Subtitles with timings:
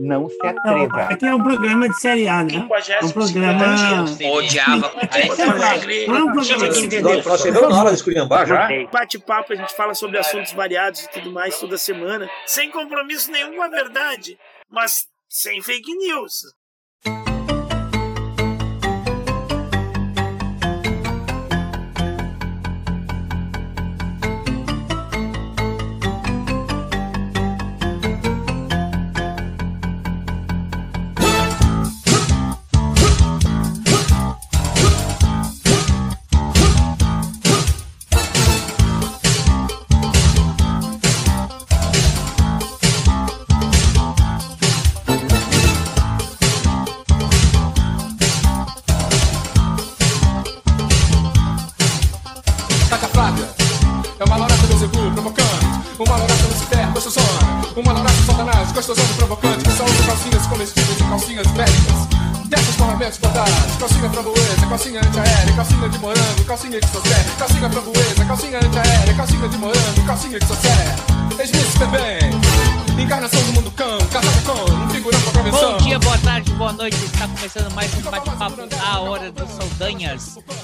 [0.00, 1.02] Não se atreva.
[1.02, 2.54] Aqui é um programa de série A, né?
[2.54, 4.04] É um programa.
[4.32, 4.92] Odiava.
[7.26, 8.68] Nós chegamos na hora de esculhambar já.
[8.92, 13.56] Bate-papo, a gente fala sobre assuntos variados e tudo mais toda semana, sem compromisso nenhum
[13.56, 14.38] com a verdade,
[14.70, 16.42] mas sem fake news.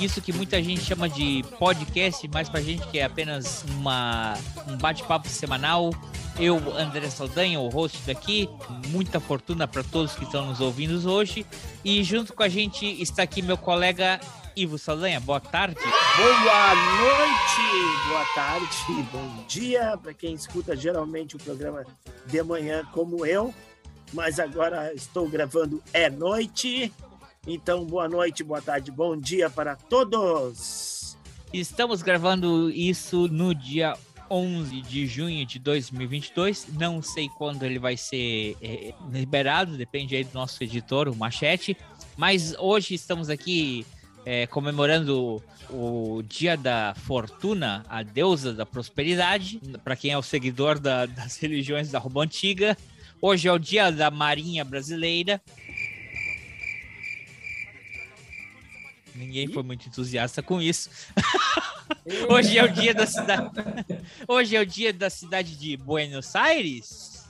[0.00, 4.34] Isso que muita gente chama de podcast, mas pra gente que é apenas uma,
[4.66, 5.90] um bate-papo semanal.
[6.38, 8.48] Eu, André Saldanha, o host daqui.
[8.88, 11.44] Muita fortuna para todos que estão nos ouvindo hoje.
[11.84, 14.18] E junto com a gente está aqui meu colega
[14.56, 15.20] Ivo Saldanha.
[15.20, 15.76] Boa tarde.
[16.16, 21.84] Boa noite, boa tarde, bom dia para quem escuta geralmente o programa
[22.26, 23.54] de manhã como eu,
[24.12, 26.92] mas agora estou gravando é noite.
[27.46, 31.16] Então, boa noite, boa tarde, bom dia para todos.
[31.52, 33.94] Estamos gravando isso no dia
[34.30, 36.66] 11 de junho de 2022.
[36.78, 41.76] Não sei quando ele vai ser é, liberado, depende aí do nosso editor, o Machete.
[42.14, 43.86] Mas hoje estamos aqui
[44.26, 50.78] é, comemorando o Dia da Fortuna, a deusa da prosperidade, para quem é o seguidor
[50.78, 52.76] da- das religiões da Roma Antiga.
[53.22, 55.40] Hoje é o Dia da Marinha Brasileira.
[59.20, 60.88] Ninguém foi muito entusiasta com isso.
[62.28, 63.50] Hoje é o dia da cidade.
[64.26, 67.26] Hoje é o dia da cidade de Buenos Aires.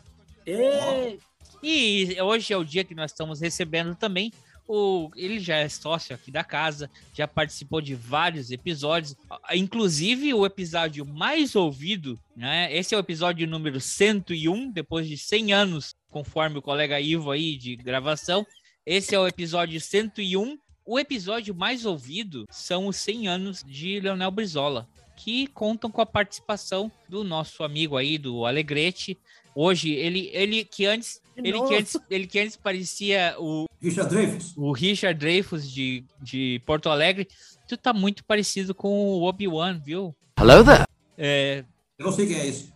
[0.46, 1.18] E
[1.62, 4.32] E hoje é o dia que nós estamos recebendo também
[4.66, 5.10] o.
[5.16, 9.16] Ele já é sócio aqui da casa, já participou de vários episódios,
[9.52, 12.74] inclusive o episódio mais ouvido, né?
[12.74, 17.56] Esse é o episódio número 101, depois de 100 anos, conforme o colega Ivo aí
[17.56, 18.46] de gravação.
[18.86, 20.56] Esse é o episódio 101.
[20.92, 26.04] O episódio mais ouvido são os 100 anos de Leonel Brizola, que contam com a
[26.06, 29.16] participação do nosso amigo aí, do Alegrete.
[29.54, 34.52] Hoje, ele, ele que antes ele que, antes, ele que antes parecia o, Richard Dreyfuss.
[34.56, 37.28] o Richard Dreyfuss de, de Porto Alegre,
[37.68, 40.12] tu tá muito parecido com o Obi-Wan, viu?
[40.40, 40.86] Hello there.
[41.16, 41.64] É,
[42.00, 42.72] Eu não sei quem é esse.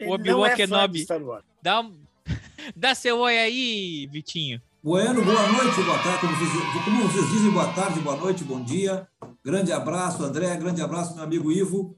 [0.00, 1.06] ele Obi-Wan é Kenobi.
[1.10, 1.44] Wars.
[1.60, 1.94] dá, um-
[2.74, 4.62] dá seu oi aí, Vitinho.
[4.84, 6.20] Bueno, boa noite, boa tarde.
[6.22, 9.06] Como vocês, como vocês dizem, boa tarde, boa noite, bom dia.
[9.44, 10.56] Grande abraço, André.
[10.56, 11.96] Grande abraço, meu amigo Ivo.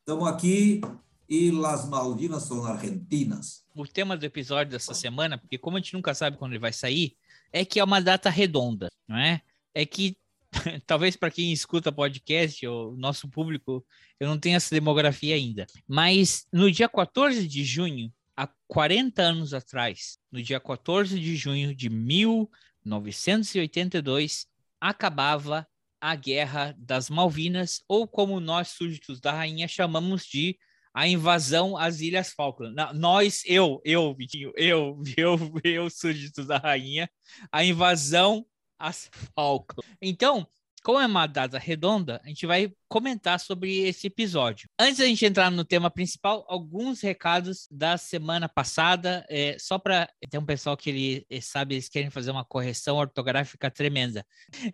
[0.00, 0.80] Estamos aqui
[1.28, 3.64] e las Malvinas são argentinas.
[3.72, 6.72] O tema do episódio dessa semana, porque como a gente nunca sabe quando ele vai
[6.72, 7.16] sair,
[7.52, 9.40] é que é uma data redonda, não é?
[9.72, 10.16] É que
[10.88, 13.86] talvez para quem escuta podcast ou nosso público,
[14.18, 15.68] eu não tenho essa demografia ainda.
[15.86, 21.74] Mas no dia 14 de junho, há 40 anos atrás, no dia 14 de junho
[21.74, 24.46] de 1982,
[24.80, 25.66] acabava
[26.00, 30.58] a Guerra das Malvinas, ou como nós, súditos da rainha, chamamos de
[30.92, 32.76] a invasão às Ilhas Falkland.
[32.94, 37.10] Nós, eu, eu, Vitinho, eu, eu, eu, súditos da rainha,
[37.50, 38.46] a invasão
[38.78, 39.88] às Falkland.
[40.00, 40.46] Então,
[40.84, 44.68] como é uma data redonda, a gente vai comentar sobre esse episódio.
[44.78, 50.06] Antes da gente entrar no tema principal, alguns recados da semana passada, é, só para
[50.30, 54.26] tem um pessoal que ele eh, sabe eles querem fazer uma correção ortográfica tremenda.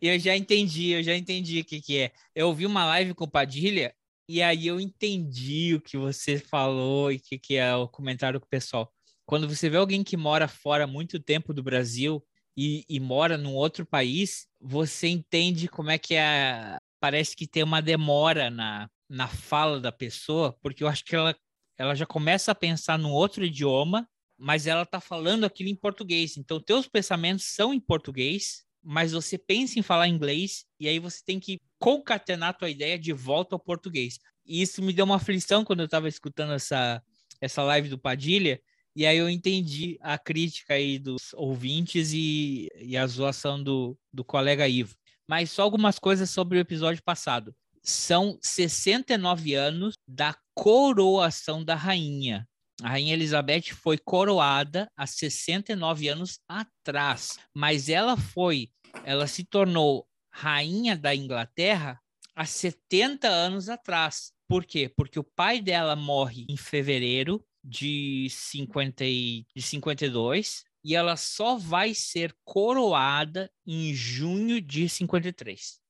[0.02, 2.12] E eu já entendi, eu já entendi o que que é.
[2.34, 3.94] Eu ouvi uma live com o Padilha
[4.29, 8.40] e aí eu entendi o que você falou e o que que é o comentário
[8.40, 8.93] com o pessoal.
[9.25, 12.20] Quando você vê alguém que mora fora muito tempo do Brasil
[12.56, 16.76] e, e mora num outro país, você entende como é que é.
[17.00, 21.35] Parece que tem uma demora na, na fala da pessoa, porque eu acho que ela,
[21.79, 24.06] ela já começa a pensar num outro idioma,
[24.38, 26.37] mas ela tá falando aquilo em português.
[26.37, 31.23] Então, teus pensamentos são em português, mas você pensa em falar inglês, e aí você
[31.25, 34.19] tem que concatenar a tua ideia de volta ao português.
[34.46, 37.03] E isso me deu uma aflição quando eu estava escutando essa,
[37.41, 38.61] essa live do Padilha,
[38.94, 44.25] E aí eu entendi a crítica aí dos ouvintes e, e a zoação do, do
[44.25, 44.94] colega Ivo.
[45.28, 47.54] Mas só algumas coisas sobre o episódio passado.
[47.82, 52.46] São 69 anos da coroação da rainha.
[52.82, 58.70] A rainha Elizabeth foi coroada há 69 anos atrás, mas ela foi,
[59.04, 62.00] ela se tornou rainha da Inglaterra
[62.34, 64.32] há 70 anos atrás.
[64.48, 64.93] Por quê?
[64.96, 71.56] Porque o pai dela morre em fevereiro de, 50 e, de 52 e ela só
[71.56, 75.80] vai ser coroada em junho de 53.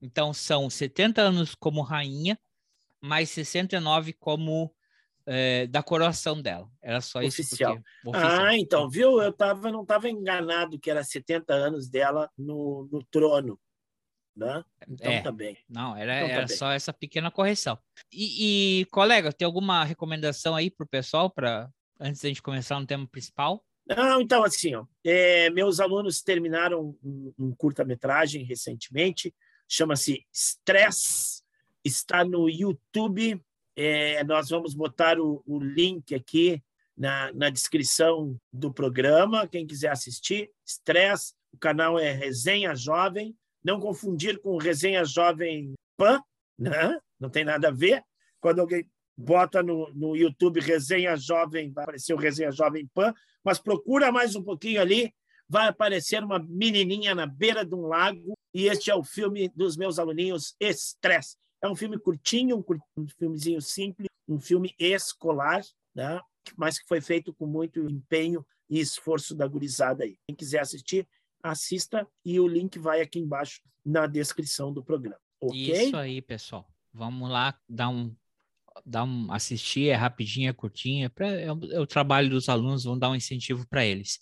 [0.00, 2.38] Então são 70 anos como rainha,
[3.00, 4.72] mais 69 como
[5.26, 6.70] é, da coroação dela.
[6.80, 7.40] Era só isso.
[7.40, 7.74] Oficial.
[8.02, 8.44] Porque, oficial.
[8.46, 9.20] Ah, então, viu?
[9.20, 13.58] Eu tava, não estava enganado que era 70 anos dela no, no trono.
[14.36, 14.64] Né?
[14.88, 15.56] Então é, tá bem.
[15.68, 17.78] Não, era, então, tá era só essa pequena correção.
[18.12, 21.68] E, e, colega, tem alguma recomendação aí para o pessoal para
[21.98, 23.64] antes da gente começar no tema principal?
[23.86, 29.34] Não, então assim, ó, é, meus alunos terminaram um, um curta-metragem recentemente,
[29.68, 31.42] chama-se Stress,
[31.84, 33.42] está no YouTube.
[33.74, 36.62] É, nós vamos botar o, o link aqui
[36.96, 39.48] na, na, descrição do programa.
[39.48, 46.20] Quem quiser assistir, Stress, o canal é Resenha Jovem não confundir com resenha jovem pan,
[46.58, 46.98] né?
[47.18, 48.02] não tem nada a ver.
[48.40, 53.14] Quando alguém bota no, no YouTube resenha jovem, vai aparecer o resenha jovem pan,
[53.44, 55.12] mas procura mais um pouquinho ali,
[55.48, 59.76] vai aparecer uma menininha na beira de um lago, e este é o filme dos
[59.76, 61.36] meus aluninhos, Estresse.
[61.62, 65.60] É um filme curtinho, um, um filmezinho simples, um filme escolar,
[65.94, 66.20] né?
[66.56, 70.16] mas que foi feito com muito empenho e esforço da gurizada aí.
[70.26, 71.06] Quem quiser assistir,
[71.42, 75.20] assista e o link vai aqui embaixo na descrição do programa.
[75.40, 75.86] Okay?
[75.86, 76.68] Isso aí, pessoal.
[76.92, 78.14] Vamos lá dar um,
[78.84, 82.48] dar um assistir, é rapidinho, é curtinho, é, pra, é, o, é o trabalho dos
[82.48, 84.18] alunos, vão dar um incentivo para eles.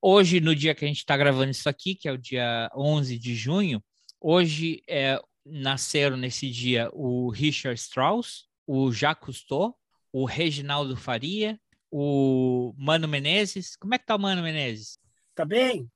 [0.00, 3.18] Hoje, no dia que a gente está gravando isso aqui, que é o dia 11
[3.18, 3.82] de junho,
[4.20, 9.76] hoje é, nasceram nesse dia o Richard Strauss, o Jacques Cousteau,
[10.12, 11.58] o Reginaldo Faria,
[11.90, 13.76] o Mano Menezes.
[13.76, 14.98] Como é que tá o Mano Menezes?
[15.34, 15.90] Tá bem,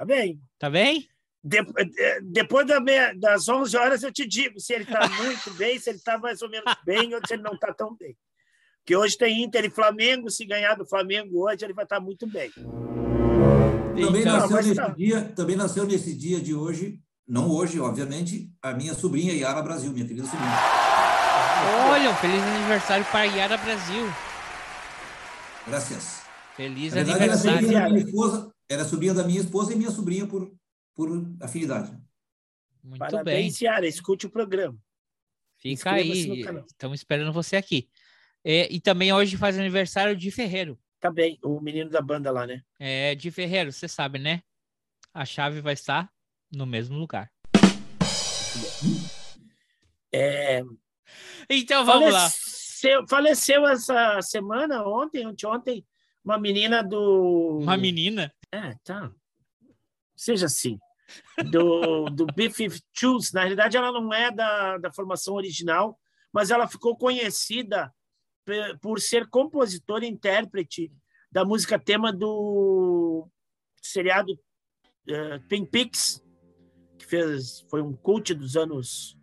[0.00, 0.40] Tá bem?
[0.58, 1.06] Tá bem?
[1.44, 5.52] De, de, depois da meia, das 11 horas eu te digo se ele está muito
[5.58, 8.16] bem, se ele está mais ou menos bem ou se ele não está tão bem.
[8.78, 12.02] Porque hoje tem Inter e Flamengo, se ganhar do Flamengo hoje, ele vai estar tá
[12.02, 12.50] muito bem.
[12.50, 14.88] Também, então, nasceu nesse tá...
[14.88, 16.98] dia, também nasceu nesse dia de hoje,
[17.28, 20.58] não hoje, obviamente, a minha sobrinha Yara Brasil, minha querida sobrinha.
[21.90, 24.10] Olha, um feliz aniversário para Yara Brasil.
[25.66, 26.22] Graças.
[26.56, 27.68] Feliz verdade, aniversário.
[27.68, 30.54] Minha esposa, era sobrinha da minha esposa e minha sobrinha por,
[30.94, 31.08] por
[31.42, 31.90] afinidade.
[32.82, 33.68] Muito Parabéns, bem.
[33.68, 34.78] Yara, escute o programa.
[35.58, 37.90] Fica aí, estamos esperando você aqui.
[38.44, 40.78] E, e, também hoje faz aniversário de Ferreiro.
[41.00, 42.62] Tá bem, o menino da banda lá, né?
[42.78, 44.42] É, de Ferreiro, você sabe, né?
[45.12, 46.10] A chave vai estar
[46.50, 47.30] no mesmo lugar.
[50.12, 50.62] É...
[51.50, 53.06] Então vamos faleceu, lá.
[53.08, 55.84] Faleceu essa semana, ontem, ontem,
[56.24, 57.58] uma menina do.
[57.62, 58.32] Uma menina?
[58.52, 59.12] É, tá.
[60.16, 60.78] Seja assim.
[61.50, 63.32] Do, do B-52s.
[63.32, 65.98] Na realidade, ela não é da, da formação original,
[66.32, 67.92] mas ela ficou conhecida
[68.80, 70.92] por ser compositora e intérprete
[71.30, 73.28] da música tema do
[73.80, 76.22] seriado uh, Twin Peaks,
[76.98, 79.16] que fez, foi um cult dos anos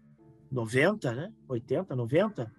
[0.52, 1.34] 90, né?
[1.48, 2.52] 80, 90.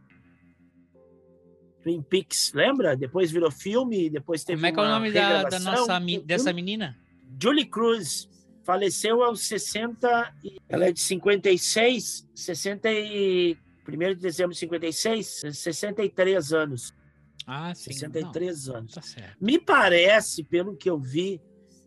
[1.83, 2.97] Twin Peaks, lembra?
[2.97, 6.53] Depois virou filme, depois teve Como é que é o nome da, da nossa, dessa
[6.53, 6.97] menina?
[7.41, 8.29] Julie Cruz.
[8.65, 10.35] Faleceu aos 60,
[10.69, 13.57] ela é de 56, 60 e...
[13.89, 16.95] 1 de dezembro de 56, 63 anos.
[17.47, 17.95] Ah, sim.
[17.95, 18.93] 63 Não, anos.
[18.93, 19.37] Tá certo.
[19.41, 21.41] Me parece, pelo que eu vi,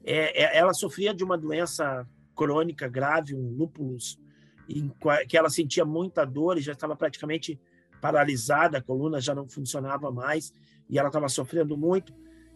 [0.04, 4.20] é, é, ela sofria de uma doença crônica grave, um lúpus,
[4.68, 4.92] em,
[5.28, 7.60] que ela sentia muita dor e já estava praticamente
[8.02, 10.52] paralisada, a coluna já não funcionava mais
[10.90, 12.14] e ela estava sofrendo muito.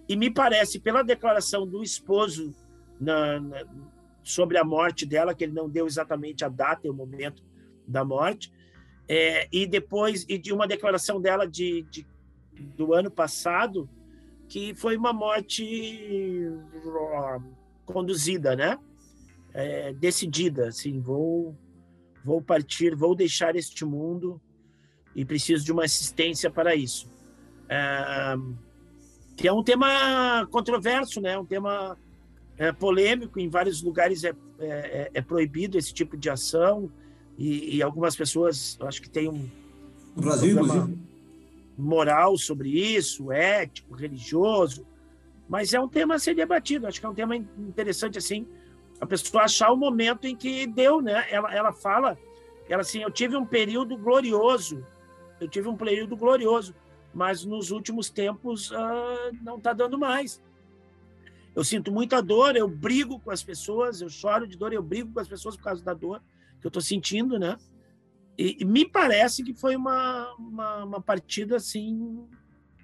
[0.09, 2.53] E me parece, pela declaração do esposo
[2.99, 3.63] na, na,
[4.23, 7.43] sobre a morte dela, que ele não deu exatamente a data e o momento
[7.87, 8.51] da morte,
[9.07, 12.05] é, e depois e de uma declaração dela de, de,
[12.75, 13.87] do ano passado,
[14.47, 16.51] que foi uma morte
[17.85, 18.79] conduzida, né?
[19.53, 21.55] É, decidida, assim, vou
[22.23, 24.41] vou partir, vou deixar este mundo
[25.15, 27.09] e preciso de uma assistência para isso.
[27.69, 28.35] É,
[29.35, 31.37] que é um tema controverso, né?
[31.37, 31.97] um tema
[32.57, 36.91] é, polêmico, em vários lugares é, é, é, é proibido esse tipo de ação,
[37.37, 39.49] e, e, algumas pessoas, acho que tem um.
[40.15, 40.55] No Brasil,
[41.77, 44.85] moral sobre isso, ético, religioso,
[45.47, 46.87] mas é um tema a ser debatido.
[46.87, 48.47] Acho que é um tema interessante assim,
[48.99, 51.25] a pessoa achar o momento em que deu, né?
[51.29, 52.17] Ela, ela fala,
[52.69, 54.85] ela assim, eu tive um período glorioso,
[55.39, 56.75] eu tive um período glorioso,
[57.13, 60.41] mas nos últimos tempos uh, não está dando mais.
[61.55, 65.13] Eu sinto muita dor, eu brigo com as pessoas, eu choro de dor, eu brigo
[65.13, 66.21] com as pessoas por causa da dor
[66.59, 67.57] que eu estou sentindo, né?
[68.37, 72.27] E, e, me parece que foi uma, uma, uma, partida assim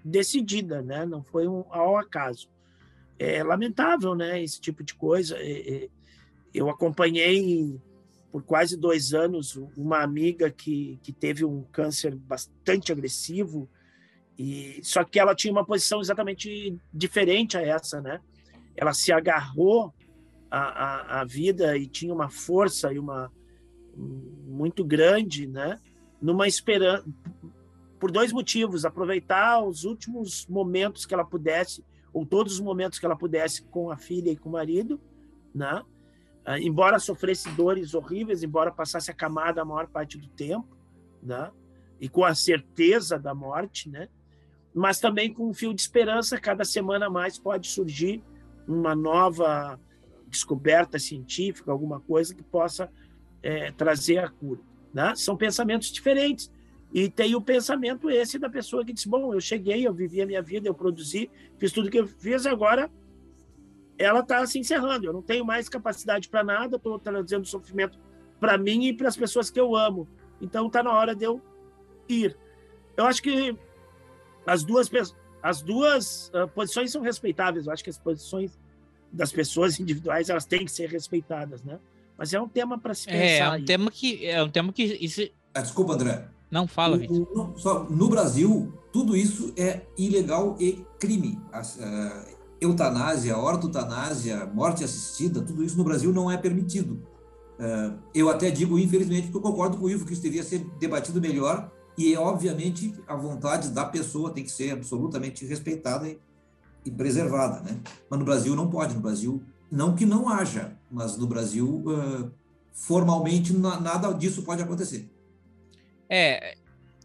[0.04, 1.06] decidida, né?
[1.06, 2.50] Não foi um ao acaso.
[3.20, 4.42] É lamentável, né?
[4.42, 5.36] Esse tipo de coisa.
[5.38, 5.90] É, é,
[6.54, 7.82] eu acompanhei
[8.32, 13.70] por quase dois anos uma amiga que, que teve um câncer bastante agressivo
[14.38, 18.20] e só que ela tinha uma posição exatamente diferente a essa, né?
[18.76, 19.94] Ela se agarrou
[20.50, 23.32] à, à, à vida e tinha uma força e uma
[23.96, 25.80] muito grande, né?
[26.22, 27.06] Numa esperança
[28.00, 33.06] por dois motivos: aproveitar os últimos momentos que ela pudesse, ou todos os momentos que
[33.06, 35.00] ela pudesse com a filha e com o marido,
[35.54, 35.84] né?
[36.44, 40.68] Ah, embora sofresse dores horríveis, embora passasse acamada a maior parte do tempo,
[41.22, 41.52] né?
[42.00, 44.10] E com a certeza da morte, né?
[44.74, 48.24] Mas também com um fio de esperança, cada semana mais pode surgir
[48.68, 49.80] uma nova
[50.28, 52.90] descoberta científica, alguma coisa que possa
[53.44, 54.62] é, trazer a cura.
[54.94, 55.14] Né?
[55.16, 56.52] São pensamentos diferentes.
[56.94, 60.26] E tem o pensamento esse da pessoa que diz: Bom, eu cheguei, eu vivi a
[60.26, 62.90] minha vida, eu produzi, fiz tudo que eu fiz, agora
[64.02, 65.06] ela está se encerrando.
[65.06, 68.00] Eu não tenho mais capacidade para nada, estou trazendo sofrimento
[68.40, 70.08] para mim e para as pessoas que eu amo.
[70.42, 71.42] Então está na hora de eu
[72.10, 72.38] ir.
[72.98, 73.56] Eu acho que
[74.46, 74.90] as duas,
[75.42, 77.68] as duas uh, posições são respeitáveis.
[77.68, 78.58] Eu acho que as posições
[79.12, 81.80] das pessoas individuais elas têm que ser respeitadas, né?
[82.18, 83.18] Mas é um tema para se pensar.
[83.18, 83.66] É, é um aí.
[83.66, 85.22] tema que é um tema que isso...
[85.54, 86.28] Ah, desculpa, André.
[86.50, 91.40] Não fala, no, no, só, no Brasil, tudo isso é ilegal e crime.
[91.52, 92.26] A, a,
[92.62, 97.04] eutanásia, ortotanásia, morte assistida, tudo isso no Brasil não é permitido.
[97.60, 100.60] Uh, eu até digo, infelizmente, que eu concordo com o Ivo, que isso deveria ser
[100.80, 106.08] debatido melhor e, obviamente, a vontade da pessoa tem que ser absolutamente respeitada
[106.86, 107.80] e, preservada, né?
[108.10, 108.96] Mas no Brasil não pode.
[108.96, 112.32] No Brasil, não que não haja, mas no Brasil, uh,
[112.72, 115.12] formalmente, nada disso pode acontecer.
[116.10, 116.56] É,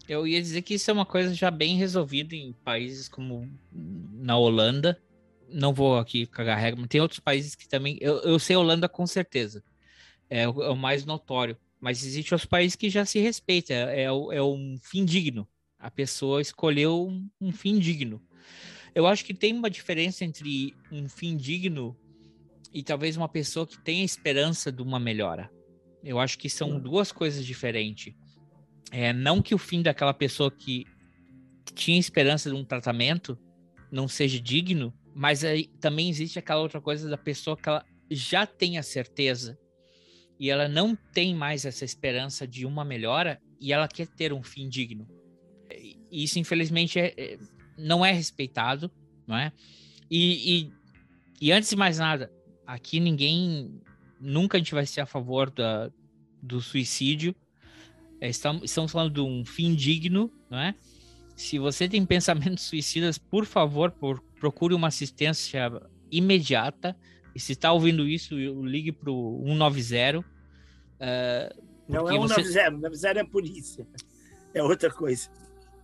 [0.09, 4.37] eu ia dizer que isso é uma coisa já bem resolvida em países como na
[4.37, 4.99] Holanda.
[5.49, 7.99] Não vou aqui cagar regra, mas tem outros países que também.
[8.01, 9.63] Eu, eu sei Holanda com certeza.
[10.29, 11.57] É o, é o mais notório.
[11.81, 13.73] Mas existem outros países que já se respeita.
[13.73, 15.47] É, é, é um fim digno.
[15.79, 18.21] A pessoa escolheu um, um fim digno.
[18.95, 21.97] Eu acho que tem uma diferença entre um fim digno
[22.73, 25.51] e talvez uma pessoa que tenha esperança de uma melhora.
[26.03, 28.15] Eu acho que são duas coisas diferentes.
[28.91, 30.87] É, não que o fim daquela pessoa que
[31.75, 33.39] tinha esperança de um tratamento
[33.91, 38.47] não seja digno, mas aí também existe aquela outra coisa da pessoa que ela já
[38.47, 39.59] tem a certeza
[40.39, 44.43] e ela não tem mais essa esperança de uma melhora e ela quer ter um
[44.43, 45.09] fim digno.
[46.13, 47.39] Isso, infelizmente, é, é,
[47.79, 48.91] não é respeitado,
[49.27, 49.55] não é?
[50.11, 50.73] E, e,
[51.41, 52.31] e antes de mais nada,
[52.67, 53.81] aqui ninguém,
[54.21, 55.91] nunca a gente vai ser a favor da,
[56.43, 57.35] do suicídio.
[58.21, 60.75] É, estamos, estamos falando de um fim digno, não é?
[61.37, 65.71] Se você tem pensamentos suicidas, por favor, por, procure uma assistência
[66.11, 66.97] imediata.
[67.35, 70.21] E se está ouvindo isso, ligue para o 190.
[70.21, 70.25] Uh,
[71.87, 72.53] não é 190, você...
[72.53, 73.87] 190 é a polícia.
[74.55, 75.29] É outra coisa.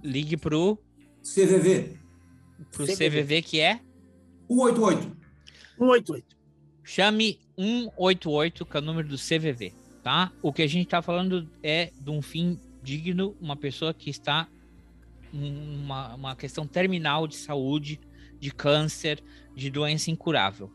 [0.03, 0.77] Ligue para o
[1.23, 1.99] CVV.
[2.71, 3.11] Para o CVV.
[3.11, 3.81] CVV que é?
[4.49, 5.17] 188.
[5.79, 6.37] 188.
[6.83, 10.33] Chame 188, que é o número do CVV, tá?
[10.43, 14.49] O que a gente está falando é de um fim digno, uma pessoa que está
[15.33, 18.01] uma, uma questão terminal de saúde,
[18.39, 19.23] de câncer,
[19.55, 20.71] de doença incurável.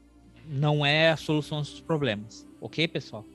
[0.47, 3.25] Não é a solução dos problemas, ok, pessoal?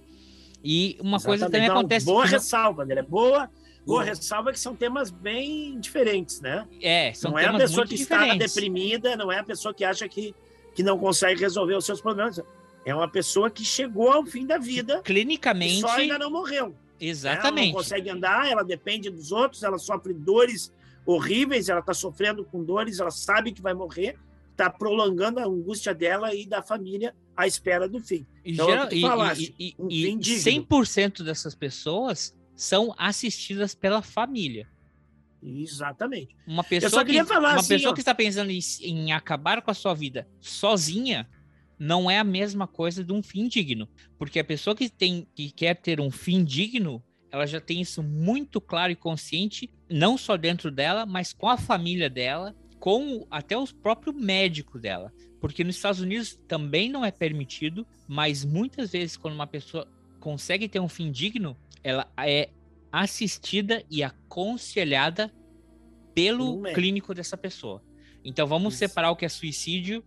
[0.64, 1.24] E uma Exatamente.
[1.26, 2.06] coisa também Não, acontece.
[2.06, 3.02] Boa ressalva, André.
[3.02, 3.50] Boa,
[3.84, 6.66] boa ressalva que são temas bem diferentes, né?
[6.80, 8.34] É, são não temas é a pessoa que diferentes.
[8.34, 10.34] está deprimida, não é a pessoa que acha que,
[10.74, 12.40] que não consegue resolver os seus problemas.
[12.84, 15.02] É uma pessoa que chegou ao fim da vida.
[15.02, 15.80] Clinicamente.
[15.80, 16.74] só ainda não morreu.
[17.00, 17.58] Exatamente.
[17.58, 20.72] Ela não consegue andar, ela depende dos outros, ela sofre dores
[21.04, 24.18] horríveis, ela está sofrendo com dores, ela sabe que vai morrer,
[24.50, 28.26] está prolongando a angústia dela e da família à espera do fim.
[28.44, 34.68] Então, Geral, e, falasse, e, um e, e 100% dessas pessoas são assistidas pela família.
[35.42, 36.36] Exatamente.
[36.46, 39.74] Uma pessoa, que, falar, uma assim, pessoa que está pensando em, em acabar com a
[39.74, 41.28] sua vida sozinha,
[41.78, 43.88] não é a mesma coisa de um fim digno.
[44.16, 48.02] Porque a pessoa que tem que quer ter um fim digno, ela já tem isso
[48.02, 53.56] muito claro e consciente, não só dentro dela, mas com a família dela, com até
[53.56, 55.10] os próprios médicos dela.
[55.40, 59.88] Porque nos Estados Unidos também não é permitido, mas muitas vezes quando uma pessoa
[60.20, 62.50] consegue ter um fim digno, ela é
[62.92, 65.32] assistida e aconselhada
[66.14, 67.82] pelo clínico dessa pessoa.
[68.22, 68.80] Então vamos Isso.
[68.80, 70.04] separar o que é suicídio,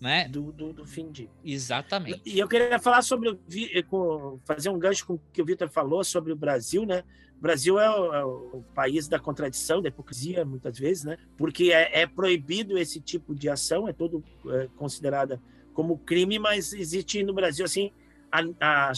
[0.00, 0.28] né?
[0.28, 1.28] Do, do, do fim de.
[1.44, 2.20] Exatamente.
[2.24, 6.04] E eu queria falar sobre o, fazer um gancho com o que o Vitor falou
[6.04, 7.02] sobre o Brasil, né?
[7.36, 11.16] O Brasil é o, é o, país da contradição, da hipocrisia, muitas vezes, né?
[11.36, 15.40] Porque é, é proibido esse tipo de ação, é todo é, considerada
[15.72, 17.92] como crime, mas existe no Brasil assim
[18.30, 18.92] a, a,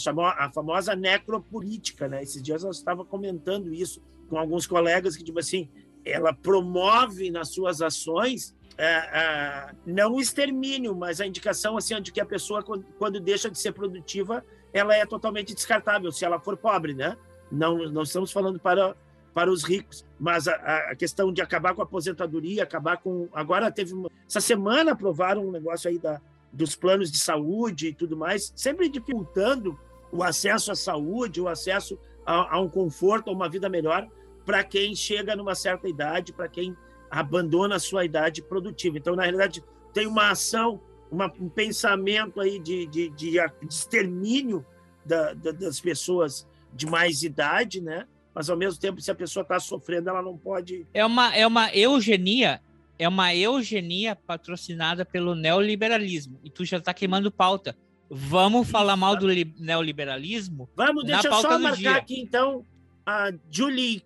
[0.45, 2.21] a famosa necropolítica, né?
[2.23, 5.69] Esses dias eu estava comentando isso com alguns colegas que, tipo assim,
[6.05, 12.11] ela promove nas suas ações é, é, não o extermínio, mas a indicação assim de
[12.11, 16.39] que a pessoa quando, quando, deixa de ser produtiva, ela é totalmente descartável se ela
[16.39, 17.17] for pobre, né?
[17.51, 18.95] Não, não estamos falando para
[19.33, 20.55] para os ricos, mas a,
[20.91, 25.47] a questão de acabar com a aposentadoria, acabar com agora teve uma, essa semana aprovaram
[25.47, 26.19] um negócio aí da
[26.51, 29.79] dos planos de saúde e tudo mais, sempre dificultando
[30.11, 34.05] o acesso à saúde, o acesso a, a um conforto, a uma vida melhor
[34.45, 36.75] para quem chega numa certa idade, para quem
[37.11, 38.97] abandona a sua idade produtiva.
[38.97, 39.63] Então, na realidade,
[39.93, 43.37] tem uma ação, uma, um pensamento aí de, de, de,
[43.69, 44.65] extermínio
[45.05, 48.07] da, da, das pessoas de mais idade, né?
[48.33, 50.87] Mas ao mesmo tempo, se a pessoa está sofrendo, ela não pode.
[50.93, 52.61] É uma, é uma eugenia
[53.01, 56.39] é uma eugenia patrocinada pelo neoliberalismo.
[56.43, 57.75] E tu já está queimando pauta.
[58.07, 59.25] Vamos falar mal do
[59.57, 60.69] neoliberalismo?
[60.75, 61.95] Vamos, deixa eu só marcar dia.
[61.95, 62.63] aqui então
[63.03, 64.03] a Julie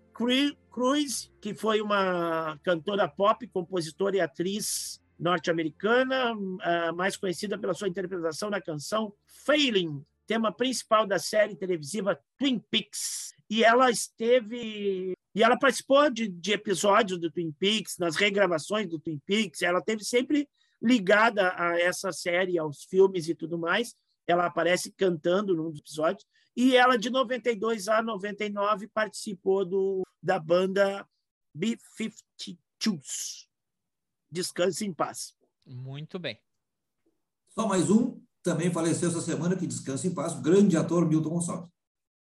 [0.75, 6.36] Cruz, que foi uma cantora pop, compositora e atriz norte-americana,
[6.94, 9.13] mais conhecida pela sua interpretação da canção
[9.46, 13.34] Failing, tema principal da série televisiva Twin Peaks.
[13.50, 19.00] E ela esteve e ela participou de, de episódios do Twin Peaks, nas regravações do
[19.00, 19.62] Twin Peaks.
[19.62, 20.46] Ela teve sempre
[20.82, 23.95] ligada a essa série, aos filmes e tudo mais.
[24.28, 26.26] Ela aparece cantando num dos episódios.
[26.56, 31.06] E ela, de 92 a 99, participou do, da banda
[31.54, 33.48] B-52s.
[34.32, 35.36] Descanse em paz.
[35.65, 36.39] Muito bem.
[37.50, 41.30] Só mais um, também faleceu essa semana, que descansa em paz, o grande ator Milton
[41.30, 41.70] Gonçalves.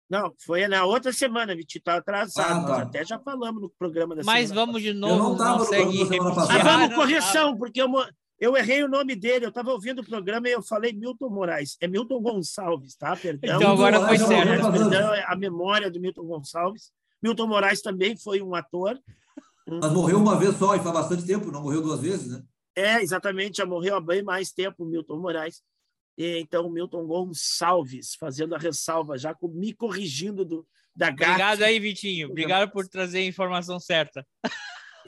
[0.09, 2.67] Não, foi na outra semana, Vitinho, tá atrasado.
[2.67, 2.83] Ah, tá.
[2.83, 5.15] até já falamos no programa da Mas vamos de novo.
[5.15, 6.61] Eu não estava no programa semana passada.
[6.61, 7.89] Ah, vamos, correção, porque eu,
[8.39, 9.45] eu errei o nome dele.
[9.45, 11.77] Eu estava ouvindo o programa e eu falei Milton Moraes.
[11.81, 13.17] É Milton Gonçalves, tá?
[13.17, 13.57] Perdão.
[13.57, 14.73] Então agora foi certo.
[14.73, 16.91] Perdão, é a memória do Milton Gonçalves.
[17.23, 18.99] Milton Moraes também foi um ator.
[19.67, 22.43] Mas morreu uma vez só e faz bastante tempo, não morreu duas vezes, né?
[22.77, 25.63] É, exatamente, já morreu há bem mais tempo, Milton Moraes.
[26.19, 31.31] E, então, Milton Gonçalves, fazendo a ressalva, já me corrigindo do, da gata.
[31.33, 32.29] Obrigado aí, Vitinho.
[32.29, 34.27] Obrigado por trazer a informação certa.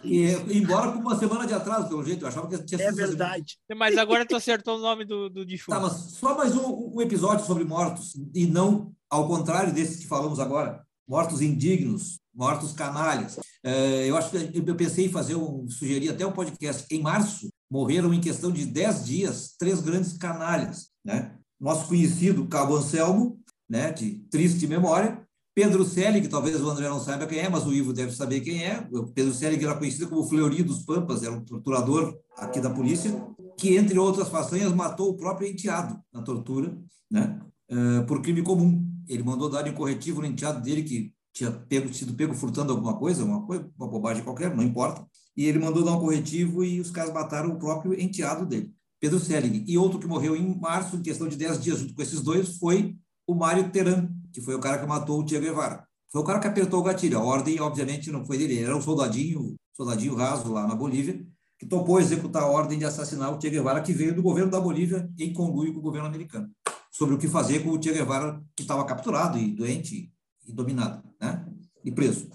[0.04, 2.88] E, embora com uma semana de atraso, pelo jeito, eu achava que tinha sido.
[2.88, 3.58] É verdade.
[3.76, 5.78] Mas agora tu acertou o nome do, do defunto.
[5.78, 10.38] Tá, só mais um, um, episódio sobre mortos, e não ao contrário desses que falamos
[10.38, 10.84] agora.
[11.08, 13.38] Mortos indignos, mortos canalhas.
[13.64, 16.84] É, eu acho que eu pensei em fazer um, sugerir até um podcast.
[16.90, 21.32] Em março, morreram em questão de 10 dias três grandes canalhas né?
[21.58, 25.25] Nosso conhecido Cabo Anselmo, né, de triste memória,
[25.56, 28.62] Pedro que talvez o André não saiba quem é, mas o Ivo deve saber quem
[28.62, 28.86] é.
[28.92, 33.10] O Pedro que era conhecido como Fleury dos Pampas, era um torturador aqui da polícia,
[33.56, 36.78] que, entre outras façanhas, matou o próprio enteado na tortura,
[37.10, 37.40] né?
[37.70, 38.86] Uh, por crime comum.
[39.08, 42.98] Ele mandou dar um corretivo no enteado dele, que tinha pego, sido pego furtando alguma
[42.98, 45.06] coisa, uma, coisa, uma bobagem qualquer, não importa.
[45.34, 48.74] E ele mandou dar um corretivo e os caras mataram o próprio enteado dele.
[49.00, 49.64] Pedro Selig.
[49.66, 52.58] E outro que morreu em março, em questão de 10 dias, junto com esses dois,
[52.58, 52.94] foi
[53.26, 55.88] o Mário Teran, que foi o cara que matou o Che Guevara.
[56.12, 57.18] Foi o cara que apertou o gatilho.
[57.18, 58.52] A ordem, obviamente, não foi dele.
[58.52, 61.26] Ele era um soldadinho, soldadinho raso lá na Bolívia,
[61.58, 64.60] que topou executar a ordem de assassinar o Che Guevara, que veio do governo da
[64.60, 66.50] Bolívia em conluio com o governo americano,
[66.90, 70.12] sobre o que fazer com o Che Guevara, que estava capturado e doente
[70.46, 71.42] e dominado, né?
[71.82, 72.28] E preso.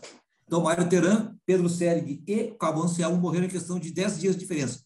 [0.47, 4.41] Então, Mário Teran, Pedro Selig e Cabo Anselmo morreram em questão de 10 dias de
[4.41, 4.81] diferença.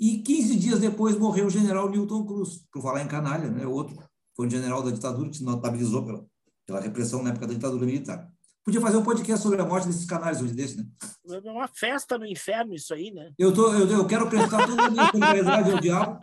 [0.00, 3.66] E 15 dias depois morreu o general Newton Cruz, por falar em canalha, né?
[3.66, 3.94] outro,
[4.34, 6.26] foi um general da ditadura que se notabilizou pela,
[6.66, 8.28] pela repressão na época da ditadura militar.
[8.66, 10.84] Podia fazer um podcast sobre a morte desses canais hoje desse, né?
[11.44, 13.30] É uma festa no inferno isso aí, né?
[13.38, 16.18] Eu, tô, eu, eu quero prestar toda a minha solidariedade ao diabo.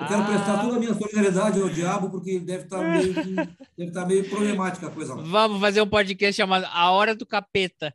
[0.00, 3.54] Eu quero prestar toda a minha solidariedade ao diabo, porque deve estar tá meio, deve
[3.78, 5.22] estar tá meio problemática a coisa lá.
[5.22, 7.94] Vamos fazer um podcast chamado A Hora do Capeta.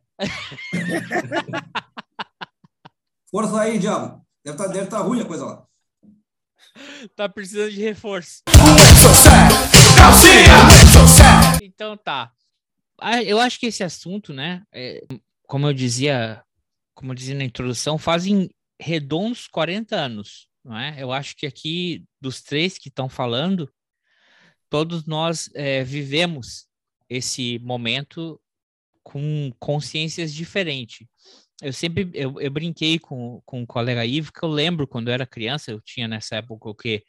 [3.30, 4.24] Força aí, diabo.
[4.42, 5.66] Deve estar tá, deve tá ruim a coisa lá.
[7.14, 8.40] Tá precisando de reforço.
[11.64, 12.32] Então tá.
[13.24, 15.00] eu acho que esse assunto, né, é,
[15.46, 16.42] como eu dizia,
[16.94, 21.00] como eu dizia na introdução, fazem redondos 40 anos, não é?
[21.00, 23.72] Eu acho que aqui, dos três que estão falando,
[24.68, 26.66] todos nós é, vivemos
[27.08, 28.40] esse momento
[29.02, 31.06] com consciências diferentes.
[31.60, 35.14] Eu sempre eu, eu, brinquei com, com um colega Ivo que eu lembro quando eu
[35.14, 37.04] era criança, eu tinha nessa época o que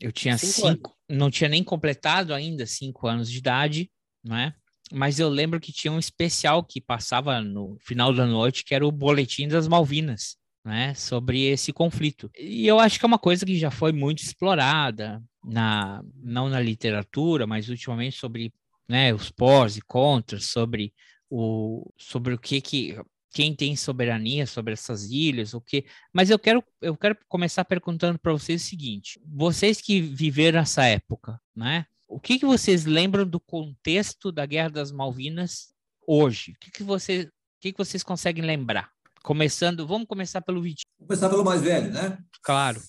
[0.00, 3.90] eu tinha cinco, cinco não tinha nem completado ainda cinco anos de idade,
[4.22, 4.54] não é?
[4.92, 8.86] Mas eu lembro que tinha um especial que passava no final da noite, que era
[8.86, 12.30] o Boletim das Malvinas, né, sobre esse conflito.
[12.38, 16.60] E eu acho que é uma coisa que já foi muito explorada, na, não na
[16.60, 18.52] literatura, mas ultimamente sobre
[18.88, 20.92] né, os pós e contras, sobre
[21.30, 22.98] o, sobre o que, que
[23.30, 25.84] quem tem soberania sobre essas ilhas, o que.
[26.12, 30.84] Mas eu quero, eu quero começar perguntando para vocês o seguinte: vocês que viveram essa
[30.84, 31.86] época, né?
[32.06, 35.74] O que, que vocês lembram do contexto da Guerra das Malvinas
[36.06, 36.52] hoje?
[36.52, 38.90] O que, que, você, o que, que vocês conseguem lembrar?
[39.22, 40.90] Começando, vamos começar pelo Vitinho.
[40.98, 42.18] Começar pelo mais velho, né?
[42.42, 42.80] Claro.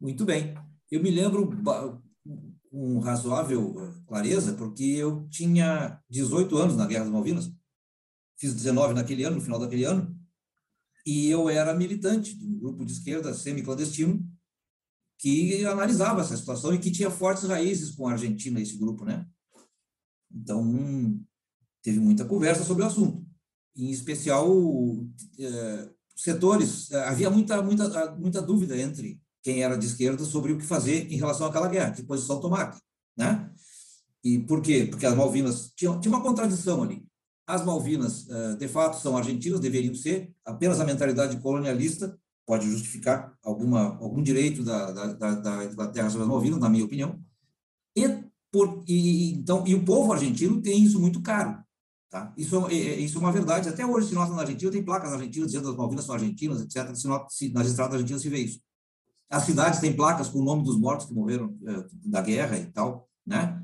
[0.00, 0.54] Muito bem.
[0.88, 1.50] Eu me lembro
[2.70, 3.74] com razoável
[4.06, 7.50] clareza, porque eu tinha 18 anos na Guerra das Malvinas,
[8.38, 10.14] fiz 19 naquele ano, no final daquele ano,
[11.06, 14.28] e eu era militante de um grupo de esquerda semi-clandestino
[15.18, 19.26] que analisava essa situação e que tinha fortes raízes com a Argentina, esse grupo, né?
[20.30, 21.18] Então,
[21.82, 23.24] teve muita conversa sobre o assunto.
[23.74, 24.46] Em especial,
[25.38, 30.58] é, setores, eh, havia muita, muita, muita dúvida entre quem era de esquerda sobre o
[30.58, 32.76] que fazer em relação àquela guerra, que posição tomar,
[33.16, 33.50] né?
[34.24, 34.86] E por quê?
[34.90, 37.06] Porque as Malvinas tinha, tinha uma contradição ali.
[37.46, 40.34] As Malvinas, eh, de fato, são argentinas, deveriam ser.
[40.44, 46.28] Apenas a mentalidade colonialista pode justificar alguma, algum direito da, da, da Inglaterra sobre as
[46.28, 47.20] Malvinas, na minha opinião.
[47.96, 51.58] E, por, e, então, e o povo argentino tem isso muito caro.
[52.10, 52.32] Tá?
[52.36, 53.68] Isso, é, é, isso é uma verdade.
[53.68, 56.60] Até hoje, se nota na Argentina, tem placas argentinas dizendo que as Malvinas são argentinas,
[56.62, 56.94] etc.
[56.94, 58.60] Se nota, se, nas estradas argentinas se vê isso.
[59.28, 62.66] As cidades têm placas com o nome dos mortos que morreram é, da guerra e
[62.66, 63.60] tal, né?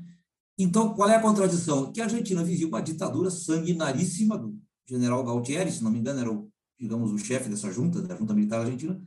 [0.57, 1.91] Então, qual é a contradição?
[1.91, 6.31] Que a Argentina vivia uma ditadura sanguinaríssima do general Galtieri, se não me engano, era
[6.31, 9.01] o, digamos, o chefe dessa junta, da junta militar argentina,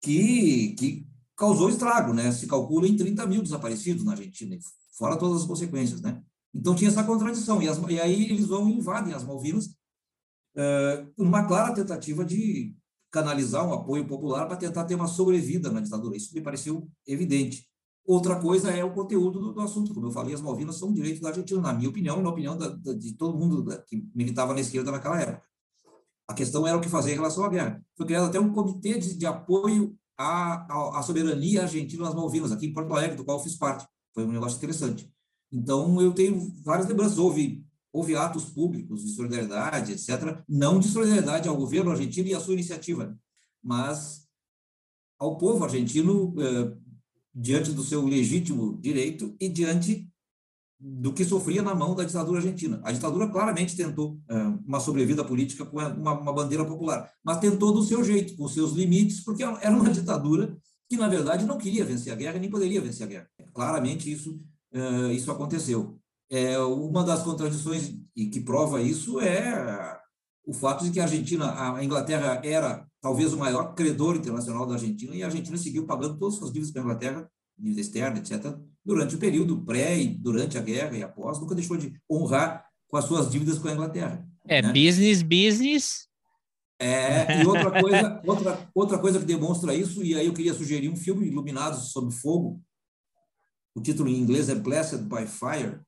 [0.00, 2.30] que, que causou estrago, né?
[2.30, 4.56] Se calcula em 30 mil desaparecidos na Argentina,
[4.96, 6.22] fora todas as consequências, né?
[6.54, 11.12] Então tinha essa contradição, e, as, e aí eles vão e invadem as Malvinas, uh,
[11.16, 12.76] uma clara tentativa de
[13.10, 16.16] canalizar um apoio popular para tentar ter uma sobrevida na ditadura.
[16.16, 17.68] Isso me pareceu evidente.
[18.06, 19.94] Outra coisa é o conteúdo do, do, assunto.
[19.94, 22.56] Como eu falei, as Malvinas são um direito da Argentina, na minha opinião na opinião
[22.56, 25.42] da, da, de todo mundo da, que militava na esquerda naquela época.
[26.28, 27.82] A questão era o que fazer em relação à guerra.
[27.96, 32.52] Foi criado até um comitê de, de apoio à, à, à, soberania argentina nas Malvinas,
[32.52, 33.86] aqui em Porto Alegre, do qual eu fiz parte.
[34.12, 35.10] Foi um negócio interessante.
[35.50, 37.18] Então, eu tenho várias lembranças.
[37.18, 42.40] Houve, houve atos públicos de solidariedade, etc., não de solidariedade ao governo argentino e à
[42.40, 43.18] sua iniciativa,
[43.62, 44.24] mas
[45.18, 46.76] ao povo argentino eh,
[47.34, 50.08] diante do seu legítimo direito e diante
[50.78, 52.80] do que sofria na mão da ditadura argentina.
[52.84, 54.34] A ditadura claramente tentou é,
[54.66, 58.72] uma sobrevida política com uma, uma, bandeira popular, mas tentou do seu jeito, com seus
[58.72, 60.56] limites, porque era uma ditadura
[60.88, 63.28] que, na verdade, não queria vencer a guerra, nem poderia vencer a guerra.
[63.54, 64.38] Claramente isso,
[64.72, 65.98] é, isso aconteceu.
[66.30, 69.98] É, uma das contradições e que prova isso é
[70.46, 74.76] o fato de que a Argentina, a Inglaterra era talvez o maior credor internacional da
[74.76, 78.18] Argentina, e a Argentina seguiu pagando todas as suas dívidas com a Inglaterra, dívida externa,
[78.18, 82.66] etc., durante o período pré e durante a guerra e após, nunca deixou de honrar
[82.88, 84.26] com as suas dívidas com a Inglaterra.
[84.48, 84.72] É, né?
[84.72, 86.08] business, business.
[86.80, 90.88] É, e outra coisa, outra, outra coisa que demonstra isso, e aí eu queria sugerir
[90.88, 92.58] um filme, Iluminados sob Fogo,
[93.74, 95.78] o título em inglês é Blessed by Fire,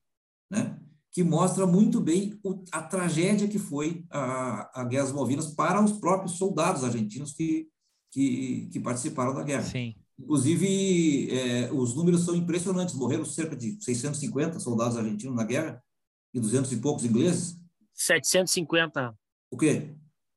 [0.51, 0.79] né?
[1.17, 5.83] Que mostra muito bem o, a tragédia que foi a, a Guerra das Malvinas para
[5.83, 7.67] os próprios soldados argentinos que,
[8.11, 9.63] que, que participaram da guerra.
[9.63, 9.95] Sim.
[10.15, 12.93] Inclusive, é, os números são impressionantes.
[12.93, 15.83] Morreram cerca de 650 soldados argentinos na guerra
[16.31, 17.59] e 200 e poucos ingleses.
[17.95, 19.17] 750.
[19.49, 19.95] O quê?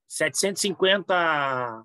[0.09, 1.85] 750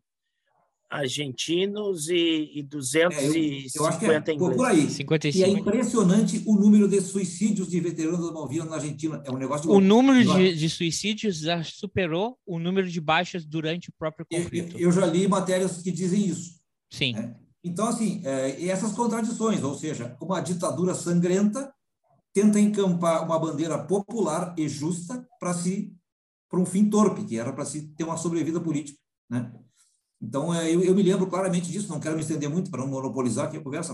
[0.99, 4.58] argentinos e, e 250 é, eu, eu acho que é, ingleses.
[4.58, 4.89] Por aí.
[4.89, 5.38] 55.
[5.38, 9.21] E é impressionante o número de suicídios de veteranos da Malvinas na Argentina.
[9.25, 9.69] É um negócio...
[9.69, 14.77] O número de, de, suicídios já superou o número de baixas durante o próprio conflito.
[14.77, 16.55] Eu, eu já li matérias que dizem isso.
[16.91, 17.13] Sim.
[17.13, 17.36] Né?
[17.63, 21.73] Então, assim, é, essas contradições, ou seja, uma ditadura sangrenta
[22.34, 25.95] tenta encampar uma bandeira popular e justa para si
[26.49, 28.97] para um fim torpe, que era para se ter uma sobrevida política,
[29.29, 29.51] né?
[30.25, 32.88] Então, é, eu, eu, me lembro claramente disso, não quero me estender muito para não
[32.88, 33.93] monopolizar aqui a conversa.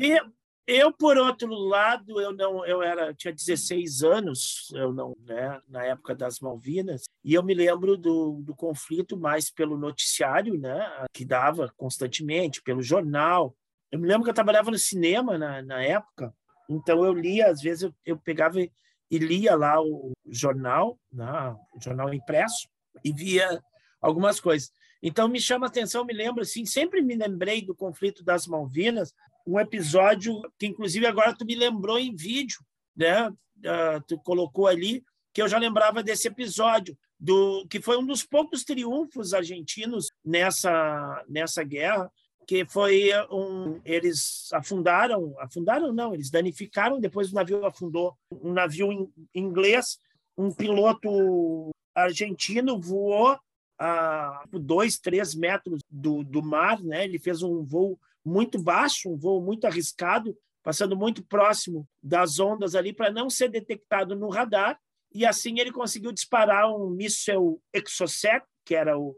[0.00, 0.18] E
[0.66, 5.84] Eu, por outro lado, eu não, eu era, tinha 16 anos, eu não, né, na
[5.84, 11.24] época das Malvinas, e eu me lembro do, do conflito mais pelo noticiário, né, que
[11.24, 13.54] dava constantemente, pelo jornal.
[13.92, 16.34] Eu me lembro que eu trabalhava no cinema na, na época,
[16.68, 18.70] então eu lia, às vezes eu, eu pegava e,
[19.08, 22.68] e lia lá o jornal, né, o jornal impresso,
[23.04, 23.62] e via
[24.00, 24.72] algumas coisas.
[25.02, 29.14] Então me chama a atenção, me lembro assim, sempre me lembrei do conflito das Malvinas,
[29.46, 32.58] um episódio que inclusive agora tu me lembrou em vídeo,
[32.96, 33.28] né?
[33.28, 38.24] Uh, tu colocou ali que eu já lembrava desse episódio do que foi um dos
[38.24, 42.10] poucos triunfos argentinos nessa nessa guerra,
[42.46, 49.10] que foi um eles afundaram, afundaram não, eles danificaram depois o navio afundou, um navio
[49.34, 49.98] inglês,
[50.36, 51.70] um piloto
[52.02, 53.38] argentino voou
[53.78, 57.04] a dois, três metros do, do mar, né?
[57.04, 62.74] Ele fez um voo muito baixo, um voo muito arriscado, passando muito próximo das ondas
[62.74, 64.78] ali para não ser detectado no radar.
[65.14, 69.14] E assim ele conseguiu disparar um míssil Exocet, que era o.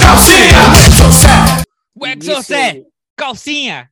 [0.00, 1.62] Calcinha!
[1.94, 2.86] O Exocet!
[3.14, 3.90] Calcinha!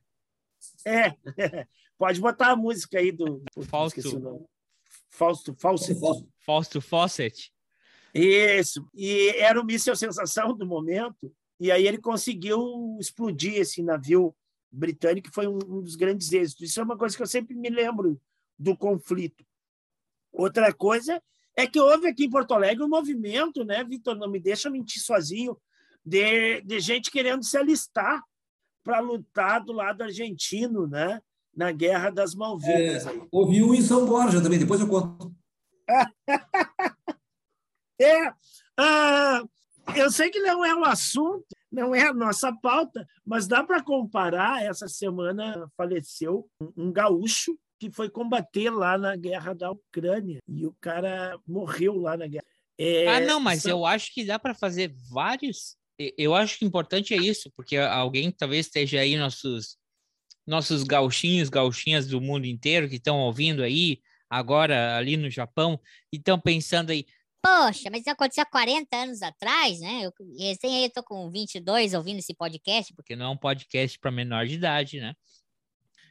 [0.85, 1.13] É,
[1.97, 3.43] pode botar a música aí do.
[3.63, 4.49] Fausto.
[5.11, 5.93] Fausto, Fausto.
[6.39, 7.51] Fausto Fawcett.
[8.13, 8.87] Isso.
[8.93, 11.33] E era o míssil sensação do momento.
[11.59, 14.35] E aí ele conseguiu explodir esse navio
[14.71, 16.69] britânico, que foi um, um dos grandes êxitos.
[16.69, 18.19] Isso é uma coisa que eu sempre me lembro
[18.57, 19.45] do conflito.
[20.31, 21.21] Outra coisa
[21.55, 24.15] é que houve aqui em Porto Alegre um movimento, né, Vitor?
[24.15, 25.57] Não me deixa mentir sozinho,
[26.03, 28.23] de, de gente querendo se alistar
[28.83, 31.21] para lutar do lado argentino, né?
[31.55, 33.05] Na Guerra das Malvinas.
[33.05, 35.33] É, houve um em São Borja também, depois eu conto.
[38.01, 38.33] É,
[38.79, 39.43] ah,
[39.95, 43.83] eu sei que não é o assunto, não é a nossa pauta, mas dá para
[43.83, 44.63] comparar.
[44.63, 50.75] Essa semana faleceu um gaúcho que foi combater lá na guerra da Ucrânia e o
[50.81, 52.45] cara morreu lá na guerra.
[52.77, 55.75] É, ah, não, mas eu acho que dá para fazer vários.
[56.17, 59.77] Eu acho que importante é isso, porque alguém talvez esteja aí nossos
[60.45, 65.79] nossos gauchinhos, gauchinhas do mundo inteiro que estão ouvindo aí agora ali no Japão
[66.11, 67.05] e estão pensando aí,
[67.43, 70.01] Poxa, mas isso aconteceu há 40 anos atrás, né?
[70.03, 72.93] Eu, recém aí eu tô com 22 ouvindo esse podcast.
[72.93, 75.15] Porque não é um podcast para menor de idade, né?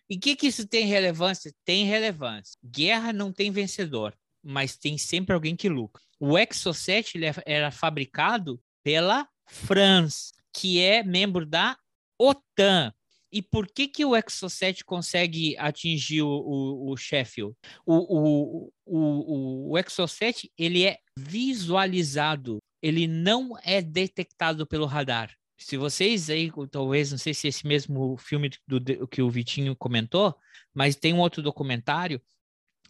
[0.09, 1.55] E o que, que isso tem relevância?
[1.65, 2.59] Tem relevância.
[2.65, 4.13] Guerra não tem vencedor,
[4.43, 6.01] mas tem sempre alguém que luta.
[6.19, 11.79] O Exocet é, era fabricado pela France, que é membro da
[12.19, 12.93] OTAN.
[13.33, 17.55] E por que, que o Exocet consegue atingir o, o, o Sheffield?
[17.87, 25.33] O, o, o, o Exocet ele é visualizado, ele não é detectado pelo radar.
[25.57, 29.77] Se vocês aí, talvez, não sei se esse mesmo filme do, do que o Vitinho
[29.77, 30.35] comentou,
[30.75, 32.21] mas tem um outro documentário,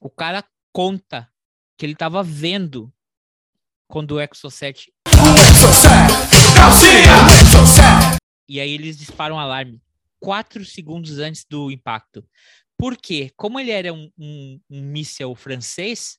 [0.00, 1.28] o cara conta
[1.76, 2.90] que ele estava vendo
[3.88, 4.90] quando o Exocet.
[8.48, 9.82] E aí eles disparam um alarme
[10.20, 12.28] quatro segundos antes do impacto.
[12.76, 13.32] Por quê?
[13.36, 16.18] Como ele era um, um, um míssel francês,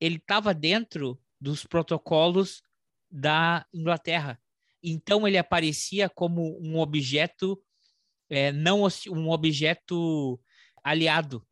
[0.00, 2.62] ele estava dentro dos protocolos
[3.10, 4.40] da Inglaterra.
[4.82, 7.60] Então ele aparecia como um objeto
[8.30, 10.40] é, não um objeto
[10.84, 11.44] aliado.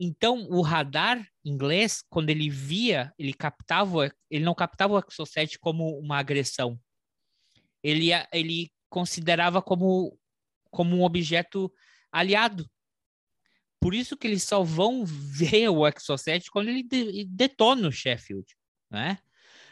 [0.00, 5.98] Então o radar inglês, quando ele via, ele captava, ele não captava o Exocet como
[5.98, 6.78] uma agressão.
[7.82, 10.18] Ele, ele considerava como,
[10.70, 11.72] como um objeto
[12.12, 12.68] aliado.
[13.80, 18.46] Por isso que eles só vão ver o Exocet quando ele de, detona o Sheffield,
[18.90, 19.18] né?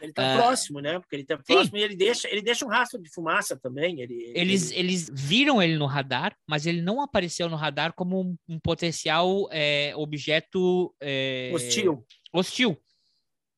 [0.01, 0.99] Ele está uh, próximo, né?
[1.01, 1.83] Porque ele está próximo sim.
[1.83, 4.01] e ele deixa, ele deixa um rastro de fumaça também.
[4.01, 4.81] Ele, eles, ele...
[4.81, 9.49] eles viram ele no radar, mas ele não apareceu no radar como um, um potencial
[9.51, 12.07] é, objeto é, hostil.
[12.33, 12.83] hostil.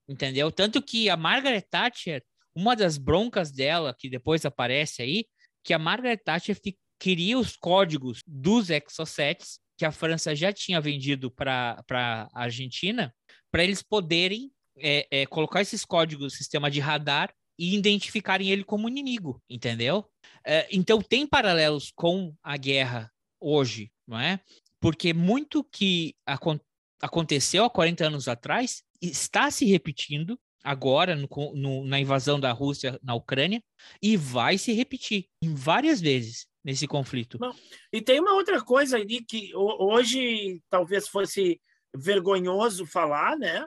[0.09, 0.51] Entendeu?
[0.51, 5.27] Tanto que a Margaret Thatcher, uma das broncas dela, que depois aparece aí,
[5.69, 6.59] que a Margaret Thatcher
[6.99, 13.15] queria os códigos dos Exocets que a França já tinha vendido para a Argentina,
[13.53, 18.65] para eles poderem é, é, colocar esses códigos no sistema de radar e identificarem ele
[18.65, 20.11] como inimigo, entendeu?
[20.43, 24.41] É, então tem paralelos com a guerra hoje, não é?
[24.81, 26.59] Porque muito que acon
[27.03, 32.99] aconteceu há 40 anos atrás está se repetindo agora no, no, na invasão da Rússia
[33.03, 33.63] na Ucrânia
[34.03, 37.39] e vai se repetir em várias vezes nesse conflito.
[37.41, 37.55] Não.
[37.93, 41.61] E tem uma outra coisa ali que hoje talvez fosse
[41.95, 43.67] vergonhoso falar, né?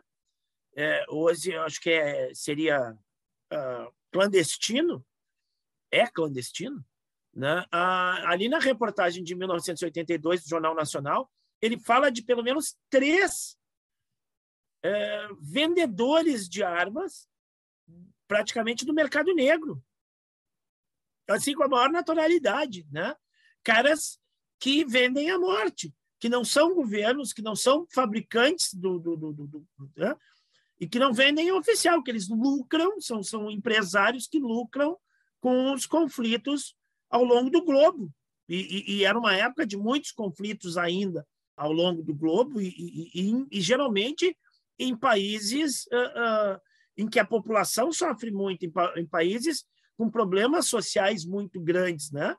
[0.76, 2.92] É, hoje acho que é, seria
[3.54, 5.06] uh, clandestino.
[5.92, 6.86] É clandestino?
[7.34, 7.66] Né?
[7.72, 11.30] Ah, ali na reportagem de 1982 do Jornal Nacional,
[11.62, 13.58] ele fala de pelo menos três
[14.84, 17.28] é, vendedores de armas,
[18.28, 19.84] praticamente do mercado negro,
[21.30, 23.16] assim com a maior naturalidade, né?
[23.64, 24.20] Caras
[24.60, 29.34] que vendem a morte, que não são governos, que não são fabricantes do, do, do,
[29.34, 29.68] do
[29.98, 30.16] né?
[30.80, 34.98] e que não vendem oficial, que eles lucram, são, são empresários que lucram
[35.40, 36.76] com os conflitos
[37.10, 38.12] ao longo do globo.
[38.48, 43.48] E, e, e era uma época de muitos conflitos ainda ao longo do globo, e,
[43.52, 44.36] e geralmente
[44.82, 46.60] em países uh, uh,
[46.98, 49.66] em que a população sofre muito, em, pa em, países
[49.98, 52.36] com problemas sociais muito grandes, né?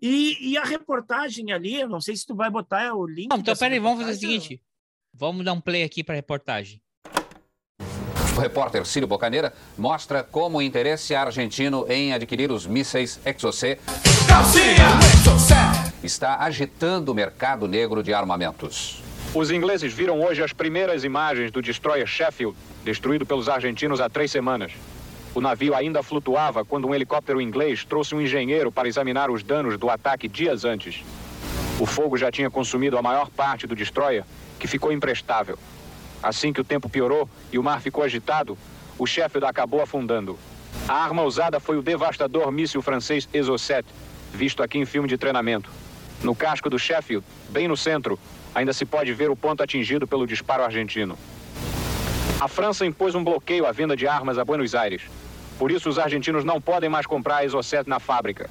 [0.00, 3.28] E, a reportagem ali, eu não sei se tu vai botar o link.
[3.30, 4.62] Não, então, peraí, vamos fazer o seguinte.
[5.12, 6.80] Vamos dar um play aqui para a reportagem.
[8.36, 13.80] O repórter Círio Bocaneira mostra como o interesse argentino em adquirir os mísseis Exocet
[16.04, 19.02] está agitando o mercado negro de armamentos.
[19.34, 24.30] Os ingleses viram hoje as primeiras imagens do destroyer Sheffield, destruído pelos argentinos há três
[24.30, 24.72] semanas.
[25.34, 29.76] O navio ainda flutuava quando um helicóptero inglês trouxe um engenheiro para examinar os danos
[29.76, 31.04] do ataque dias antes.
[31.78, 34.24] O fogo já tinha consumido a maior parte do destroyer,
[34.58, 35.58] que ficou imprestável.
[36.22, 38.56] Assim que o tempo piorou e o mar ficou agitado,
[38.98, 40.38] o Sheffield acabou afundando.
[40.88, 43.86] A arma usada foi o devastador míssil francês Exocet,
[44.32, 45.70] visto aqui em filme de treinamento.
[46.22, 48.18] No casco do Sheffield, bem no centro,
[48.54, 51.18] ainda se pode ver o ponto atingido pelo disparo argentino.
[52.40, 55.02] A França impôs um bloqueio à venda de armas a Buenos Aires.
[55.58, 58.48] Por isso, os argentinos não podem mais comprar Exocet na fábrica.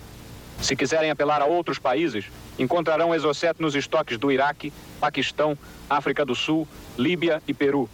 [0.62, 2.26] Se quiserem apelar a outros países,
[2.60, 5.58] encontrarão Exocet nos estoques do Iraque, Paquistão,
[5.90, 7.90] África do Sul, Líbia e Peru.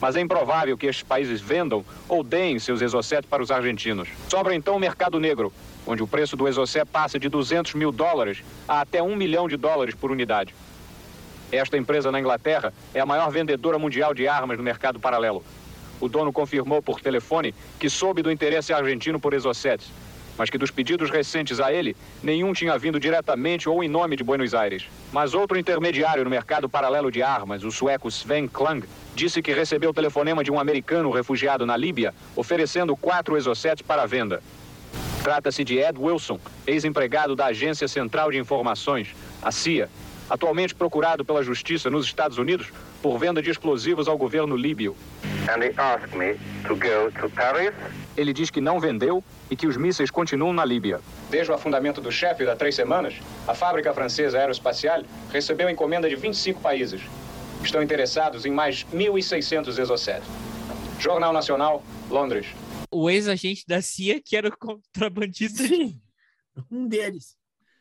[0.00, 4.08] Mas é improvável que estes países vendam ou deem seus Exocet para os argentinos.
[4.28, 5.52] Sobra então o mercado negro,
[5.86, 9.56] onde o preço do Exocet passa de 200 mil dólares a até 1 milhão de
[9.56, 10.54] dólares por unidade.
[11.54, 15.44] Esta empresa na Inglaterra é a maior vendedora mundial de armas no mercado paralelo.
[16.00, 19.90] O dono confirmou por telefone que soube do interesse argentino por Exocets
[20.36, 24.24] mas que dos pedidos recentes a ele, nenhum tinha vindo diretamente ou em nome de
[24.24, 24.84] Buenos Aires.
[25.12, 29.90] Mas outro intermediário no mercado paralelo de armas, o sueco Sven Klang, disse que recebeu
[29.90, 34.42] o telefonema de um americano refugiado na Líbia, oferecendo quatro exocets para venda.
[35.22, 39.88] Trata-se de Ed Wilson, ex-empregado da Agência Central de Informações, a CIA,
[40.28, 44.96] atualmente procurado pela Justiça nos Estados Unidos por venda de explosivos ao governo líbio.
[48.16, 51.00] Ele diz que não vendeu e que os mísseis continuam na Líbia.
[51.30, 53.14] Desde o afundamento do Sheffield há três semanas,
[53.46, 57.02] a fábrica francesa aeroespacial recebeu encomenda de 25 países.
[57.62, 60.26] Estão interessados em mais 1.600 exocets.
[60.98, 62.46] Jornal Nacional, Londres.
[62.90, 65.64] O ex-agente da CIA, que era o contrabandista.
[65.64, 66.00] Sim,
[66.70, 67.36] um deles.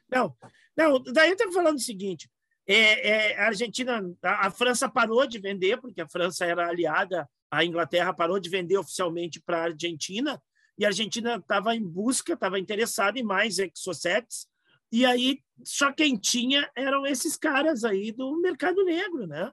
[0.10, 0.36] Não,
[0.76, 2.30] não daí eu estou falando o seguinte:
[2.66, 7.30] é, é, a Argentina, a, a, França parou de vender, porque a França era aliada
[7.52, 10.42] à Inglaterra, parou de vender oficialmente para a Argentina,
[10.78, 14.48] e a Argentina estava em busca, estava interessada em mais exocets,
[14.92, 19.52] e aí só quem tinha eram esses caras aí do mercado negro, né?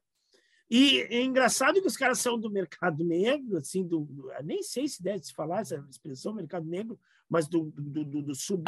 [0.70, 4.86] E é engraçado que os caras são do mercado negro, assim, do, do nem sei
[4.86, 6.96] se deve se falar essa expressão mercado negro,
[7.28, 8.62] mas do, do, do, do sub,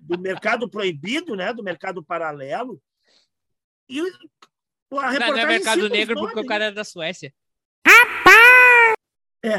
[0.00, 1.52] do mercado proibido, né?
[1.52, 2.80] Do mercado paralelo.
[3.90, 4.00] E
[4.96, 7.32] a reportagem não, não é mercado negro porque o cara é da Suécia.
[9.42, 9.58] É.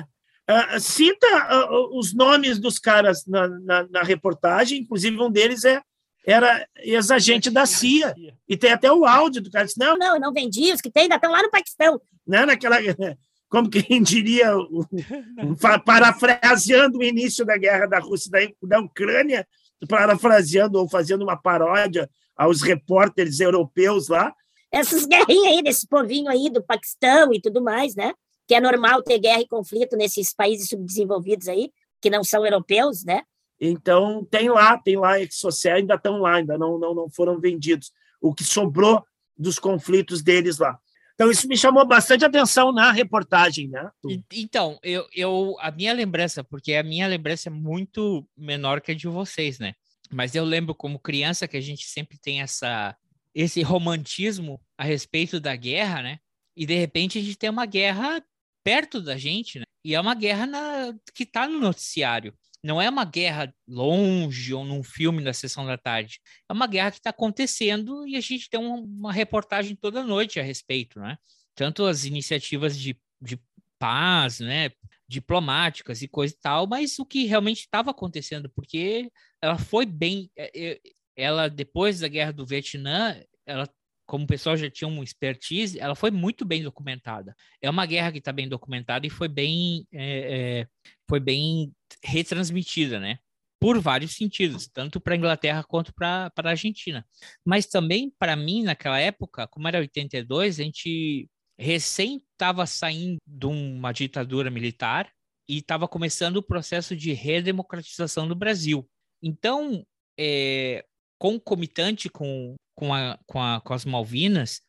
[0.50, 1.28] Uh, cita
[1.70, 5.82] uh, os nomes dos caras na, na, na, reportagem, inclusive um deles é
[6.26, 8.14] era ex-agente da CIA.
[8.48, 9.66] E tem até o áudio do cara.
[9.66, 12.00] Disse, não, não, não vendi, os que tem ainda estão lá no Paquistão.
[12.28, 12.78] Né, naquela,
[13.50, 14.86] como quem diria, o,
[15.84, 19.48] parafraseando o início da guerra da Rússia e da, da Ucrânia,
[19.88, 22.10] parafraseando ou fazendo uma paródia
[22.42, 24.34] aos repórteres europeus lá.
[24.72, 28.14] Essas guerrinhas aí desse povinho aí do Paquistão e tudo mais, né?
[28.48, 33.04] Que é normal ter guerra e conflito nesses países subdesenvolvidos aí, que não são europeus,
[33.04, 33.22] né?
[33.60, 37.92] Então, tem lá, tem lá, social ainda estão lá, ainda não, não, não foram vendidos.
[38.20, 39.06] O que sobrou
[39.38, 40.80] dos conflitos deles lá.
[41.14, 43.88] Então, isso me chamou bastante atenção na reportagem, né?
[44.34, 48.96] Então, eu, eu, a minha lembrança, porque a minha lembrança é muito menor que a
[48.96, 49.76] de vocês, né?
[50.12, 52.96] Mas eu lembro como criança que a gente sempre tem essa
[53.34, 56.20] esse romantismo a respeito da guerra, né?
[56.56, 58.22] E de repente a gente tem uma guerra
[58.62, 59.66] perto da gente, né?
[59.86, 62.34] E é uma guerra na, que está no noticiário.
[62.62, 66.20] Não é uma guerra longe ou num filme da sessão da tarde.
[66.50, 70.40] É uma guerra que está acontecendo e a gente tem uma, uma, reportagem toda noite
[70.40, 71.18] a respeito, né?
[71.56, 73.40] Tanto as iniciativas de, de
[73.80, 74.72] paz, né?
[75.12, 79.12] diplomáticas e coisa e tal, mas o que realmente estava acontecendo, porque
[79.42, 80.80] ela foi bem, é, é,
[81.16, 83.68] ela depois da guerra do Vietnã, ela
[84.12, 87.34] como o pessoal já tinha uma expertise, ela foi muito bem documentada.
[87.62, 90.68] É uma guerra que está bem documentada e foi bem, é, é,
[91.10, 91.74] foi bem
[92.04, 93.20] retransmitida, né?
[93.58, 97.08] Por vários sentidos, tanto para a Inglaterra quanto para a Argentina.
[97.46, 103.46] Mas também, para mim, naquela época, como era 82, a gente recém estava saindo de
[103.46, 105.10] uma ditadura militar
[105.48, 108.86] e estava começando o processo de redemocratização do Brasil.
[109.22, 109.86] Então,
[110.20, 110.86] é,
[111.18, 114.62] concomitante com, com, a, com, a, com as Malvinas,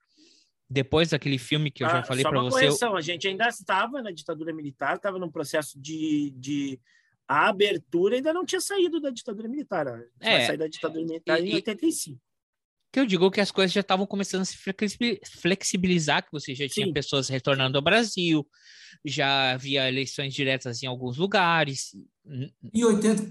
[0.68, 2.66] depois daquele filme que eu ah, já falei para você.
[2.66, 6.80] Correção, a gente ainda estava na ditadura militar, estava num processo de, de
[7.28, 9.86] a abertura, ainda não tinha saído da ditadura militar.
[10.20, 12.20] É, vai sair da ditadura militar e, em 85
[12.92, 14.58] que eu digo que as coisas já estavam começando a se
[15.40, 16.92] flexibilizar, que você já tinha Sim.
[16.92, 18.46] pessoas retornando ao Brasil,
[19.02, 21.96] já havia eleições diretas em alguns lugares.
[22.72, 23.24] Em, 80,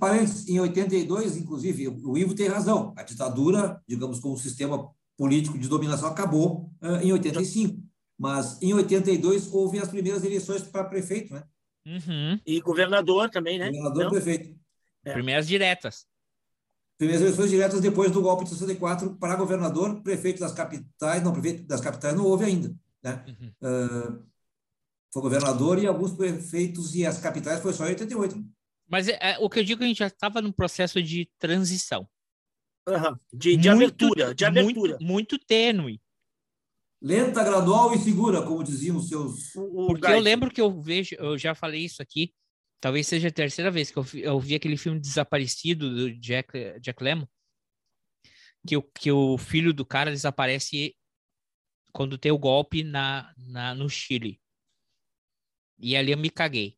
[0.48, 2.94] em 82, inclusive, o Ivo tem razão.
[2.98, 7.82] A ditadura, digamos, como sistema político de dominação, acabou uh, em 85.
[8.18, 11.44] Mas em 82 houve as primeiras eleições para prefeito, né?
[11.86, 12.40] Uhum.
[12.46, 13.72] E governador também, né?
[13.72, 14.60] Governador e prefeito.
[15.04, 15.14] É.
[15.14, 16.06] Primeiras diretas
[17.02, 21.64] primeiras eleições diretas depois do golpe de 64 para governador, prefeito das capitais, não, prefeito
[21.64, 23.26] das capitais não houve ainda, né?
[23.28, 23.48] Uhum.
[23.60, 24.24] Uh,
[25.12, 28.46] foi governador e alguns prefeitos e as capitais foi só em 88.
[28.92, 31.30] Mas é, é, o que eu digo, é a gente já estava num processo de
[31.40, 32.08] transição.
[32.88, 33.16] Uhum.
[33.32, 34.92] De, de muito, abertura, de abertura.
[35.00, 36.02] Muito, muito tênue.
[37.02, 39.54] Lenta, gradual e segura, como diziam os seus.
[39.54, 42.34] Porque eu lembro que eu vejo, eu já falei isso aqui,
[42.82, 47.04] Talvez seja a terceira vez que eu, eu vi aquele filme Desaparecido do Jack, Jack
[47.04, 47.28] Lemmon,
[48.68, 50.98] que o, que o filho do cara desaparece
[51.94, 54.42] quando tem o golpe na, na, no Chile.
[55.78, 56.76] E ali eu me caguei.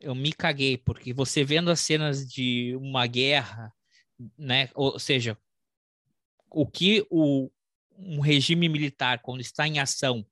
[0.00, 3.72] Eu me caguei, porque você vendo as cenas de uma guerra,
[4.36, 4.70] né?
[4.74, 5.38] Ou seja,
[6.50, 7.50] o que o,
[7.96, 10.26] um regime militar, quando está em ação,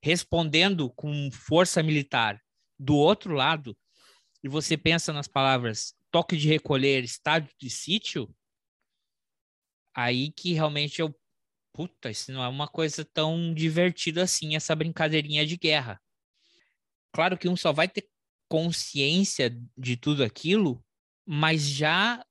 [0.00, 2.40] respondendo com força militar
[2.78, 3.76] do outro lado,
[4.42, 8.32] e você pensa nas palavras toque de recolher, estádio de sítio,
[9.94, 11.14] aí que realmente eu.
[11.72, 15.98] Puta, isso não é uma coisa tão divertida assim, essa brincadeirinha de guerra.
[17.12, 18.11] Claro que um só vai ter
[18.52, 20.84] consciência de tudo aquilo,
[21.24, 22.22] mas já,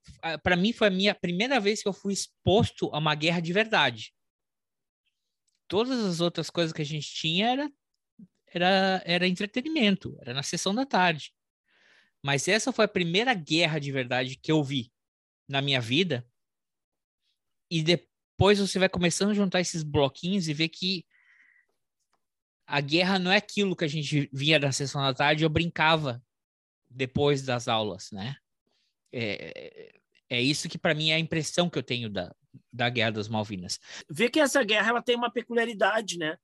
[0.44, 3.52] para mim, foi a minha primeira vez que eu fui exposto a uma guerra de
[3.52, 4.14] verdade.
[5.68, 7.72] Todas as outras coisas que a gente tinha era,
[8.46, 11.34] era, era entretenimento, era na sessão da tarde.
[12.24, 14.94] Mas essa foi a primeira guerra de verdade que eu vi
[15.50, 16.24] na minha vida.
[17.68, 21.04] E depois você vai começando a juntar esses bloquinhos e ver que
[22.72, 26.24] a guerra não é aquilo que a gente via na sessão da tarde, eu brincava
[26.90, 28.36] depois das aulas, né?
[29.12, 29.92] É,
[30.30, 32.34] é isso que para mim é a impressão que eu tenho da,
[32.72, 33.80] da Guerra das Malvinas.
[34.10, 36.38] Vê que essa guerra ela tem uma peculiaridade, né?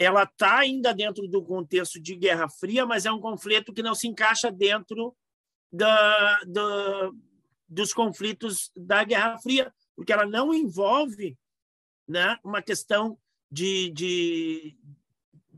[0.00, 3.94] ela está ainda dentro do contexto de Guerra Fria, mas é um conflito que não
[3.94, 5.14] se encaixa dentro
[5.70, 7.10] da, da,
[7.68, 11.36] dos conflitos da Guerra Fria, porque ela não envolve
[12.08, 13.18] né, uma questão
[13.52, 14.76] de, de,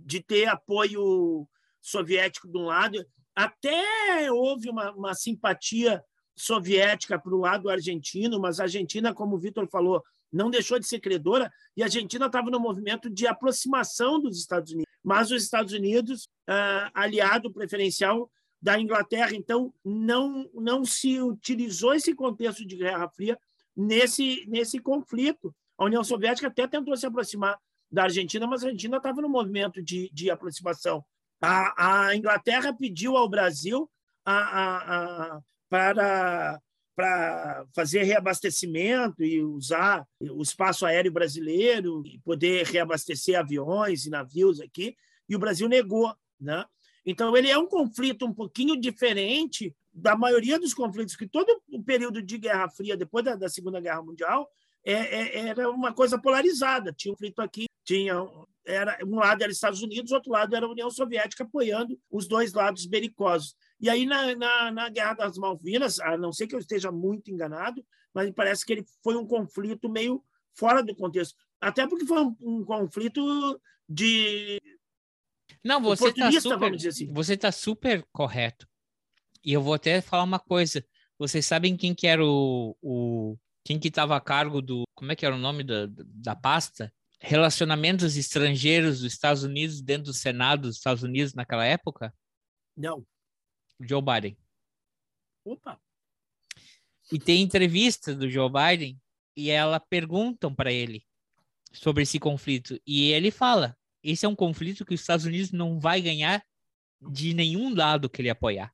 [0.05, 1.47] de ter apoio
[1.81, 3.05] soviético de um lado.
[3.35, 6.03] Até houve uma, uma simpatia
[6.35, 10.87] soviética para o lado argentino, mas a Argentina, como o Vitor falou, não deixou de
[10.87, 14.91] ser credora e a Argentina estava no movimento de aproximação dos Estados Unidos.
[15.05, 18.31] Mas os Estados Unidos, uh, aliado preferencial
[18.61, 23.39] da Inglaterra, então não não se utilizou esse contexto de Guerra Fria
[23.77, 25.55] nesse nesse conflito.
[25.77, 27.59] A União Soviética até tentou se aproximar
[27.93, 31.05] da Argentina, mas a Argentina estava no movimento de, de aproximação.
[31.40, 33.90] A, a Inglaterra pediu ao Brasil
[34.24, 36.61] a, a, a, para
[36.95, 44.61] para fazer reabastecimento e usar o espaço aéreo brasileiro e poder reabastecer aviões e navios
[44.61, 44.95] aqui,
[45.26, 46.14] e o Brasil negou.
[46.38, 46.64] Né?
[47.05, 51.82] Então, ele é um conflito um pouquinho diferente da maioria dos conflitos, que todo o
[51.82, 54.47] período de Guerra Fria, depois da, da Segunda Guerra Mundial,
[54.85, 56.93] é, é, era uma coisa polarizada.
[56.93, 58.14] Tinha um conflito aqui, tinha
[58.64, 62.53] era um lado era Estados Unidos, outro lado era a União Soviética apoiando os dois
[62.53, 63.57] lados belicosos.
[63.80, 67.30] E aí, na, na, na, Guerra das Malvinas, a não ser que eu esteja muito
[67.30, 70.22] enganado, mas me parece que ele foi um conflito meio
[70.55, 71.35] fora do contexto.
[71.61, 74.61] Até porque foi um, um conflito de.
[75.64, 77.12] Não, você está super, assim.
[77.12, 78.68] você tá super correto.
[79.45, 80.85] E eu vou até falar uma coisa.
[81.18, 85.17] Vocês sabem quem que era o, o quem que estava a cargo do, como é
[85.17, 86.93] que era o nome da, da pasta?
[87.21, 92.13] Relacionamentos estrangeiros dos Estados Unidos dentro do Senado dos Estados Unidos naquela época?
[92.77, 93.07] Não.
[93.81, 94.37] Joe Biden.
[95.45, 95.81] Opa!
[97.11, 99.01] E tem entrevista do Joe Biden
[99.37, 101.05] e ela perguntam para ele
[101.73, 105.79] sobre esse conflito e ele fala: esse é um conflito que os Estados Unidos não
[105.79, 106.45] vai ganhar
[107.01, 108.73] de nenhum lado que ele apoiar.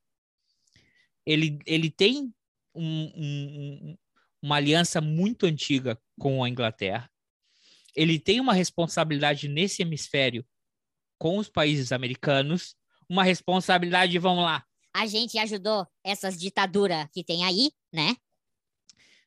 [1.25, 2.33] Ele, ele tem
[2.73, 3.97] um, um,
[4.41, 7.09] uma aliança muito antiga com a Inglaterra.
[7.95, 10.45] Ele tem uma responsabilidade nesse hemisfério
[11.17, 12.75] com os países americanos,
[13.09, 14.63] uma responsabilidade, vamos lá.
[14.93, 18.15] A gente ajudou essas ditaduras que tem aí, né?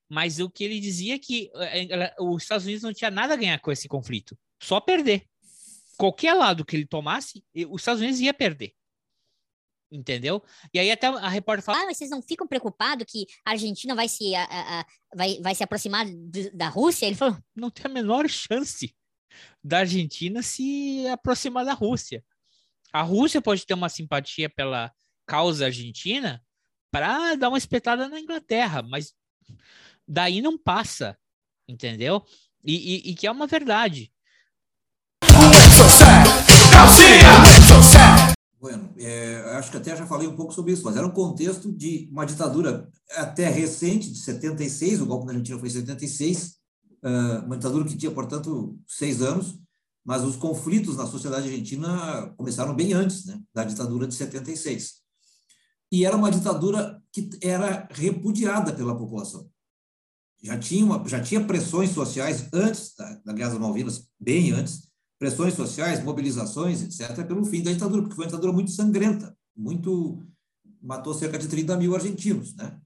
[0.08, 3.36] Mas o que ele dizia é que eh, os Estados Unidos não tinha nada a
[3.36, 5.26] ganhar com esse conflito, só perder.
[5.96, 8.74] Qualquer lado que ele tomasse, os Estados Unidos ia perder
[9.92, 10.42] entendeu?
[10.72, 11.82] E aí até a repórter fala...
[11.82, 15.54] Ah, mas vocês não ficam preocupados que a Argentina vai se, a, a, vai, vai
[15.54, 16.06] se aproximar
[16.54, 17.06] da Rússia?
[17.06, 17.36] Ele falou...
[17.54, 18.96] Não tem a menor chance
[19.62, 22.24] da Argentina se aproximar da Rússia.
[22.92, 24.92] A Rússia pode ter uma simpatia pela
[25.26, 26.42] causa argentina
[26.90, 29.14] para dar uma espetada na Inglaterra, mas
[30.06, 31.16] daí não passa,
[31.68, 32.22] entendeu?
[32.64, 34.12] E, e, e que é uma verdade.
[35.24, 37.11] So sad, so sad.
[38.62, 41.72] Bueno, é, acho que até já falei um pouco sobre isso, mas era um contexto
[41.72, 46.58] de uma ditadura até recente, de 76, o golpe na Argentina foi em 76,
[47.02, 49.58] uh, uma ditadura que tinha, portanto, seis anos,
[50.04, 54.92] mas os conflitos na sociedade argentina começaram bem antes né, da ditadura de 76.
[55.90, 59.50] E era uma ditadura que era repudiada pela população.
[60.40, 64.88] Já tinha, uma, já tinha pressões sociais antes da, da Guerra das Malvinas, bem antes,
[65.22, 70.20] pressões sociais, mobilizações, etc., pelo fim da ditadura, porque foi uma ditadura muito sangrenta, muito
[70.82, 72.76] matou cerca de 30 mil argentinos, né?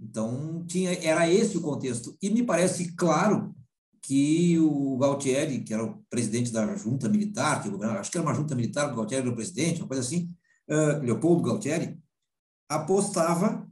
[0.00, 3.52] Então tinha era esse o contexto e me parece claro
[4.00, 8.34] que o Galtieri, que era o presidente da junta militar, que acho que era uma
[8.34, 10.28] junta militar, o Galtieri era o presidente, uma coisa assim,
[10.70, 11.98] uh, Leopoldo Galtieri,
[12.68, 13.68] apostava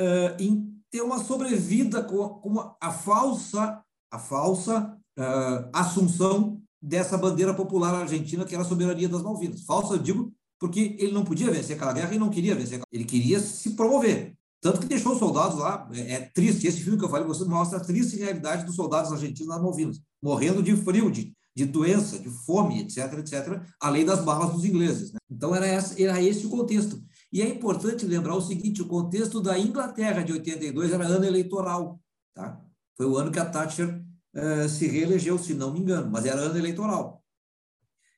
[0.00, 3.80] uh, em ter uma sobrevida com, com a falsa
[4.10, 9.62] a falsa uh, assunção dessa bandeira popular argentina que era a soberania das Malvinas.
[9.62, 12.80] Falsa, eu digo, porque ele não podia vencer aquela guerra e não queria vencer.
[12.90, 14.34] Ele queria se promover.
[14.60, 15.88] Tanto que deixou os soldados lá.
[15.92, 16.66] É, é triste.
[16.66, 20.00] Esse filme que eu falei você mostra a triste realidade dos soldados argentinos nas Malvinas,
[20.22, 25.12] morrendo de frio, de, de doença, de fome, etc, etc, além das balas dos ingleses.
[25.12, 25.18] Né?
[25.30, 27.00] Então era, essa, era esse o contexto.
[27.32, 32.00] E é importante lembrar o seguinte: o contexto da Inglaterra de 82 era ano eleitoral.
[32.34, 32.60] Tá?
[32.96, 34.04] Foi o ano que a Thatcher
[34.34, 37.24] uh, se reelegeu, se não me engano, mas era ano eleitoral.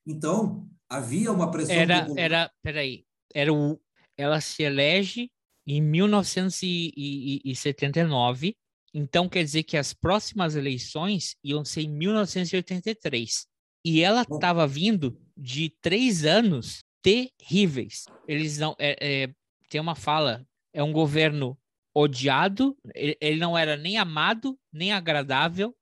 [0.07, 1.75] Então, havia uma pressão.
[1.75, 3.05] Era, era peraí,
[3.35, 3.79] era o,
[4.17, 5.29] ela se elege
[5.67, 8.57] em 1979,
[8.93, 13.47] então quer dizer que as próximas eleições iam ser em 1983.
[13.85, 18.07] E ela estava vindo de três anos terríveis.
[18.29, 18.75] Eles não.
[18.79, 19.31] É, é,
[19.69, 20.45] tem uma fala,
[20.75, 21.57] é um governo
[21.95, 25.75] odiado, ele, ele não era nem amado, nem agradável,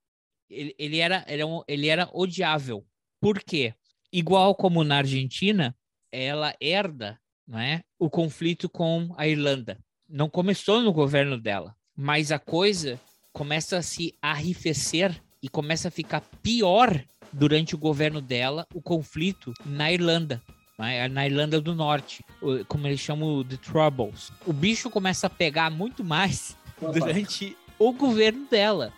[0.51, 2.84] ele, ele, era, ele, era, ele era odiável.
[3.20, 3.74] Por quê?
[4.12, 5.76] Igual como na Argentina,
[6.11, 9.78] ela herda né, o conflito com a Irlanda.
[10.09, 13.01] Não começou no governo dela, mas a coisa
[13.32, 19.53] começa a se arrefecer e começa a ficar pior durante o governo dela, o conflito
[19.64, 20.42] na Irlanda,
[20.78, 22.24] né, na Irlanda do Norte,
[22.68, 24.32] como eles chamam de Troubles.
[24.46, 28.92] O bicho começa a pegar muito mais durante o governo dela.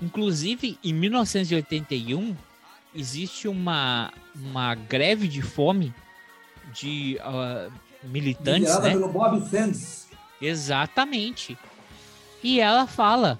[0.00, 2.36] Inclusive, em 1981,
[2.94, 5.94] existe uma, uma greve de fome
[6.72, 7.72] de uh,
[8.02, 8.92] militantes, Liderada né?
[8.92, 10.08] pelo Bob Sands.
[10.40, 11.58] Exatamente.
[12.42, 13.38] E ela fala,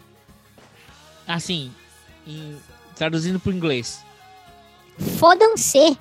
[1.27, 1.73] assim,
[2.27, 2.57] em,
[2.97, 4.05] traduzindo para o inglês.
[5.19, 5.97] Fodam-se.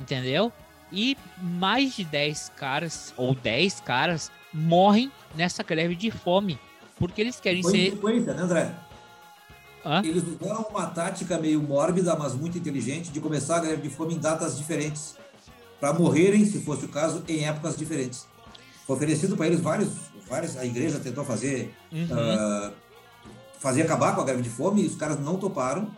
[0.00, 0.52] Entendeu?
[0.90, 6.58] E mais de 10 caras, ou 10 caras, morrem nessa greve de fome.
[6.98, 7.94] Porque eles querem Foi ser.
[8.24, 8.74] Né, André?
[9.88, 10.02] Hã?
[10.04, 14.14] Eles usaram uma tática meio mórbida, mas muito inteligente, de começar a greve de fome
[14.14, 15.14] em datas diferentes,
[15.80, 18.26] para morrerem, se fosse o caso, em épocas diferentes.
[18.86, 19.88] Foi oferecido para eles vários,
[20.28, 22.04] vários, a igreja tentou fazer, uhum.
[22.04, 22.72] uh,
[23.58, 25.90] fazer acabar com a greve de fome, e os caras não toparam,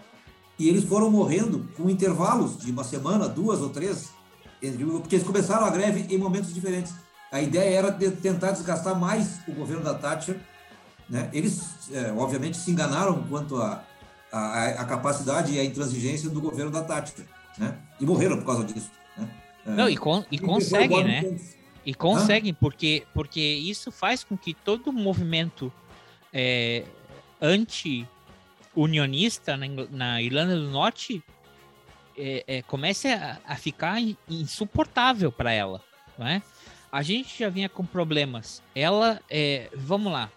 [0.56, 4.10] e eles foram morrendo com intervalos de uma semana, duas ou três,
[5.02, 6.94] porque eles começaram a greve em momentos diferentes.
[7.32, 10.38] A ideia era de tentar desgastar mais o governo da Thatcher
[11.10, 11.28] né?
[11.32, 13.84] Eles, é, obviamente, se enganaram quanto à
[14.32, 17.26] a, a, a, capacidade e a intransigência do governo da tática,
[17.58, 17.76] né?
[18.00, 18.88] e morreram por causa disso.
[19.16, 19.28] Né?
[19.66, 21.36] É, Não, e, con e conseguem, né?
[21.84, 25.72] E conseguem, porque, porque isso faz com que todo o movimento
[26.32, 26.84] é,
[27.40, 31.20] anti-unionista na, na, Irlanda do Norte
[32.16, 35.82] é, é, comece a, a, ficar insuportável para ela.
[36.16, 36.40] Não é?
[36.92, 38.62] a gente já vinha com problemas.
[38.74, 39.68] Ela é.
[39.74, 40.30] Vamos lá.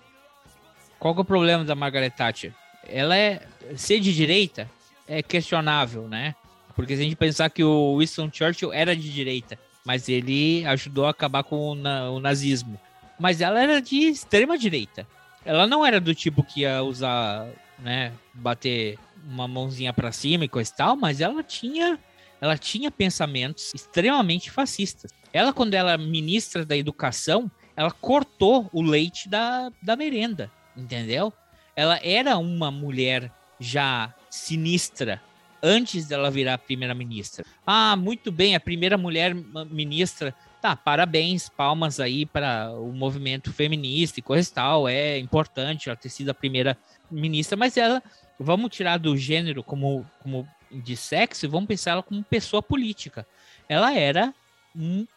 [1.03, 2.53] Qual é o problema da Margaret Thatcher?
[2.87, 3.45] Ela é.
[3.75, 4.71] Ser de direita
[5.05, 6.33] é questionável, né?
[6.77, 11.05] Porque se a gente pensar que o Winston Churchill era de direita, mas ele ajudou
[11.05, 12.79] a acabar com o, na, o nazismo.
[13.19, 15.05] Mas ela era de extrema direita.
[15.43, 17.49] Ela não era do tipo que ia usar,
[17.79, 18.97] né, bater
[19.27, 21.99] uma mãozinha para cima e coisa e tal, mas ela tinha,
[22.39, 25.11] ela tinha pensamentos extremamente fascistas.
[25.33, 31.33] Ela, quando ela ministra da educação, ela cortou o leite da, da merenda, entendeu?
[31.75, 35.21] Ela era uma mulher já sinistra
[35.63, 37.45] antes dela virar primeira-ministra.
[37.65, 40.35] Ah, muito bem, a primeira mulher ministra.
[40.61, 44.87] Tá, parabéns, palmas aí para o movimento feminista e coisa e tal.
[44.87, 46.77] É importante ela ter sido a primeira
[47.09, 48.03] ministra, mas ela,
[48.37, 53.25] vamos tirar do gênero como, como de sexo e vamos pensar ela como pessoa política.
[53.69, 54.33] Ela era
[54.75, 55.07] um,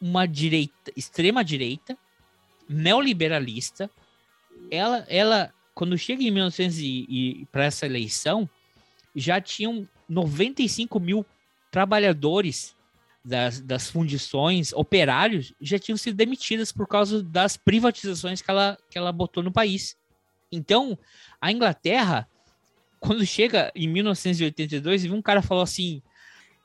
[0.00, 1.96] uma direita, extrema direita,
[2.68, 3.90] neoliberalista.
[4.74, 8.48] Ela, ela quando chega em 1900 e, e para essa eleição,
[9.14, 11.26] já tinham 95 mil
[11.70, 12.74] trabalhadores
[13.24, 18.98] das, das fundições, operários, já tinham sido demitidos por causa das privatizações que ela, que
[18.98, 19.96] ela botou no país.
[20.52, 20.96] Então,
[21.40, 22.28] a Inglaterra,
[23.00, 26.02] quando chega em 1982, um cara falou assim.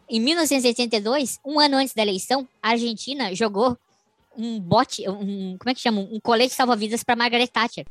[0.07, 3.77] Em 1982, um ano antes da eleição, a Argentina jogou
[4.39, 5.99] um bote, um, como é que chama?
[5.99, 7.85] Um colete salva-vidas para Margaret Thatcher.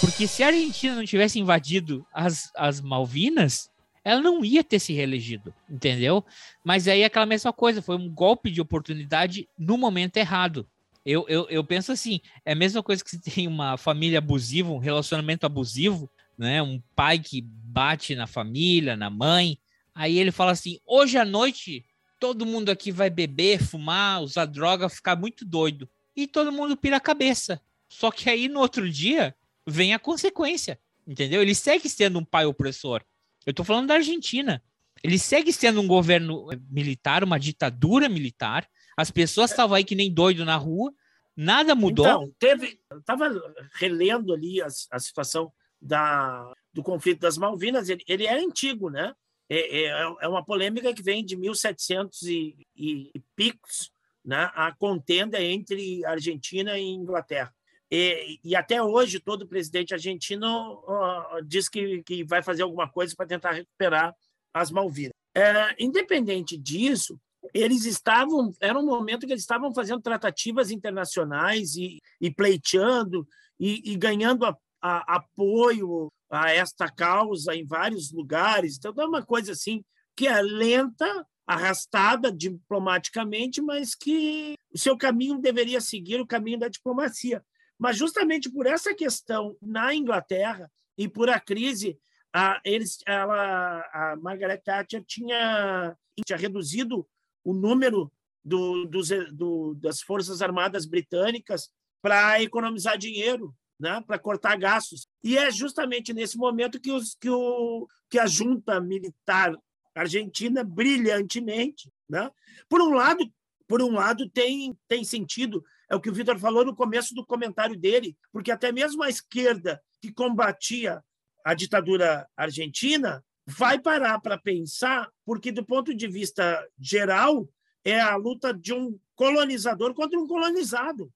[0.00, 3.70] Porque se a Argentina não tivesse invadido as, as Malvinas,
[4.04, 6.24] ela não ia ter se reelegido, entendeu?
[6.64, 10.66] Mas aí é aquela mesma coisa, foi um golpe de oportunidade no momento errado.
[11.06, 14.72] Eu, eu, eu penso assim, é a mesma coisa que se tem uma família abusiva,
[14.72, 16.60] um relacionamento abusivo, né?
[16.60, 19.56] Um pai que bate na família, na mãe.
[19.94, 21.84] Aí ele fala assim: hoje à noite
[22.22, 25.90] todo mundo aqui vai beber, fumar, usar droga, ficar muito doido.
[26.14, 27.60] E todo mundo pira a cabeça.
[27.88, 29.34] Só que aí no outro dia
[29.66, 31.42] vem a consequência, entendeu?
[31.42, 33.02] Ele segue sendo um pai opressor.
[33.44, 34.62] Eu tô falando da Argentina.
[35.02, 38.68] Ele segue sendo um governo militar, uma ditadura militar.
[38.96, 40.94] As pessoas estavam aí que nem doido na rua.
[41.36, 42.06] Nada mudou.
[42.06, 42.78] Então, teve.
[42.88, 43.28] Eu estava
[43.74, 47.88] relendo ali a, a situação da, do conflito das Malvinas.
[47.88, 49.12] Ele, ele é antigo, né?
[49.48, 53.90] É, é, é, uma polêmica que vem de 1700 e, e, e picos,
[54.24, 54.50] né?
[54.54, 57.52] A contenda entre Argentina e Inglaterra.
[57.90, 63.14] E, e, até hoje, todo presidente argentino uh, diz que, que vai fazer alguma coisa
[63.14, 64.14] para tentar recuperar
[64.54, 65.12] as Malvinas.
[65.34, 67.18] É, independente disso,
[67.52, 73.26] eles estavam, era um momento que eles estavam fazendo tratativas internacionais e, e pleiteando
[73.58, 78.76] e, e ganhando a, a, apoio a esta causa em vários lugares.
[78.78, 79.84] Então, é uma coisa assim
[80.16, 86.68] que é lenta, arrastada diplomaticamente, mas que o seu caminho deveria seguir o caminho da
[86.68, 87.44] diplomacia.
[87.78, 91.98] Mas justamente por essa questão na Inglaterra e por a crise,
[92.32, 97.06] a, eles, ela, a Margaret Thatcher tinha, tinha reduzido
[97.44, 98.10] o número
[98.44, 101.70] do, dos, do, das Forças Armadas Britânicas
[102.00, 105.08] para economizar dinheiro, né, para cortar gastos.
[105.24, 109.52] E é justamente nesse momento que, os, que, o, que a junta militar
[109.92, 112.30] argentina brilhantemente, né?
[112.68, 113.28] Por um lado,
[113.66, 117.26] por um lado tem tem sentido é o que o Vitor falou no começo do
[117.26, 121.02] comentário dele, porque até mesmo a esquerda que combatia
[121.44, 127.46] a ditadura argentina vai parar para pensar, porque do ponto de vista geral
[127.84, 131.12] é a luta de um colonizador contra um colonizado.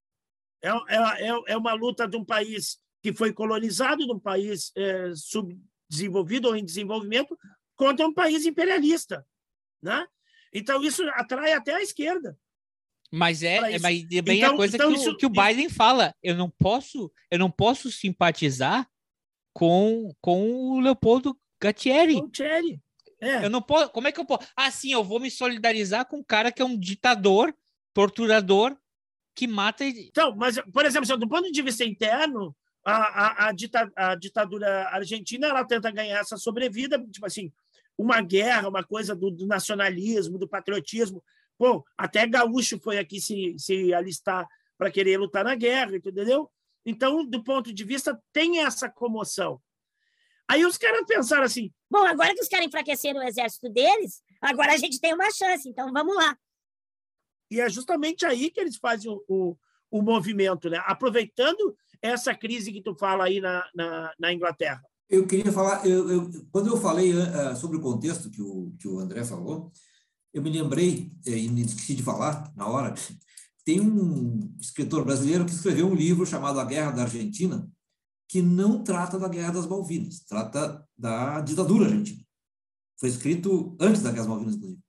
[0.67, 4.73] É, é, é, é uma luta de um país que foi colonizado, de um país
[4.77, 7.39] é, subdesenvolvido ou em desenvolvimento,
[7.77, 9.25] contra um país imperialista.
[9.81, 10.07] Né?
[10.53, 12.37] Então, isso atrai até a esquerda.
[13.13, 15.31] Mas é, é, mas é bem então, a coisa então que, isso, o, que o
[15.31, 16.15] Biden fala.
[16.21, 18.89] Eu não posso, eu não posso simpatizar
[19.53, 22.21] com, com o Leopoldo Gattieri.
[22.21, 22.81] Gattieri.
[23.21, 23.45] É.
[23.45, 23.91] Eu não posso.
[23.91, 24.49] Como é que eu posso?
[24.57, 27.55] Ah, sim, eu vou me solidarizar com um cara que é um ditador,
[27.95, 28.77] torturador,
[29.37, 29.85] que mata.
[29.85, 34.89] Então, mas, por exemplo, do ponto de vista interno, a, a, a, dita, a ditadura
[34.89, 37.53] argentina ela tenta ganhar essa sobrevida, tipo assim,
[37.99, 41.23] uma guerra, uma coisa do, do nacionalismo, do patriotismo.
[41.59, 44.47] Pô, até gaúcho foi aqui se, se alistar
[44.79, 46.51] para querer lutar na guerra, entendeu?
[46.85, 49.61] Então, do ponto de vista, tem essa comoção.
[50.49, 54.73] Aí os caras pensaram assim: bom, agora que os caras enfraqueceram o exército deles, agora
[54.73, 56.37] a gente tem uma chance, então vamos lá.
[57.51, 59.57] E é justamente aí que eles fazem o, o,
[59.91, 60.83] o movimento, né?
[60.85, 64.83] aproveitando essa crise que tu fala aí na, na, na Inglaterra.
[65.09, 68.89] Eu queria falar, eu, eu, quando eu falei uh, sobre o contexto que o, que
[68.89, 69.71] o André falou,
[70.35, 72.93] eu me lembrei, eh, e esqueci de falar na hora,
[73.65, 77.69] tem um escritor brasileiro que escreveu um livro chamado A Guerra da Argentina,
[78.29, 82.23] que não trata da Guerra das Malvinas, trata da ditadura argentina.
[82.99, 84.86] Foi escrito antes da Guerra das Malvinas, inclusive.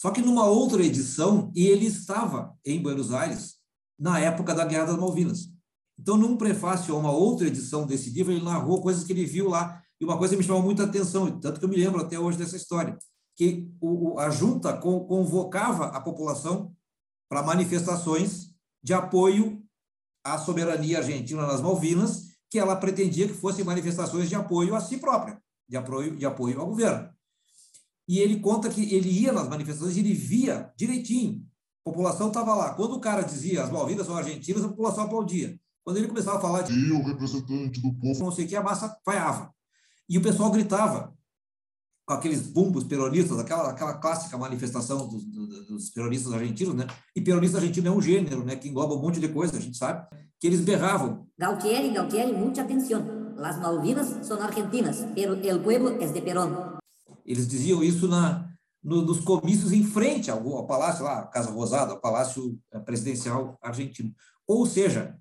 [0.00, 3.54] Só que numa outra edição, e ele estava em Buenos Aires
[3.98, 5.54] na época da Guerra das Malvinas.
[5.98, 9.48] Então, num prefácio a uma outra edição desse livro, ele narrou coisas que ele viu
[9.48, 9.80] lá.
[10.00, 12.56] E uma coisa me chamou muita atenção, tanto que eu me lembro até hoje dessa
[12.56, 12.98] história,
[13.36, 16.74] que o, a junta convocava a população
[17.28, 19.62] para manifestações de apoio
[20.24, 24.98] à soberania argentina nas Malvinas, que ela pretendia que fossem manifestações de apoio a si
[24.98, 27.13] própria, de apoio, de apoio ao governo.
[28.08, 31.42] E ele conta que ele ia nas manifestações e ele via direitinho.
[31.84, 32.74] A população estava lá.
[32.74, 35.58] Quando o cara dizia as Malvinas são argentinas, a população aplaudia.
[35.84, 38.62] Quando ele começava a falar de eu, representante do povo, não sei o que, a
[38.62, 39.52] massa vaiava.
[40.08, 41.14] E o pessoal gritava
[42.06, 46.86] com aqueles bumbos peronistas, aquela, aquela clássica manifestação dos, dos, peronistas argentinos, né?
[47.16, 48.56] E peronista argentino é um gênero, né?
[48.56, 50.06] Que engloba um monte de coisa, a gente sabe.
[50.38, 51.26] Que eles berravam.
[51.38, 53.24] Galtieri, Galtieri, muita atenção.
[53.36, 56.78] Las Malvinas são argentinas, pero el pueblo es de Perón.
[57.24, 58.48] Eles diziam isso na,
[58.82, 63.58] no, nos comícios em frente ao, ao palácio lá, Casa Rosada, ao palácio eh, presidencial
[63.62, 64.14] argentino.
[64.46, 65.18] Ou seja,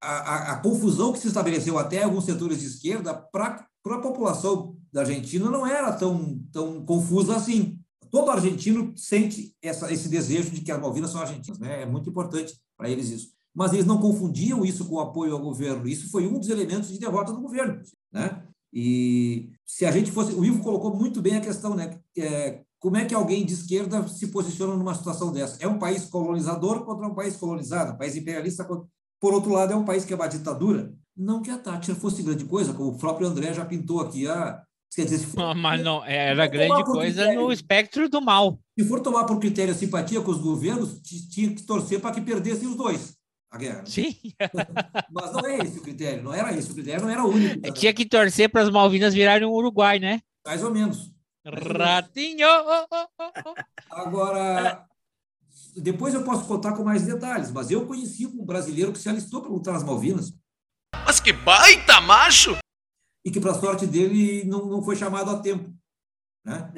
[0.00, 4.76] a, a, a confusão que se estabeleceu até alguns setores de esquerda para a população
[4.92, 7.78] da Argentina não era tão, tão confusa assim.
[8.10, 11.82] Todo argentino sente essa, esse desejo de que as Malvinas são argentinas, né?
[11.82, 13.34] é muito importante para eles isso.
[13.54, 15.86] Mas eles não confundiam isso com o apoio ao governo.
[15.86, 17.80] Isso foi um dos elementos de derrota do governo.
[18.12, 18.42] Né?
[18.74, 20.34] E se a gente fosse.
[20.34, 21.96] O Ivo colocou muito bem a questão, né?
[22.18, 25.62] É, como é que alguém de esquerda se posiciona numa situação dessa?
[25.62, 28.66] É um país colonizador contra um país colonizado, um país imperialista.
[29.20, 30.92] Por outro lado, é um país que é uma ditadura.
[31.16, 34.26] Não que a Thatcher fosse grande coisa, como o próprio André já pintou aqui.
[34.26, 34.60] A,
[34.92, 38.58] quer dizer, for, não, mas não, era grande coisa critério, no espectro do mal.
[38.76, 41.00] Se for tomar por critério simpatia com os governos,
[41.30, 43.16] tinha que torcer para que perdessem os dois
[43.54, 43.86] a guerra.
[43.86, 44.16] Sim.
[45.12, 47.66] Mas não é esse o critério, não era esse o critério, não era o único.
[47.66, 50.20] É, tinha que torcer para as Malvinas virarem um Uruguai, né?
[50.44, 51.12] Mais ou menos.
[51.46, 52.48] Ratinho!
[53.90, 54.84] Agora,
[55.76, 59.40] depois eu posso contar com mais detalhes, mas eu conheci um brasileiro que se alistou
[59.40, 60.34] para lutar nas Malvinas.
[61.06, 62.56] Mas que baita macho!
[63.24, 65.72] E que, para sorte dele, não, não foi chamado a tempo.
[66.44, 66.72] Né?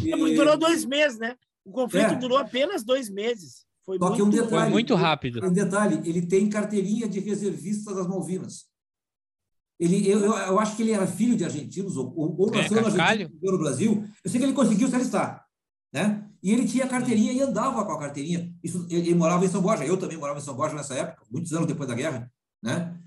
[0.00, 0.34] E...
[0.34, 1.36] Durou dois meses, né?
[1.62, 2.16] O conflito é.
[2.16, 3.65] durou apenas dois meses.
[3.86, 5.46] Foi Só muito, um detalhe, foi muito rápido.
[5.46, 8.64] Um detalhe, ele tem carteirinha de reservista das Malvinas.
[9.78, 12.84] Ele, eu, eu, eu acho que ele era filho de argentinos, ou, ou nasceu é,
[12.84, 14.04] Argentina, no Brasil.
[14.24, 15.46] Eu sei que ele conseguiu se alistar.
[15.92, 16.28] Né?
[16.42, 18.52] E ele tinha carteirinha e andava com a carteirinha.
[18.62, 19.84] Isso, ele, ele, morava em São Borja.
[19.84, 22.30] Eu também morava em São Borja nessa época, muitos anos depois da guerra.
[22.60, 22.98] Né?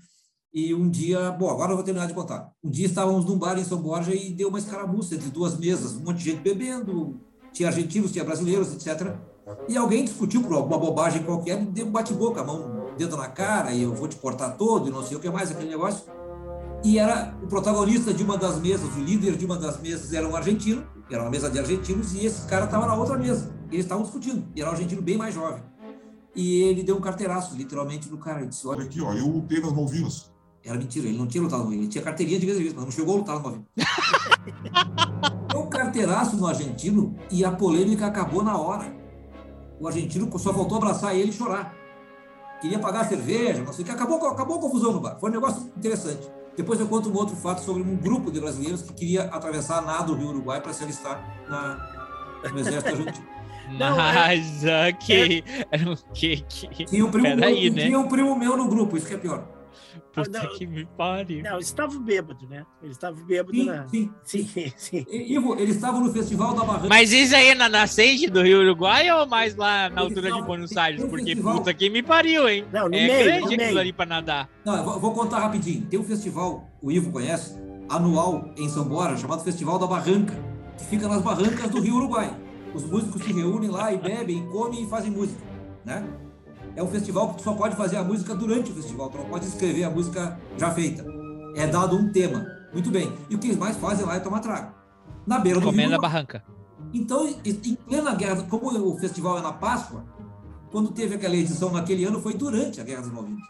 [0.52, 2.50] E um dia, bom, agora eu vou terminar de contar.
[2.64, 5.96] Um dia estávamos num bar em São Borja e deu uma escaramuça entre duas mesas,
[5.96, 7.20] um monte de gente bebendo,
[7.52, 9.16] tinha argentinos, tinha brasileiros, etc.
[9.68, 13.82] E alguém discutiu por alguma bobagem qualquer, deu um bate-boca, mão, dedo na cara, e
[13.82, 16.04] eu vou te cortar todo, e não sei o que mais, aquele negócio.
[16.84, 20.26] E era o protagonista de uma das mesas, o líder de uma das mesas era
[20.26, 23.52] um argentino, era uma mesa de argentinos, e esse cara estava na outra mesa.
[23.70, 25.62] Eles estavam discutindo, e era um argentino bem mais jovem.
[26.34, 28.40] E ele deu um carteiraço, literalmente, no cara.
[28.40, 30.30] Ele disse: Olha aqui, ó, eu lutei nas Malvinas.
[30.64, 33.14] Era mentira, ele não tinha lutado no ele tinha carteirinha de reservista, mas não chegou
[33.14, 33.66] a lutar no Malvinas.
[35.50, 38.99] deu um carteiraço no argentino e a polêmica acabou na hora
[39.80, 41.74] o argentino só faltou abraçar ele e chorar.
[42.60, 43.92] Queria pagar a cerveja, não sei o que.
[43.92, 45.18] Acabou, acabou a confusão no bar.
[45.18, 46.30] Foi um negócio interessante.
[46.54, 49.80] Depois eu conto um outro fato sobre um grupo de brasileiros que queria atravessar a
[49.80, 53.26] nado o Rio Uruguai para se alistar na, no exército argentino.
[53.78, 55.44] Mas, ok.
[55.70, 56.84] Era o que que...
[56.84, 57.54] Tinha um primo, meu, né?
[57.54, 59.59] tinha um primo meu no grupo, isso que é pior.
[60.12, 61.42] Puta não, que me pariu.
[61.42, 62.64] Não, estava bêbado, né?
[62.82, 63.88] Ele estava bêbado sim, na...
[63.88, 64.72] Sim, sim.
[64.76, 65.06] sim.
[65.10, 66.88] Ivo, eles estavam no Festival da Barranca.
[66.88, 70.42] Mas isso aí é na nascente do Rio Uruguai ou mais lá na altura de
[70.42, 71.04] Buenos Aires?
[71.04, 71.58] Porque festival...
[71.58, 72.64] puta que me pariu, hein?
[72.72, 74.48] Não, no é meio, grande aquilo ali para nadar.
[74.64, 75.86] Não, eu vou, vou contar rapidinho.
[75.86, 77.58] Tem um festival, o Ivo conhece,
[77.88, 80.34] anual em São Borja, chamado Festival da Barranca,
[80.78, 82.34] que fica nas barrancas do Rio Uruguai.
[82.74, 85.42] Os músicos se reúnem lá e bebem, comem e fazem música,
[85.84, 86.04] né?
[86.80, 89.26] É um festival que tu só pode fazer a música durante o festival, tu não
[89.26, 91.04] pode escrever a música já feita.
[91.54, 92.46] É dado um tema.
[92.72, 93.12] Muito bem.
[93.28, 94.72] E o que eles mais fazem lá é tomar trago.
[95.26, 95.98] Na beira do Comendo rio.
[95.98, 96.42] a barranca.
[96.94, 100.04] Então, em plena guerra, como o festival é na Páscoa,
[100.72, 103.42] quando teve aquela edição naquele ano, foi durante a Guerra dos Malvinas.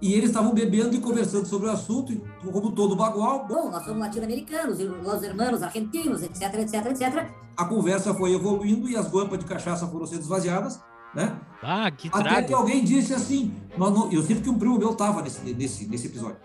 [0.00, 2.14] E eles estavam bebendo e conversando sobre o assunto,
[2.52, 3.46] como todo bagual.
[3.46, 7.30] Bom, nós somos latino-americanos, os irmãos argentinos, etc, etc, etc.
[7.56, 10.78] A conversa foi evoluindo e as guampas de cachaça foram sendo esvaziadas
[11.14, 11.38] né?
[11.62, 12.46] Ah, que Até trago.
[12.46, 16.06] que alguém disse assim, não, eu sinto que um primo meu estava nesse, nesse, nesse
[16.06, 16.36] episódio.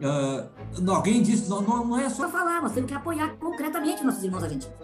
[0.00, 4.22] Uh, alguém disse, não, não, não é só falar, nós temos que apoiar concretamente nossos
[4.22, 4.74] irmãos argentinos.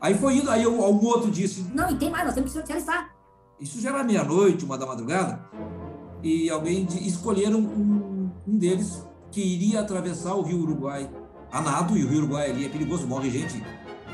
[0.00, 1.62] Aí foi indo, aí um outro disse...
[1.74, 3.14] Não, e tem mais, nós temos que se alistar.
[3.60, 5.40] isso já era meia-noite, uma da madrugada,
[6.22, 11.10] e alguém de, escolheram um, um deles que iria atravessar o rio Uruguai
[11.50, 13.62] a nado, e o rio Uruguai ali é perigoso, morre gente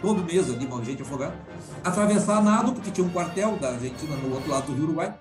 [0.03, 1.35] todo mês ali, gente afogada,
[1.83, 5.17] atravessar a nado, porque tinha um quartel da Argentina no outro lado do rio Uruguai,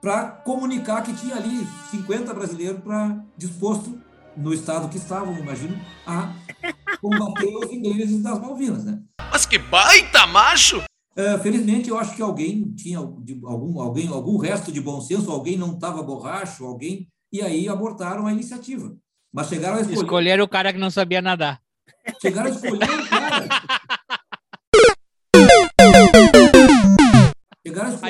[0.00, 4.00] para comunicar que tinha ali 50 brasileiros para disposto
[4.36, 6.32] no estado que estavam, imagino, a
[7.00, 9.02] combater os ingleses das Malvinas, né?
[9.30, 10.82] Mas que baita macho!
[11.14, 15.58] Uh, felizmente, eu acho que alguém tinha algum, alguém, algum resto de bom senso, alguém
[15.58, 18.96] não estava borracho, alguém, e aí abortaram a iniciativa.
[19.32, 19.98] Mas chegaram a escolher...
[19.98, 21.60] Escolheram o cara que não sabia nadar.
[22.20, 23.48] Chegaram a escolher o cara.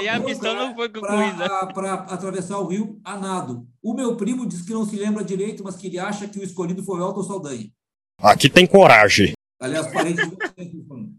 [0.09, 1.67] aí a missão não foi concluída.
[1.73, 3.67] Para atravessar o rio a nado.
[3.83, 6.43] O meu primo disse que não se lembra direito, mas que ele acha que o
[6.43, 7.71] escolhido foi o Elton Saldanha.
[8.19, 9.33] Aqui tem coragem.
[9.61, 10.29] Aliás, parentes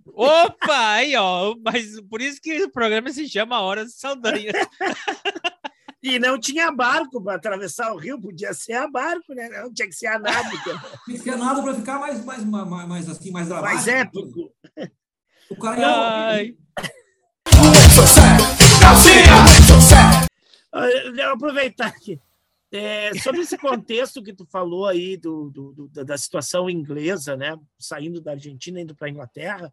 [0.05, 4.51] Opa, aí ó, mas por isso que o programa se chama Hora de Saldanha.
[6.03, 9.47] E não tinha barco para atravessar o rio, podia ser a barco, né?
[9.61, 10.49] Não tinha que ser a nado.
[11.05, 13.75] Tinha que ser a nado para ficar mais, mais, mais, mais, assim, mais dramático.
[13.75, 14.51] Mais épico.
[15.49, 16.55] O cara ia
[20.71, 21.19] Ai.
[21.19, 22.19] Eu aproveitar aqui.
[22.71, 27.55] É, sobre esse contexto que tu falou aí do, do, do, da situação inglesa, né,
[27.77, 29.71] saindo da Argentina indo para a Inglaterra,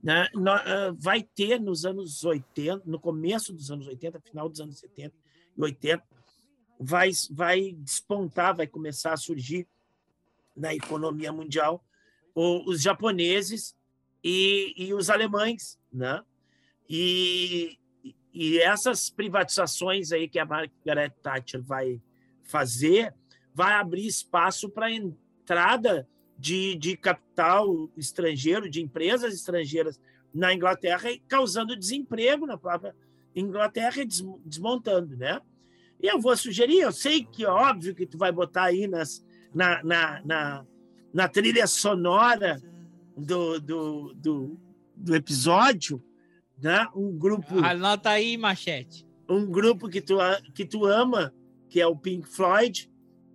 [0.00, 4.78] né, ah, vai ter nos anos 80, no começo dos anos 80, final dos anos
[4.78, 5.12] 70
[5.56, 6.04] e 80,
[6.78, 9.66] vai, vai despontar, vai começar a surgir
[10.56, 11.84] na economia mundial
[12.34, 13.74] os japoneses
[14.22, 16.22] e, e os alemães, né?
[16.88, 17.78] E,
[18.38, 21.98] e essas privatizações aí que a Margaret Thatcher vai
[22.42, 23.14] fazer,
[23.54, 26.06] vai abrir espaço para entrada
[26.38, 29.98] de, de capital estrangeiro, de empresas estrangeiras
[30.34, 32.94] na Inglaterra, causando desemprego na própria
[33.34, 34.08] Inglaterra e
[34.44, 35.40] desmontando, né?
[35.98, 39.24] E eu vou sugerir, eu sei que é óbvio que tu vai botar aí nas,
[39.54, 40.66] na, na, na,
[41.10, 42.60] na trilha sonora
[43.16, 44.60] do, do, do,
[44.94, 46.04] do episódio,
[46.62, 46.86] né?
[46.94, 47.58] um grupo.
[47.64, 49.06] Anota aí, Machete.
[49.28, 50.18] Um grupo que tu,
[50.54, 51.34] que tu ama,
[51.68, 52.90] que é o Pink Floyd,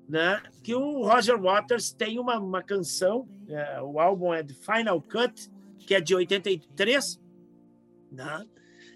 [0.07, 0.41] né?
[0.63, 5.49] que o Roger Waters tem uma, uma canção, é, o álbum é The Final Cut,
[5.79, 7.19] que é de 83,
[8.11, 8.45] né?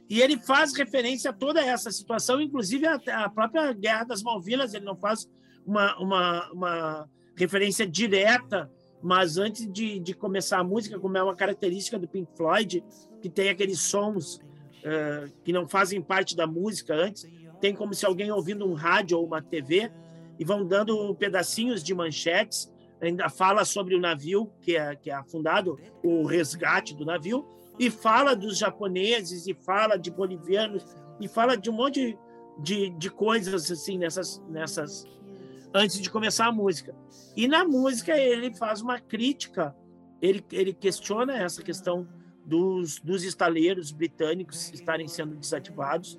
[0.09, 2.95] e ele faz referência a toda essa situação, inclusive a,
[3.25, 5.27] a própria Guerra das Malvinas, ele não faz
[5.65, 8.71] uma, uma, uma referência direta
[9.05, 12.83] mas antes de, de começar a música, como é uma característica do Pink Floyd,
[13.21, 17.23] que tem aqueles sons uh, que não fazem parte da música antes,
[17.61, 19.91] tem como se alguém ouvindo um rádio ou uma TV
[20.39, 25.13] e vão dando pedacinhos de manchetes, ainda fala sobre o navio que é, que é
[25.13, 27.45] afundado, o resgate do navio,
[27.77, 30.83] e fala dos japoneses, e fala de bolivianos,
[31.21, 32.17] e fala de um monte
[32.57, 35.05] de, de, coisas assim nessas, nessas
[35.75, 36.95] antes de começar a música.
[37.35, 39.75] E na música ele faz uma crítica,
[40.21, 42.07] ele, ele questiona essa questão
[42.45, 46.17] dos, dos estaleiros britânicos estarem sendo desativados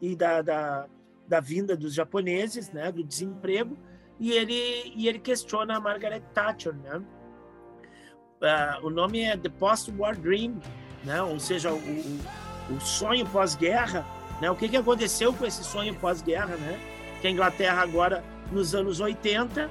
[0.00, 0.88] e da, da,
[1.28, 3.78] da vinda dos japoneses, né, do desemprego,
[4.18, 6.74] e ele, e ele questiona a Margaret Thatcher.
[6.74, 6.96] Né?
[6.98, 10.58] Uh, o nome é The Post-War Dream,
[11.04, 11.22] né?
[11.22, 14.04] ou seja, o, o, o sonho pós-guerra.
[14.40, 14.50] Né?
[14.50, 16.56] O que, que aconteceu com esse sonho pós-guerra?
[16.56, 16.78] Né?
[17.20, 19.70] Que a Inglaterra agora nos anos 80,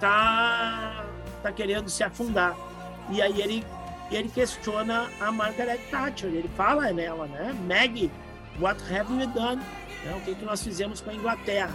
[0.00, 1.04] tá,
[1.42, 2.56] tá querendo se afundar.
[3.10, 3.64] E aí ele,
[4.10, 7.52] ele questiona a Margaret Thatcher, ele fala nela, né?
[7.66, 8.10] Maggie,
[8.60, 9.62] what have we done?
[10.04, 10.14] Né?
[10.16, 11.74] O que, que nós fizemos com a Inglaterra?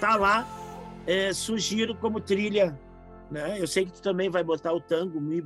[0.00, 0.46] Tá lá,
[1.06, 2.78] é, sugiro como trilha,
[3.30, 3.60] né?
[3.60, 5.42] Eu sei que tu também vai botar o tango Mi,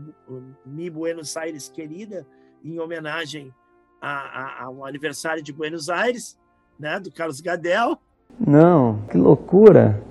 [0.64, 2.26] Mi Buenos Aires Querida,
[2.62, 3.54] em homenagem
[4.00, 6.38] a, a, ao aniversário de Buenos Aires,
[6.78, 6.98] né?
[6.98, 8.00] Do Carlos Gadel.
[8.38, 10.02] Não, que loucura!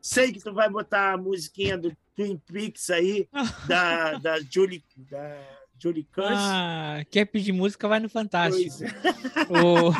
[0.00, 3.26] Sei que tu vai botar a musiquinha do Twin Peaks aí,
[3.66, 5.38] da, da Julie, da
[5.78, 6.32] Julie Curse.
[6.32, 8.84] Ah, quer pedir música, vai no Fantástico.
[8.84, 8.90] É.
[9.62, 9.92] o...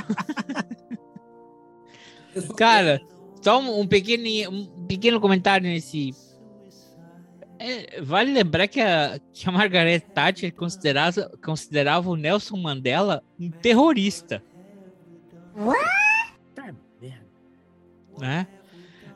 [2.57, 3.01] Cara,
[3.43, 6.11] só um pequeno, um pequeno comentário nesse.
[7.59, 13.51] É, vale lembrar que a, que a Margaret Thatcher considerava, considerava o Nelson Mandela um
[13.51, 14.43] terrorista.
[15.57, 16.04] What?
[18.19, 18.47] Né?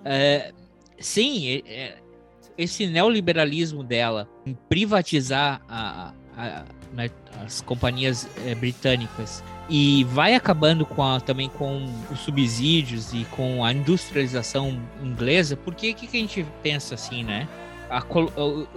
[0.05, 0.53] É,
[0.99, 1.99] sim, é,
[2.57, 7.11] esse neoliberalismo dela em privatizar a, a, né,
[7.44, 13.72] as companhias é, britânicas e vai acabando com também com os subsídios e com a
[13.72, 17.46] industrialização inglesa, porque o que, que a gente pensa assim, né?
[17.90, 18.03] A,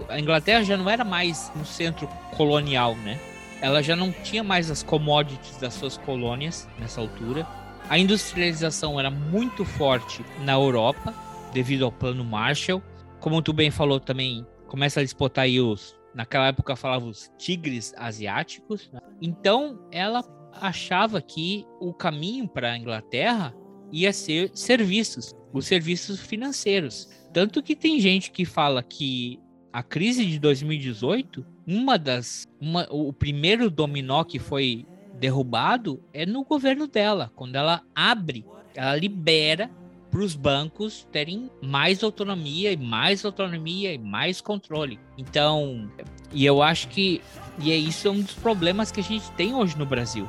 [0.09, 3.19] a Inglaterra já não era mais um centro colonial, né?
[3.61, 7.47] Ela já não tinha mais as commodities das suas colônias nessa altura
[7.91, 11.13] A industrialização era muito forte na Europa,
[11.53, 12.81] devido ao plano Marshall.
[13.19, 15.93] Como tu bem falou também, começa a disputar aí os.
[16.15, 18.89] Naquela época falava os tigres asiáticos.
[18.93, 19.01] Né?
[19.21, 20.23] Então ela
[20.53, 23.53] achava que o caminho para a Inglaterra
[23.91, 27.09] ia ser serviços, os serviços financeiros.
[27.33, 29.37] Tanto que tem gente que fala que
[29.73, 34.85] a crise de 2018, uma das, uma, o primeiro dominó que foi
[35.22, 38.43] derrubado é no governo dela, quando ela abre,
[38.74, 39.69] ela libera
[40.09, 44.99] para os bancos terem mais autonomia e mais autonomia e mais controle.
[45.17, 45.89] Então,
[46.34, 47.22] e eu acho que
[47.59, 50.28] e é isso é um dos problemas que a gente tem hoje no Brasil.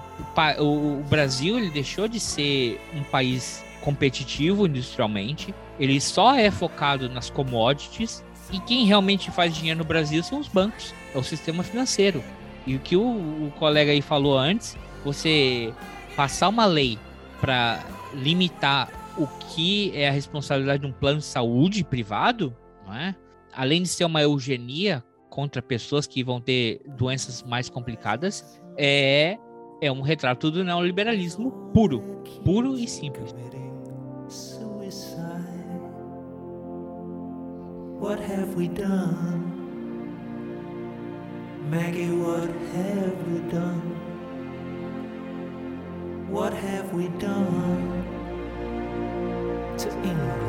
[0.58, 5.54] O, o, o Brasil ele deixou de ser um país competitivo industrialmente.
[5.80, 8.22] Ele só é focado nas commodities
[8.52, 12.22] e quem realmente faz dinheiro no Brasil são os bancos, é o sistema financeiro.
[12.66, 15.72] E o que o, o colega aí falou antes, você
[16.16, 16.98] passar uma lei
[17.40, 17.84] para
[18.14, 18.88] limitar
[19.18, 22.56] o que é a responsabilidade de um plano de saúde privado,
[22.86, 23.14] não é?
[23.52, 29.38] além de ser uma eugenia contra pessoas que vão ter doenças mais complicadas, é,
[29.80, 32.00] é um retrato do neoliberalismo puro,
[32.44, 33.34] puro e simples.
[38.02, 39.61] What have we done?
[41.70, 43.80] Maggie, what have we done?
[46.28, 48.04] What have we done
[49.78, 50.42] to England?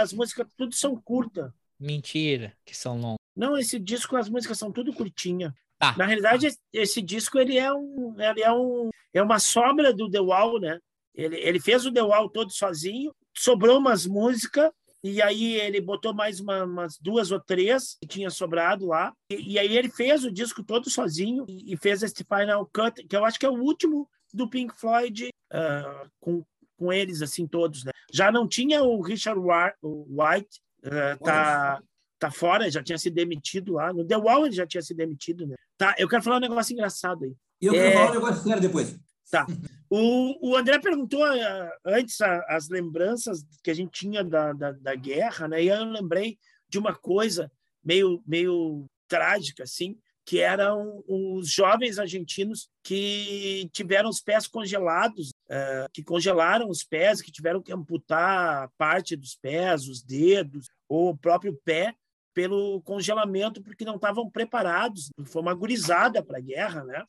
[0.00, 1.50] As músicas tudo são curtas.
[1.78, 3.16] Mentira, que são longas.
[3.36, 5.54] Não, esse disco, as músicas são tudo curtinha.
[5.78, 5.94] Tá.
[5.96, 10.20] Na realidade, esse disco ele é um, ele é um, é uma sobra do The
[10.20, 10.78] Wall, né?
[11.14, 14.70] Ele, ele fez o The Wall todo sozinho, sobrou umas músicas
[15.02, 19.12] e aí ele botou mais uma, umas duas ou três que tinha sobrado lá.
[19.30, 23.06] E, e, aí ele fez o disco todo sozinho e, e, fez este Final Cut,
[23.06, 26.44] que eu acho que é o último do Pink Floyd uh, com,
[26.76, 27.92] com eles, assim, todos, né?
[28.12, 31.82] Já não tinha o Richard White, uh, tá,
[32.18, 33.92] tá fora, já tinha sido demitido lá.
[33.92, 35.56] No The Wall ele já tinha sido demitido, né?
[35.76, 37.34] Tá, eu quero falar um negócio engraçado aí.
[37.60, 37.92] E eu quero é...
[37.92, 38.98] falar um negócio sério depois.
[39.30, 39.46] Tá.
[39.90, 44.72] O, o André perguntou uh, antes a, as lembranças que a gente tinha da, da,
[44.72, 45.62] da, guerra, né?
[45.62, 47.50] E eu lembrei de uma coisa
[47.84, 55.90] meio, meio trágica, assim, que eram os jovens argentinos que tiveram os pés congelados, uh,
[55.92, 61.16] que congelaram os pés, que tiveram que amputar parte dos pés, os dedos, ou o
[61.16, 61.94] próprio pé,
[62.34, 65.10] pelo congelamento, porque não estavam preparados.
[65.24, 67.02] Foi uma gurizada para a guerra, né?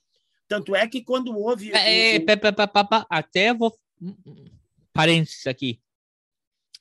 [0.47, 1.73] Tanto é que quando houve.
[1.73, 2.25] É, o...
[3.09, 3.77] até vou.
[4.93, 5.81] Parênteses aqui.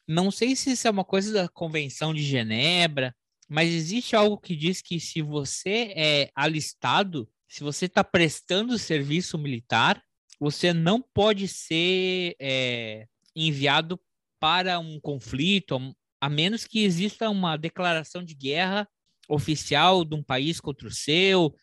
[0.07, 3.15] Não sei se isso é uma coisa da Convenção de Genebra,
[3.49, 9.37] mas existe algo que diz que se você é alistado, se você está prestando serviço
[9.37, 10.01] militar,
[10.39, 14.01] você não pode ser é, enviado
[14.41, 15.79] para um conflito,
[16.21, 18.89] a menos que exista uma declaração de guerra
[19.29, 21.55] oficial de um país contra o seu,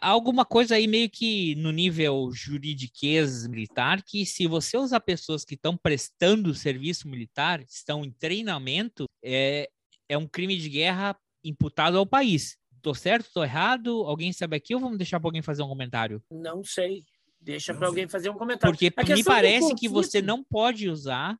[0.00, 5.54] alguma coisa aí meio que no nível juridiquês militar, que se você usar pessoas que
[5.54, 9.68] estão prestando serviço militar, estão em treinamento, é,
[10.08, 12.56] é um crime de guerra imputado ao país.
[12.82, 13.30] Tô certo?
[13.32, 13.90] Tô errado?
[14.04, 16.22] Alguém sabe aqui ou vamos deixar para alguém fazer um comentário?
[16.30, 17.04] Não sei.
[17.40, 18.76] Deixa para alguém fazer um comentário.
[18.76, 21.38] Porque me parece que você não pode usar.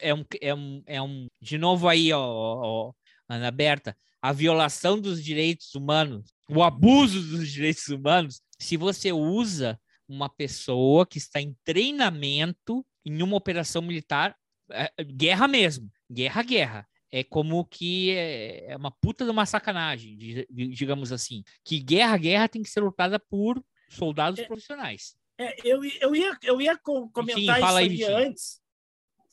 [0.00, 2.92] É um, é um, é um de novo aí, ó, ó,
[3.28, 9.80] Ana Berta, a violação dos direitos humanos, o abuso dos direitos humanos, se você usa
[10.06, 14.36] uma pessoa que está em treinamento em uma operação militar,
[14.70, 20.16] é, guerra mesmo, guerra, guerra é como que é, é uma puta de uma sacanagem,
[20.48, 21.42] digamos assim.
[21.64, 25.16] Que guerra, guerra tem que ser lutada por soldados é, profissionais.
[25.40, 28.60] É, eu, eu, ia, eu ia comentar Vitinho, isso aí, aí antes.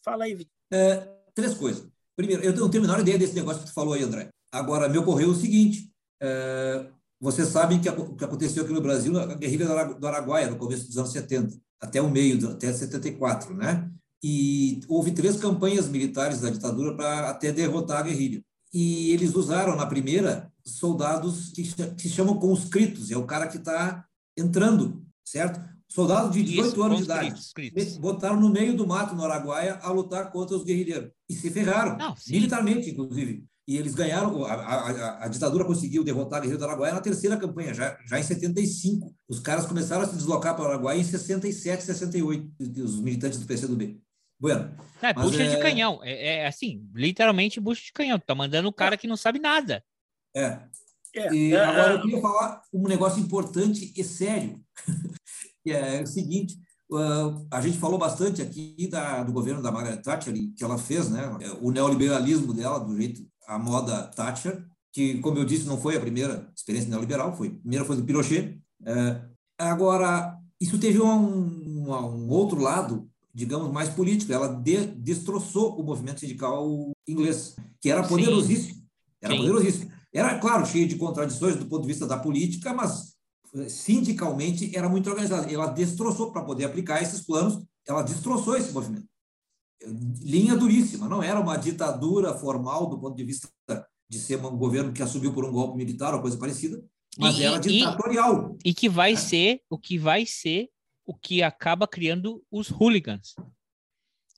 [0.02, 0.54] Fala aí, Vitinho.
[0.72, 1.06] É,
[1.36, 1.86] três coisas.
[2.16, 4.30] Primeiro, eu não tenho a menor ideia desse negócio que tu falou aí, André.
[4.50, 5.92] Agora, me ocorreu o seguinte:
[6.24, 6.90] é,
[7.20, 10.88] vocês sabem que o que aconteceu aqui no Brasil, a guerrilha do Araguaia, no começo
[10.88, 13.92] dos anos 70, até o meio, até 74, né?
[14.24, 18.42] E houve três campanhas militares da ditadura para até derrotar a guerrilha.
[18.74, 21.64] E eles usaram, na primeira, soldados que,
[21.96, 24.06] que chamam conscritos, é o cara que está
[24.38, 25.77] entrando, certo?
[25.90, 28.00] Soldados de 18 Isso, anos de idade.
[28.00, 31.12] Botaram no meio do mato, no Araguaia, a lutar contra os guerrilheiros.
[31.30, 33.46] E se ferraram, Não, militarmente, inclusive.
[33.68, 37.36] E eles ganharam, a, a, a, ditadura conseguiu derrotar a guerrilha do Araguaia na terceira
[37.36, 39.14] campanha, já, já em 75.
[39.28, 42.50] Os caras começaram a se deslocar para o Araguaia em 67, 68,
[42.82, 44.00] os militantes do PCdoB.
[44.40, 45.56] Bueno, é, bucha é...
[45.56, 46.00] de canhão.
[46.04, 48.20] É, é, assim, literalmente bucha de canhão.
[48.20, 49.84] Tá mandando um cara que não sabe nada.
[50.34, 50.60] É.
[51.16, 54.62] é e é, agora eu queria falar um negócio importante e sério.
[55.68, 56.58] que é o seguinte:
[57.52, 61.30] a gente falou bastante aqui da, do governo da Margaret Thatcher, que ela fez, né?
[61.62, 66.00] O neoliberalismo dela, do jeito, a moda Thatcher, que, como eu disse, não foi a
[66.00, 68.58] primeira experiência neoliberal, foi, a primeira foi do Pinochet.
[69.60, 74.32] Agora, isso teve um, um, um, outro lado, digamos, mais político.
[74.32, 78.82] Ela de, destroçou o movimento sindical inglês, que era poderosíssimo.
[79.22, 79.40] Era Sim.
[79.40, 79.92] poderosíssimo.
[80.14, 83.17] Era, claro, cheio de contradições do ponto de vista da política, mas
[83.68, 85.52] sindicalmente era muito organizada.
[85.52, 89.08] Ela destroçou, para poder aplicar esses planos, ela destroçou esse movimento.
[90.22, 93.48] Linha duríssima, não era uma ditadura formal do ponto de vista
[94.10, 96.84] de ser um governo que assumiu por um golpe militar ou coisa parecida,
[97.18, 98.58] mas e, era ditatorial.
[98.64, 99.16] E, e que vai é.
[99.16, 100.70] ser o que vai ser
[101.06, 103.36] o que acaba criando os hooligans.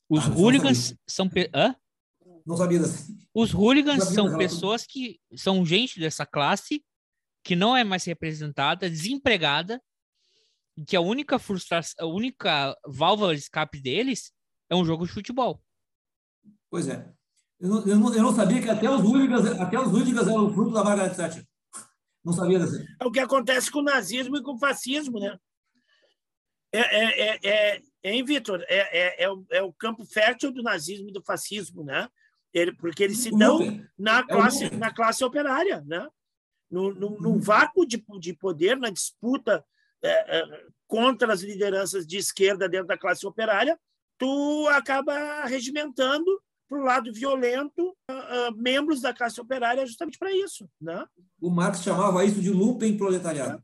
[0.09, 1.29] Os ah, hooligans são.
[1.53, 1.75] Hã?
[2.45, 2.81] Não sabia
[3.33, 6.83] Os hooligans são pessoas que são gente dessa classe
[7.43, 9.81] que não é mais representada, desempregada,
[10.77, 14.31] e que a única frustração, a única válvula de escape deles
[14.69, 15.61] é um jogo de futebol.
[16.69, 17.11] Pois é.
[17.59, 20.53] Eu não, eu não, eu não sabia que até os hooligans, até os hooligans eram
[20.53, 21.45] fruto da Margaret Thatcher.
[22.23, 22.81] Não sabia dessa.
[22.99, 25.37] É o que acontece com o nazismo e com o fascismo, né?
[26.71, 28.63] É, é, é, é, hein, Vitor?
[28.67, 32.07] É, é, é, o, é o campo fértil do nazismo e do fascismo, né?
[32.53, 33.59] Ele, porque eles se dão
[33.97, 36.07] na classe, na classe operária, né?
[36.69, 37.39] No, no, num uhum.
[37.39, 39.63] vácuo de, de poder, na disputa
[40.01, 43.79] é, é, contra as lideranças de esquerda dentro da classe operária,
[44.17, 50.31] tu acaba regimentando para o lado violento uh, uh, membros da classe operária justamente para
[50.31, 50.69] isso.
[50.79, 51.03] Né?
[51.41, 53.63] O Marx chamava isso de lumpen proletariado.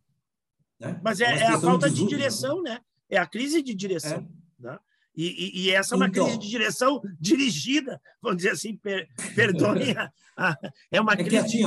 [0.82, 0.88] É.
[0.88, 1.00] Né?
[1.04, 2.80] Mas é, é a falta de, de direção, né?
[3.08, 4.28] É a crise de direção.
[4.60, 4.64] É.
[4.64, 4.80] Né?
[5.16, 9.08] E, e, e, essa é uma então, crise de direção dirigida, vamos dizer assim, per,
[9.34, 10.58] perdoem, a, a,
[10.92, 11.64] é uma é crise assim,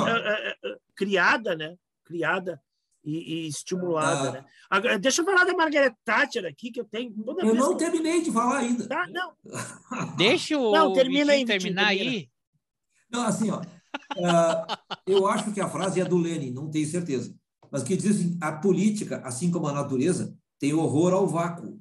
[0.95, 1.75] criada, né?
[2.05, 2.61] Criada
[3.05, 4.45] e, e estimulada, ah, né?
[4.69, 7.11] Agora, deixa eu falar da Margaret Thatcher aqui, que eu tenho.
[7.25, 7.85] Toda eu não que...
[7.85, 8.87] terminei de falar ainda.
[8.87, 9.33] Tá, não.
[10.17, 12.29] Deixa o não, termina aí, terminar aí.
[13.11, 13.61] Não, assim, ó.
[13.61, 14.77] Uh,
[15.07, 17.35] eu acho que a frase é do Lenin, não tenho certeza.
[17.71, 21.81] Mas que diz assim, a política, assim como a natureza, tem horror ao vácuo.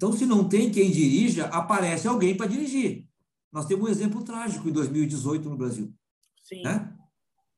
[0.00, 3.06] Então, se não tem quem dirija, aparece alguém para dirigir.
[3.52, 5.92] Nós temos um exemplo trágico em 2018 no Brasil.
[6.42, 6.62] Sim.
[6.62, 6.90] Né?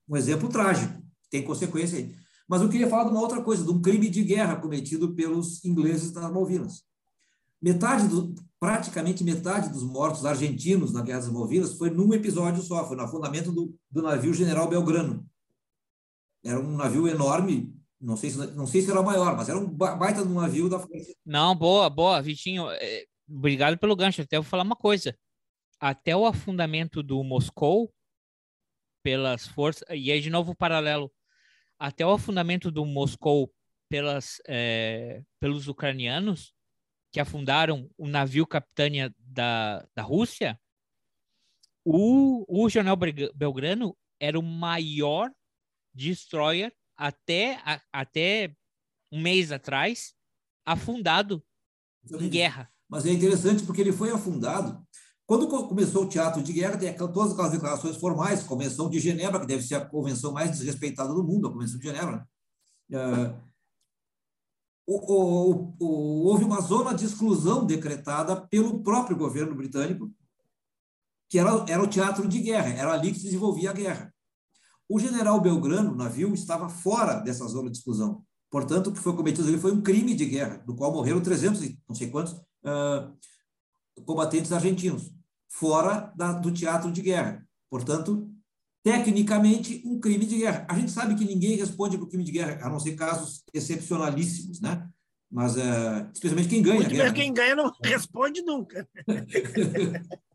[0.08, 2.12] Um exemplo trágico, tem consequência aí.
[2.48, 5.64] Mas eu queria falar de uma outra coisa, de um crime de guerra cometido pelos
[5.64, 6.82] ingleses das Malvinas.
[7.62, 12.84] Metade do, praticamente metade dos mortos argentinos na Guerra das Malvinas foi num episódio só,
[12.88, 15.24] foi no afundamento do, do navio General Belgrano.
[16.44, 17.72] Era um navio enorme,
[18.02, 20.68] não sei, se, não sei se era maior, mas era um baita de um navio
[20.68, 21.14] da França.
[21.24, 22.68] Não, boa, boa, Vitinho.
[22.68, 24.20] É, obrigado pelo gancho.
[24.20, 25.16] Até vou falar uma coisa.
[25.78, 27.94] Até o afundamento do Moscou
[29.04, 29.84] pelas forças.
[29.88, 31.12] E aí, de novo, paralelo.
[31.78, 33.52] Até o afundamento do Moscou
[33.88, 36.52] pelas, é, pelos ucranianos,
[37.12, 40.60] que afundaram o navio Capitânia da, da Rússia,
[41.84, 45.30] o, o Jornal Belgrano era o maior
[45.94, 48.56] destroyer até, a, até
[49.10, 50.14] um mês atrás,
[50.64, 51.42] afundado
[52.10, 52.70] em guerra.
[52.88, 54.84] Mas é interessante porque ele foi afundado.
[55.26, 59.46] Quando começou o teatro de guerra, tem todas aquelas declarações formais, Convenção de Genebra, que
[59.46, 62.28] deve ser a convenção mais desrespeitada do mundo, a Convenção de Genebra.
[62.88, 62.98] Né?
[64.86, 70.12] o, o, o, houve uma zona de exclusão decretada pelo próprio governo britânico,
[71.28, 74.11] que era, era o teatro de guerra, era ali que se desenvolvia a guerra.
[74.88, 78.22] O general Belgrano, o navio, estava fora dessa zona de exclusão.
[78.50, 81.62] Portanto, o que foi cometido ali foi um crime de guerra, do qual morreram 300
[81.62, 83.16] e não sei quantos uh,
[84.04, 85.10] combatentes argentinos,
[85.48, 87.46] fora da, do teatro de guerra.
[87.70, 88.30] Portanto,
[88.84, 90.66] tecnicamente, um crime de guerra.
[90.68, 94.60] A gente sabe que ninguém responde por crime de guerra, a não ser casos excepcionalíssimos,
[94.60, 94.86] né?
[95.30, 96.86] Mas, uh, especialmente quem ganha.
[96.86, 98.86] Guerra, quem ganha não responde nunca.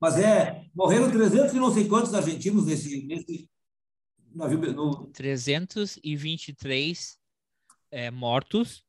[0.00, 3.48] Mas é, morreram 300 e não sei quantos argentinos nesse, nesse
[4.34, 4.58] navio.
[4.72, 5.06] No...
[5.08, 7.18] 323
[7.90, 8.82] é, mortos,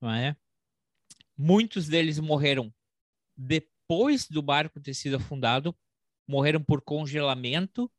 [0.00, 0.36] não é?
[1.36, 2.74] Muitos deles morreram
[3.36, 5.76] depois do barco ter sido afundado,
[6.26, 7.90] morreram por congelamento,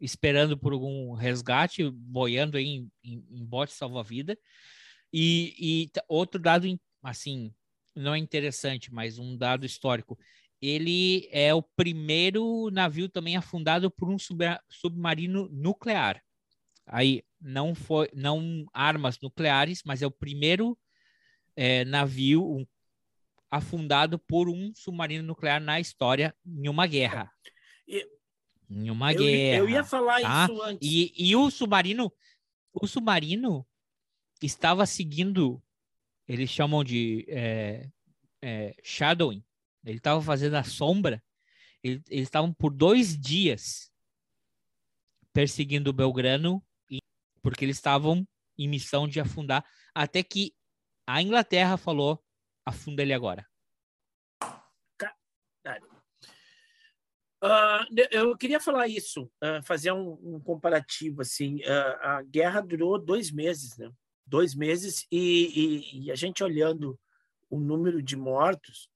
[0.00, 4.36] esperando por algum resgate, boiando em, em, em bote salva-vida.
[5.12, 6.66] E, e outro dado,
[7.04, 7.54] assim,
[7.94, 10.18] não é interessante, mas um dado histórico.
[10.62, 14.16] Ele é o primeiro navio também afundado por um
[14.70, 16.22] submarino nuclear.
[16.86, 20.78] Aí não foi, não armas nucleares, mas é o primeiro
[21.56, 22.66] é, navio um,
[23.50, 27.30] afundado por um submarino nuclear na história em uma guerra.
[28.70, 29.58] em uma eu, guerra.
[29.58, 30.44] Eu ia falar tá?
[30.44, 30.88] isso antes.
[30.88, 32.12] E, e o submarino,
[32.72, 33.66] o submarino
[34.40, 35.60] estava seguindo,
[36.26, 37.88] eles chamam de é,
[38.40, 39.44] é, shadowing,
[39.84, 41.22] ele estava fazendo a sombra,
[41.82, 43.90] eles estavam por dois dias
[45.32, 46.64] perseguindo o Belgrano,
[47.42, 48.26] porque eles estavam
[48.56, 49.64] em missão de afundar,
[49.94, 50.54] até que
[51.06, 52.22] a Inglaterra falou,
[52.64, 53.46] afunda ele agora.
[57.44, 57.82] Uh,
[58.12, 61.56] eu queria falar isso, uh, fazer um, um, comparativo assim.
[61.56, 63.90] Uh, a guerra durou dois meses, né?
[64.24, 65.50] Dois meses e,
[66.00, 66.96] e, e a gente olhando
[67.50, 68.88] o número de mortos,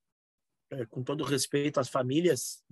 [0.77, 2.65] é, com todo respeito às famílias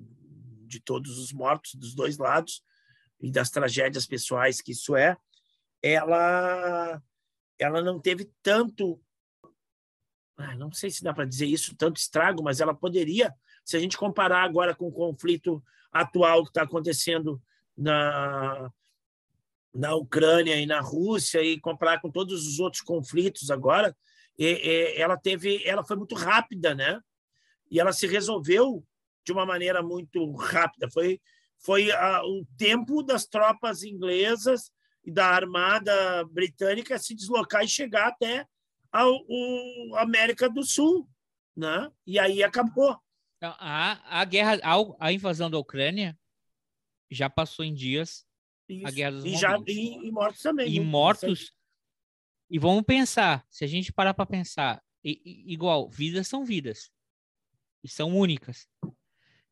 [0.66, 2.62] de todos os mortos dos dois lados
[3.20, 5.16] e das tragédias pessoais que isso é,
[5.82, 7.02] ela
[7.58, 9.00] ela não teve tanto
[10.36, 13.32] ah, não sei se dá para dizer isso tanto estrago, mas ela poderia,
[13.64, 15.62] se a gente comparar agora com o conflito
[15.92, 17.40] atual que está acontecendo
[17.76, 18.70] na
[19.72, 23.96] na Ucrânia e na Rússia e comparar com todos os outros conflitos agora,
[24.38, 27.00] e, e, ela teve, ela foi muito rápida, né?
[27.70, 28.84] E ela se resolveu
[29.24, 30.88] de uma maneira muito rápida.
[30.90, 31.20] Foi
[31.64, 34.70] foi a, o tempo das tropas inglesas
[35.02, 38.46] e da armada britânica se deslocar e chegar até
[38.92, 41.08] a, o América do Sul,
[41.56, 41.90] né?
[42.06, 42.98] E aí acabou.
[43.40, 46.18] A, a guerra, a, a invasão da Ucrânia
[47.10, 48.26] já passou em dias
[48.68, 48.86] Isso.
[48.86, 50.70] a guerra dos e, já, e, e mortos também.
[50.70, 50.84] E né?
[50.84, 51.52] mortos.
[52.50, 56.90] E vamos pensar, se a gente parar para pensar, e, igual, vidas são vidas.
[57.84, 58.66] E são únicas.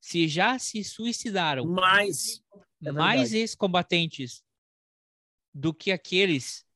[0.00, 2.42] Se já se suicidaram mais,
[2.82, 4.42] é mais ex-combatentes
[5.54, 6.66] do que aqueles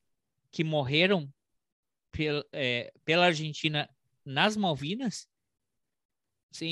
[0.51, 1.27] que morreram
[2.11, 3.89] pel, é, pela Argentina
[4.23, 5.27] nas Malvinas,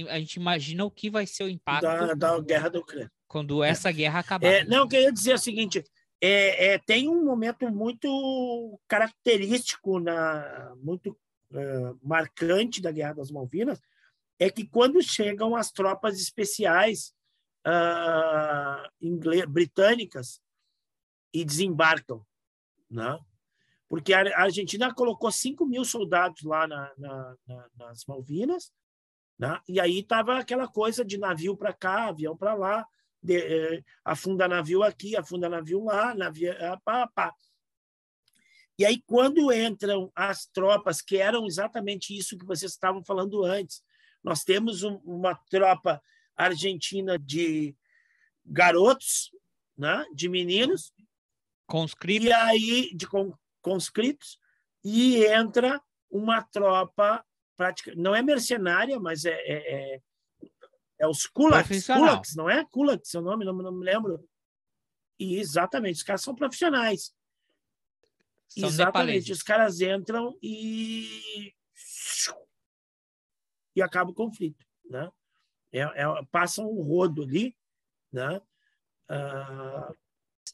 [0.09, 3.11] a gente imagina o que vai ser o impacto da, da guerra da Ucrânia.
[3.27, 3.93] Quando essa é.
[3.93, 4.47] guerra acabar.
[4.47, 5.83] É, não, eu queria dizer o seguinte:
[6.21, 11.11] é, é, tem um momento muito característico, na, muito
[11.51, 13.81] uh, marcante da Guerra das Malvinas,
[14.39, 17.13] é que quando chegam as tropas especiais
[17.65, 20.41] uh, inglês, britânicas
[21.33, 22.25] e desembarcam,
[22.89, 23.19] né?
[23.87, 28.71] porque a Argentina colocou 5 mil soldados lá na, na, na, nas Malvinas,
[29.37, 29.59] né?
[29.67, 32.85] e aí estava aquela coisa de navio para cá, avião para lá,
[33.21, 37.33] de, eh, afunda navio aqui, afunda navio lá, navio, ah, pá, pá.
[38.77, 43.81] E aí, quando entram as tropas, que eram exatamente isso que vocês estavam falando antes,
[44.25, 46.01] nós temos um, uma tropa
[46.35, 47.75] argentina de
[48.43, 49.29] garotos,
[49.77, 50.03] né?
[50.15, 50.91] de meninos,
[51.67, 52.27] conscritos.
[52.27, 53.07] e aí de
[53.61, 54.39] conscritos,
[54.83, 55.79] e entra
[56.09, 57.23] uma tropa
[57.55, 60.01] prática, não é mercenária, mas é, é, é
[60.97, 62.63] é os Kulaks, Kulaks, não é?
[62.65, 64.25] Kulaks, seu nome, não, não me lembro.
[65.19, 67.13] E, exatamente, os caras são profissionais.
[68.47, 71.53] São exatamente, os caras entram e
[73.75, 75.11] e acaba o conflito, né?
[75.71, 77.55] É, é, passa um rodo ali,
[78.11, 78.41] né?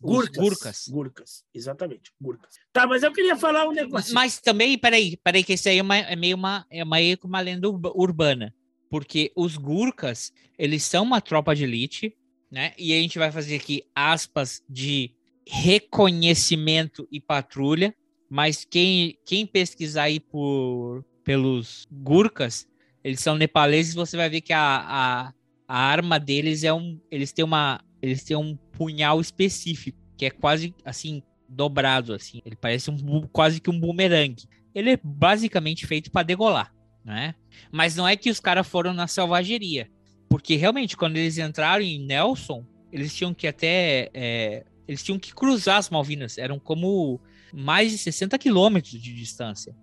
[0.01, 0.87] Gurkas, Gurkas.
[0.87, 2.55] Gurkas, exatamente, Gurkas.
[2.73, 4.13] Tá, mas eu queria falar um negócio.
[4.13, 7.39] Mas, também, peraí, peraí, que isso aí é, uma, é meio uma, é meio uma
[7.39, 8.53] lenda urbana
[8.91, 12.13] porque os Gurkas, eles são uma tropa de elite,
[12.51, 12.73] né?
[12.77, 15.15] E a gente vai fazer aqui aspas de
[15.47, 17.95] reconhecimento e patrulha,
[18.29, 22.67] mas quem, quem pesquisar aí por, pelos Gurkas,
[23.03, 25.33] eles são nepaleses, você vai ver que a, a,
[25.67, 30.29] a arma deles é um, eles têm uma, eles têm um punhal específico, que é
[30.29, 34.47] quase assim dobrado assim, ele parece um quase que um bumerangue.
[34.73, 36.73] Ele é basicamente feito para degolar
[37.03, 37.35] né?
[37.71, 39.89] Mas não é que os caras foram na selvageria,
[40.29, 45.33] porque realmente quando eles entraram em Nelson, eles tinham que até é, eles tinham que
[45.33, 47.19] cruzar as Malvinas, eram como
[47.53, 49.75] mais de 60 quilômetros de distância.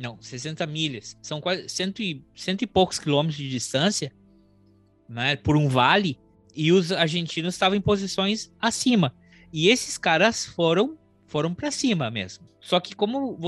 [0.00, 1.16] Não, 60 milhas.
[1.20, 4.10] São quase cento e, cento e poucos quilômetros de distância
[5.08, 6.18] né, por um vale,
[6.54, 9.14] e os argentinos estavam em posições acima.
[9.52, 10.96] E esses caras foram
[11.26, 12.48] foram para cima mesmo.
[12.60, 13.38] Só que como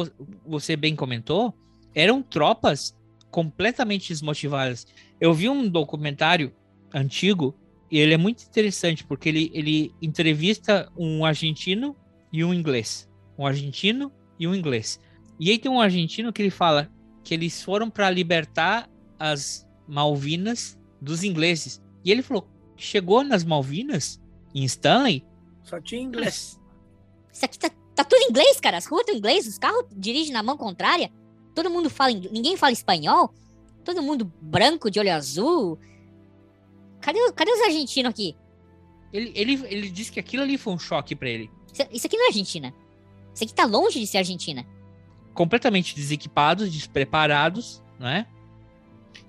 [0.46, 1.52] você bem comentou,
[1.94, 2.96] eram tropas
[3.30, 4.86] completamente desmotivadas.
[5.20, 6.54] Eu vi um documentário
[6.94, 7.56] antigo
[7.90, 11.96] e ele é muito interessante porque ele, ele entrevista um argentino
[12.32, 13.10] e um inglês.
[13.36, 15.00] Um argentino e um inglês.
[15.42, 16.88] E aí tem um argentino que ele fala
[17.24, 18.88] que eles foram para libertar
[19.18, 21.82] as Malvinas dos ingleses.
[22.04, 22.46] E ele falou:
[22.76, 24.20] chegou nas Malvinas,
[24.54, 25.26] em Stanley.
[25.64, 26.60] Só tinha inglês.
[27.32, 28.76] Isso aqui tá, tá tudo em inglês, cara.
[28.76, 31.10] As ruas estão em inglês, os carros dirigem na mão contrária.
[31.56, 33.34] Todo mundo fala, ninguém fala espanhol.
[33.84, 35.76] Todo mundo branco, de olho azul.
[37.00, 38.36] Cadê, cadê os argentinos aqui?
[39.12, 41.50] Ele, ele, ele disse que aquilo ali foi um choque para ele.
[41.90, 42.72] Isso aqui não é Argentina.
[43.34, 44.64] Isso aqui tá longe de ser Argentina
[45.34, 48.26] completamente desequipados, despreparados, né?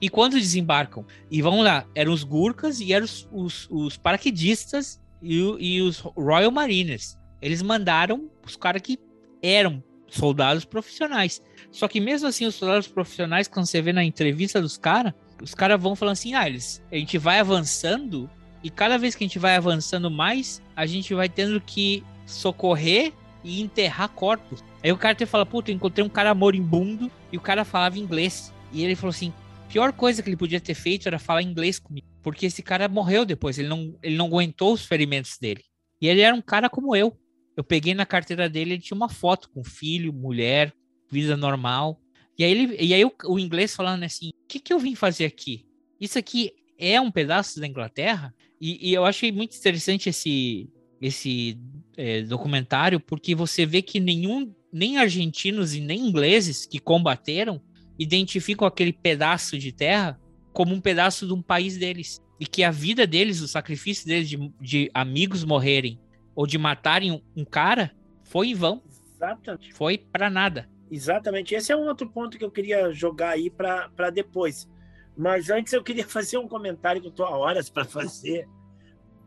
[0.02, 5.00] E quando desembarcam, e vamos lá, eram os Gurkhas e eram os, os, os paraquedistas
[5.22, 7.18] e, e, os Royal Marines.
[7.42, 9.00] Eles mandaram os caras que
[9.42, 11.42] eram soldados profissionais.
[11.72, 15.54] Só que mesmo assim, os soldados profissionais, quando você vê na entrevista dos caras, os
[15.54, 18.30] caras vão falando assim: ah, eles, a gente vai avançando,
[18.64, 23.14] e cada vez que a gente vai avançando mais, a gente vai tendo que socorrer
[23.44, 24.64] e enterrar corpos.
[24.82, 27.99] Aí o cara te fala, puta, eu encontrei um cara moribundo e o cara falava
[27.99, 28.53] inglês.
[28.72, 29.34] E ele falou assim:
[29.70, 32.07] pior coisa que ele podia ter feito era falar inglês comigo.
[32.22, 35.64] Porque esse cara morreu depois, ele não, ele não aguentou os ferimentos dele.
[36.02, 37.18] E ele era um cara como eu.
[37.56, 40.74] Eu peguei na carteira dele, ele tinha uma foto com filho, mulher,
[41.11, 41.99] vida normal.
[42.38, 44.95] E aí, ele, e aí o, o inglês falando assim: o que, que eu vim
[44.95, 45.65] fazer aqui?
[45.99, 48.34] Isso aqui é um pedaço da Inglaterra?
[48.60, 50.70] E, e eu achei muito interessante esse,
[51.04, 51.60] esse
[51.98, 57.62] é, documentário, porque você vê que nenhum, nem argentinos e nem ingleses que combateram
[58.00, 60.18] identificam aquele pedaço de terra
[60.54, 62.22] como um pedaço de um país deles.
[62.40, 66.00] E que a vida deles, o sacrifício deles de, de amigos morrerem
[66.34, 67.92] ou de matarem um, um cara
[68.24, 68.82] foi em vão.
[69.16, 69.74] Exatamente.
[69.74, 70.70] Foi para nada.
[70.90, 71.54] Exatamente.
[71.54, 74.70] Esse é um outro ponto que eu queria jogar aí para depois.
[75.18, 78.48] Mas antes eu queria fazer um comentário que eu estou há horas para fazer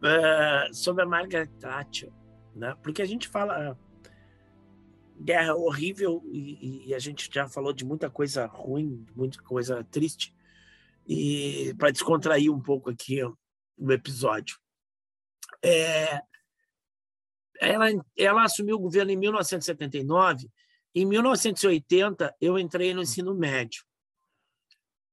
[0.07, 2.12] uh, sobre a Margaret Thatcher,
[2.55, 2.77] né?
[2.83, 3.77] Porque a gente fala
[5.19, 10.35] guerra horrível e, e, a gente já falou de muita coisa ruim, muita coisa triste.
[11.07, 14.59] E para descontrair um pouco aqui o episódio,
[15.62, 16.20] é,
[17.61, 20.51] ela, ela assumiu o governo em 1979.
[20.95, 23.85] Em 1980 eu entrei no ensino médio.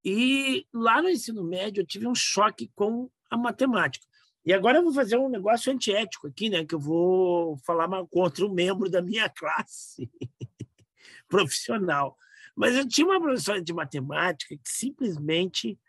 [0.03, 4.05] E lá no ensino médio eu tive um choque com a matemática.
[4.45, 6.65] E agora eu vou fazer um negócio antiético aqui, né?
[6.65, 10.09] Que eu vou falar contra um membro da minha classe
[11.29, 12.17] profissional.
[12.55, 15.79] Mas eu tinha uma professora de matemática que simplesmente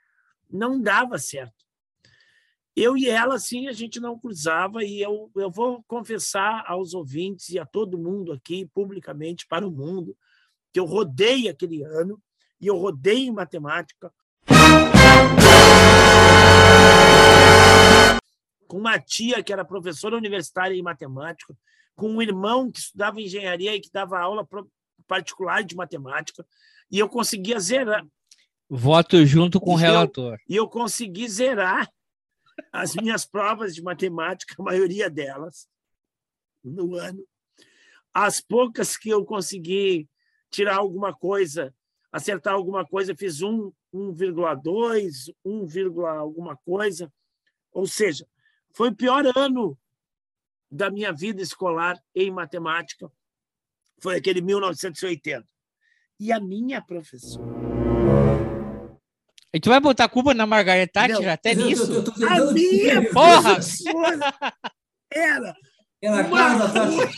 [0.48, 1.64] não dava certo.
[2.76, 7.50] Eu e ela, assim, a gente não cruzava, e eu, eu vou confessar aos ouvintes
[7.50, 10.16] e a todo mundo aqui, publicamente, para o mundo,
[10.72, 12.20] que eu rodei aquele ano,
[12.60, 14.12] e eu rodei em matemática
[18.74, 21.56] com uma tia que era professora universitária em matemática,
[21.94, 24.44] com um irmão que estudava engenharia e que dava aula
[25.06, 26.44] particular de matemática,
[26.90, 28.04] e eu conseguia zerar.
[28.68, 30.32] Voto junto com e o relator.
[30.32, 31.88] Eu, e eu consegui zerar
[32.72, 35.68] as minhas provas de matemática, a maioria delas,
[36.64, 37.24] no ano.
[38.12, 40.08] As poucas que eu consegui
[40.50, 41.72] tirar alguma coisa,
[42.10, 47.12] acertar alguma coisa, fiz um 1,2, 1, alguma coisa.
[47.70, 48.26] Ou seja,
[48.74, 49.78] foi o pior ano
[50.70, 53.10] da minha vida escolar em matemática.
[54.00, 55.46] Foi aquele 1980.
[56.18, 57.54] E a minha professora.
[59.52, 61.92] E tu vai botar a culpa na Margaret Thatcher até nisso?
[61.92, 63.58] Eu, eu, eu a minha Porra!
[65.12, 65.54] era
[66.02, 67.08] era uma...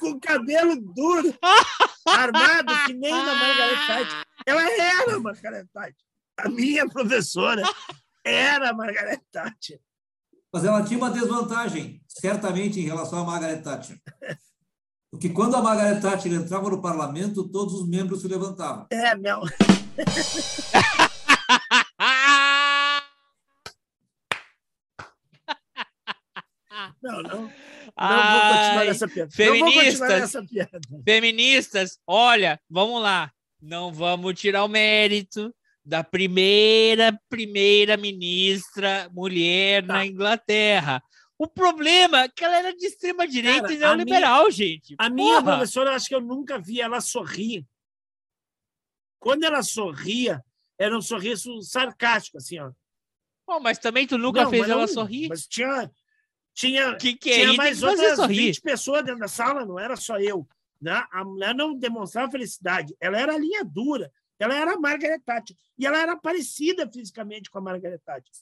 [0.00, 1.32] com cabelo duro,
[2.08, 4.26] armado que nem da Margaret Thatcher.
[4.46, 6.06] Ela era a Margaret Thatcher.
[6.38, 7.62] A minha professora
[8.24, 9.80] era a Margaret Thatcher.
[10.52, 13.98] Mas ela tinha uma desvantagem, certamente, em relação à Margaret Thatcher.
[15.10, 18.86] Porque quando a Margaret Thatcher entrava no parlamento, todos os membros se levantavam.
[18.90, 19.40] É, meu.
[27.02, 27.42] Não, não.
[27.42, 27.50] Não
[27.96, 29.30] Ai, vou continuar essa piada.
[29.32, 30.80] Feministas, piada.
[31.04, 33.30] feministas, olha, vamos lá.
[33.60, 39.94] Não vamos tirar o mérito da primeira primeira ministra mulher tá.
[39.94, 41.02] na Inglaterra.
[41.38, 44.94] O problema é que ela era de extrema direita Cara, e neoliberal, minha, gente.
[44.94, 45.14] A Porra.
[45.14, 47.66] minha professora, acho que eu nunca vi ela sorrir.
[49.18, 50.44] Quando ela sorria,
[50.78, 52.70] era um sorriso sarcástico, assim, ó.
[53.46, 55.28] Bom, mas também tu nunca Não, fez ela não, sorrir.
[55.28, 55.90] Mas tinha,
[56.54, 58.46] tinha, Que que é tinha mais outras sorrir.
[58.46, 60.46] 20 pessoas dentro da sala, não era só eu.
[60.80, 61.04] Né?
[61.10, 62.96] A mulher não demonstrava felicidade.
[63.00, 64.12] Ela era a linha dura.
[64.42, 65.56] Ela era a Margaret Thatcher.
[65.78, 68.32] E ela era parecida fisicamente com a Margaret Thatcher.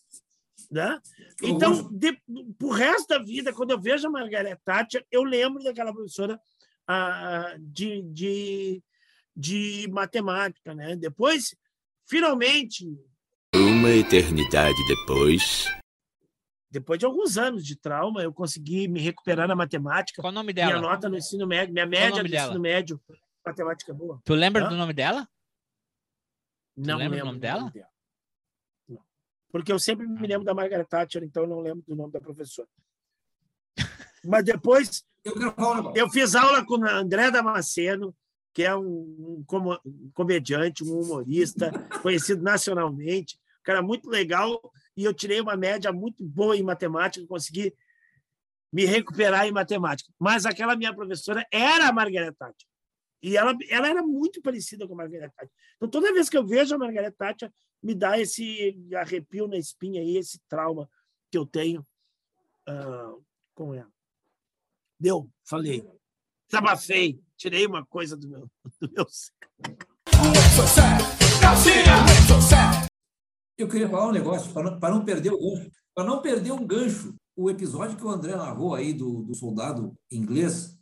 [0.71, 1.01] Né?
[1.43, 2.21] Então, de,
[2.59, 6.41] pro resto da vida, quando eu vejo a Margaret Thatcher, eu lembro daquela professora
[6.87, 8.83] ah, de, de,
[9.35, 10.75] de matemática.
[10.75, 10.97] Né?
[10.97, 11.55] Depois,
[12.07, 12.87] finalmente,
[13.55, 15.67] Uma eternidade depois.
[16.71, 20.23] depois de alguns anos de trauma, eu consegui me recuperar na matemática.
[20.23, 20.81] Qual o nome Minha dela?
[20.81, 22.47] nota no ensino médio, minha média no dela?
[22.49, 23.01] ensino médio,
[23.45, 24.21] matemática boa.
[24.25, 24.69] Tu lembra Hã?
[24.69, 25.27] do nome dela?
[26.77, 27.73] Não lembra lembro o nome dela?
[28.89, 29.01] Não.
[29.51, 32.21] Porque eu sempre me lembro da Margaret Thatcher, então eu não lembro do nome da
[32.21, 32.69] professora.
[34.25, 35.05] Mas depois
[35.95, 38.15] eu fiz aula com a André Damasceno,
[38.53, 38.83] que é um,
[39.39, 41.71] um como- um comediante, um humorista,
[42.03, 44.61] conhecido nacionalmente, um cara muito legal,
[44.97, 47.75] e eu tirei uma média muito boa em matemática, consegui
[48.73, 50.13] me recuperar em matemática.
[50.19, 52.69] Mas aquela minha professora era a Margaret Thatcher.
[53.23, 55.51] E ela, ela era muito parecida com a Margaret Thatcher.
[55.77, 57.53] Então, toda vez que eu vejo a Margaret Thatcher,
[57.83, 60.89] me dá esse arrepio na espinha aí, esse trauma
[61.31, 61.87] que eu tenho
[62.67, 63.15] ah,
[63.55, 63.91] com ela.
[64.99, 65.87] Deu, falei.
[66.49, 69.07] Desabafei, tirei uma coisa do meu, do meu
[73.57, 75.71] Eu queria falar um negócio, para não, para não perder o gancho.
[75.95, 79.95] Para não perder um gancho, o episódio que o André narrou aí do, do soldado
[80.11, 80.79] inglês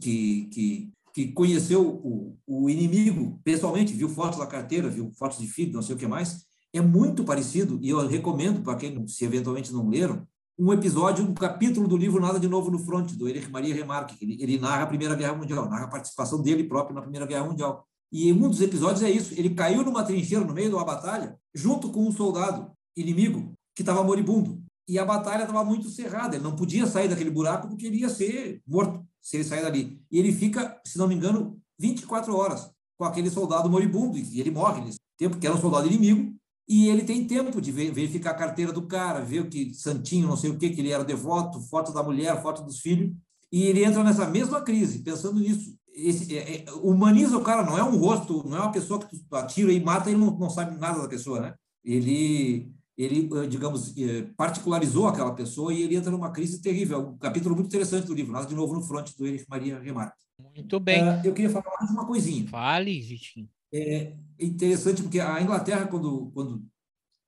[0.00, 5.46] que, que, que conheceu o, o inimigo pessoalmente, viu fotos da carteira, viu fotos de
[5.46, 9.24] filho, não sei o que mais, é muito parecido, e eu recomendo para quem, se
[9.24, 10.26] eventualmente não leram,
[10.58, 14.16] um episódio, um capítulo do livro Nada de Novo no Front, do Erich Maria Remarque,
[14.16, 17.26] que ele, ele narra a Primeira Guerra Mundial, narra a participação dele próprio na Primeira
[17.26, 17.86] Guerra Mundial.
[18.12, 21.36] E um dos episódios é isso, ele caiu numa trincheira no meio de uma batalha,
[21.54, 24.62] junto com um soldado inimigo que estava moribundo.
[24.86, 28.08] E a batalha estava muito cerrada, ele não podia sair daquele buraco porque ele ia
[28.10, 30.00] ser morto se ele sair dali.
[30.10, 34.50] E ele fica, se não me engano, 24 horas com aquele soldado moribundo, e ele
[34.50, 36.34] morre nesse tempo, que era um soldado inimigo,
[36.68, 40.28] e ele tem tempo de ver- verificar a carteira do cara, ver o que santinho,
[40.28, 43.12] não sei o que, que ele era devoto, foto da mulher, foto dos filhos,
[43.50, 45.74] e ele entra nessa mesma crise, pensando nisso.
[45.92, 49.18] Esse, é- é- humaniza o cara, não é um rosto, não é uma pessoa que
[49.18, 51.54] tu atira e mata e não, não sabe nada da pessoa, né?
[51.84, 52.70] Ele,
[53.02, 56.98] ele eh, digamos, eh, particularizou aquela pessoa e ele entra numa crise terrível.
[56.98, 59.78] É um capítulo muito interessante do livro, nada de novo no front do Erich Maria
[59.78, 60.18] Remarque.
[60.54, 61.02] Muito bem.
[61.02, 62.46] Ah, eu queria falar mais uma coisinha.
[62.48, 63.48] Fale, Vitinho.
[63.72, 66.62] É interessante porque a Inglaterra, quando, quando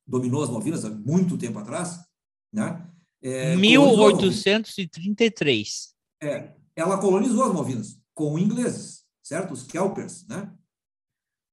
[0.06, 2.00] dominou as Malvinas, há muito tempo atrás,
[2.52, 2.86] né?
[3.22, 4.34] é, colonizou as Malvinas.
[4.34, 5.94] 1833.
[6.22, 9.52] É, ela colonizou as Malvinas com ingleses, certo?
[9.52, 10.52] Os Kelpers, né?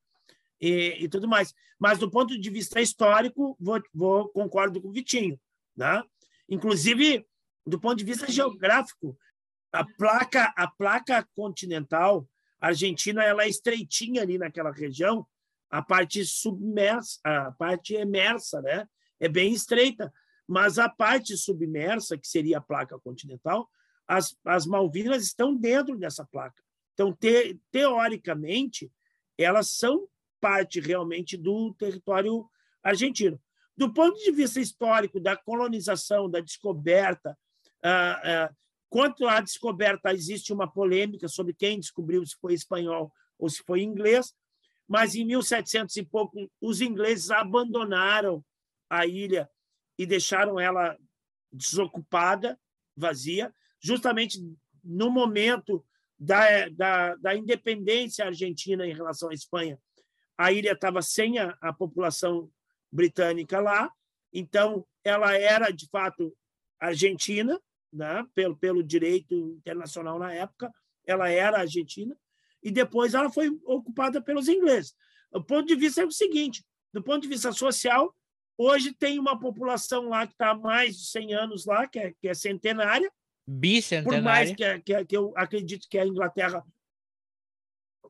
[0.61, 1.53] e, e tudo mais.
[1.77, 5.41] Mas do ponto de vista histórico, vou, vou concordo com o Vitinho,
[5.77, 6.01] né?
[6.49, 7.27] Inclusive
[7.67, 9.17] do ponto de vista geográfico,
[9.73, 12.29] a placa a placa continental
[12.61, 15.27] argentina ela é estreitinha ali naquela região.
[15.71, 18.87] a parte submersa, a parte emersa, né?
[19.19, 20.13] É bem estreita,
[20.47, 23.67] mas a parte submersa, que seria a placa continental,
[24.07, 26.63] as, as Malvinas estão dentro dessa placa.
[26.93, 28.93] Então, te, teoricamente,
[29.39, 30.07] elas são
[30.41, 32.47] parte realmente do território
[32.83, 33.41] argentino.
[33.75, 37.39] Do ponto de vista histórico, da colonização, da descoberta,
[38.89, 43.83] quanto à descoberta, existe uma polêmica sobre quem descobriu se foi espanhol ou se foi
[43.83, 44.35] inglês,
[44.87, 48.45] mas em 1700 e pouco, os ingleses abandonaram
[48.91, 49.49] a ilha
[49.99, 50.97] e deixaram ela
[51.51, 52.59] desocupada,
[52.97, 54.39] vazia, justamente
[54.85, 55.85] no momento
[56.19, 59.79] da, da, da independência argentina em relação à Espanha.
[60.37, 62.51] A ilha estava sem a, a população
[62.91, 63.91] britânica lá,
[64.33, 66.37] então ela era, de fato,
[66.79, 67.61] argentina,
[67.93, 68.27] né?
[68.35, 70.73] pelo, pelo direito internacional na época,
[71.07, 72.17] ela era argentina,
[72.63, 74.95] e depois ela foi ocupada pelos ingleses.
[75.33, 78.15] O ponto de vista é o seguinte: do ponto de vista social,
[78.57, 82.13] hoje tem uma população lá que está há mais de 100 anos lá, que é,
[82.13, 83.11] que é centenária.
[83.47, 84.19] Bicentenária.
[84.19, 86.65] Por mais que, que, que eu acredito que a Inglaterra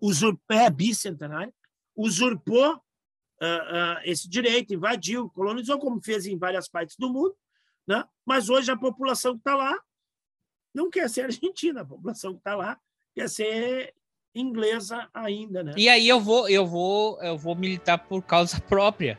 [0.01, 1.55] usurpou, é bicentenária,
[1.97, 7.37] usurpou uh, esse direito, invadiu, colonizou, como fez em várias partes do mundo,
[7.87, 8.05] né?
[8.25, 9.79] mas hoje a população que está lá
[10.75, 12.79] não quer ser argentina, a população que está lá
[13.15, 13.95] quer ser
[14.35, 15.75] inglesa ainda, né?
[15.77, 19.19] E aí eu vou, eu vou, eu vou militar por causa própria,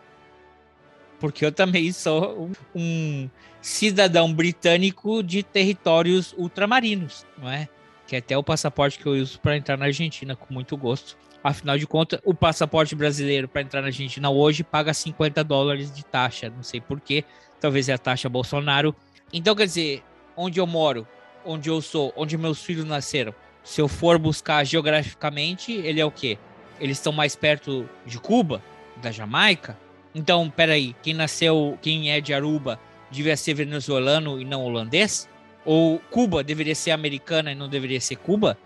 [1.19, 3.29] porque eu também sou um, um
[3.61, 7.69] cidadão britânico de territórios ultramarinos, não é?
[8.07, 11.17] Que é até o passaporte que eu uso para entrar na Argentina com muito gosto.
[11.43, 16.03] Afinal de contas, o passaporte brasileiro para entrar na Argentina hoje paga 50 dólares de
[16.05, 16.49] taxa.
[16.49, 17.25] Não sei porquê.
[17.63, 18.93] Talvez é a taxa Bolsonaro.
[19.31, 20.03] Então, quer dizer,
[20.35, 21.07] onde eu moro,
[21.45, 23.33] onde eu sou, onde meus filhos nasceram,
[23.63, 26.37] se eu for buscar geograficamente, ele é o quê?
[26.77, 28.61] Eles estão mais perto de Cuba,
[29.01, 29.77] da Jamaica?
[30.13, 32.77] Então, peraí, quem nasceu, quem é de Aruba,
[33.09, 35.29] devia ser venezuelano e não holandês?
[35.63, 38.57] Ou Cuba deveria ser americana e não deveria ser Cuba?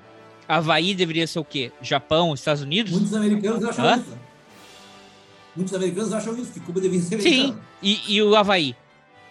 [0.47, 1.71] Havaí deveria ser o quê?
[1.83, 2.93] Japão, Estados Unidos?
[2.93, 3.97] Muitos americanos acham Hã?
[3.97, 4.17] isso.
[5.55, 7.53] Muitos americanos acham isso, que Cuba deveria ser americana.
[7.53, 8.75] Sim, e, e o Havaí?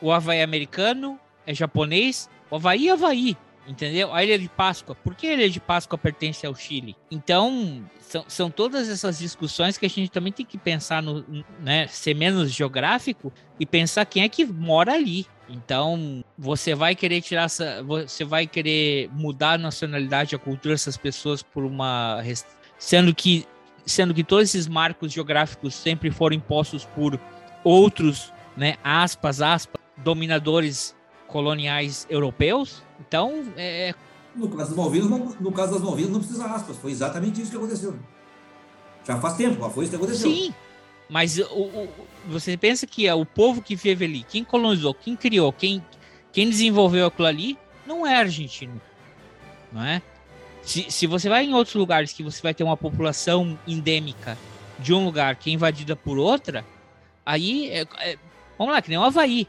[0.01, 1.18] O Havaí é americano?
[1.47, 2.28] É japonês?
[2.51, 3.36] O Havaí é Havaí,
[3.66, 4.12] entendeu?
[4.12, 6.97] A Ilha de Páscoa, por que a Ilha de Páscoa pertence ao Chile?
[7.10, 11.24] Então, são, são todas essas discussões que a gente também tem que pensar no,
[11.60, 15.27] né, ser menos geográfico e pensar quem é que mora ali.
[15.48, 20.97] Então, você vai querer tirar essa, você vai querer mudar a nacionalidade, a cultura dessas
[20.97, 22.20] pessoas por uma
[22.78, 23.47] sendo que
[23.85, 27.20] sendo que todos esses marcos geográficos sempre foram impostos por
[27.62, 30.94] outros, né, aspas, aspas, dominadores
[31.27, 32.82] coloniais europeus.
[33.01, 33.94] Então, é, é
[34.36, 37.51] no caso das Malvinas, não, no caso das Malvinas não precisa aspas, foi exatamente isso
[37.51, 37.97] que aconteceu.
[39.05, 40.31] Já faz tempo, mas foi isso que aconteceu.
[40.31, 40.55] Sim.
[41.09, 41.89] Mas o, o,
[42.27, 45.82] você pensa que é o povo que vive ali, quem colonizou, quem criou, quem,
[46.32, 48.81] quem desenvolveu aquilo ali, não é argentino.
[49.73, 50.02] Não é?
[50.62, 54.36] Se, se você vai em outros lugares que você vai ter uma população endêmica
[54.78, 56.64] de um lugar que é invadida por outra,
[57.24, 58.18] aí é, é,
[58.59, 59.47] vamos lá, que nem o Havaí.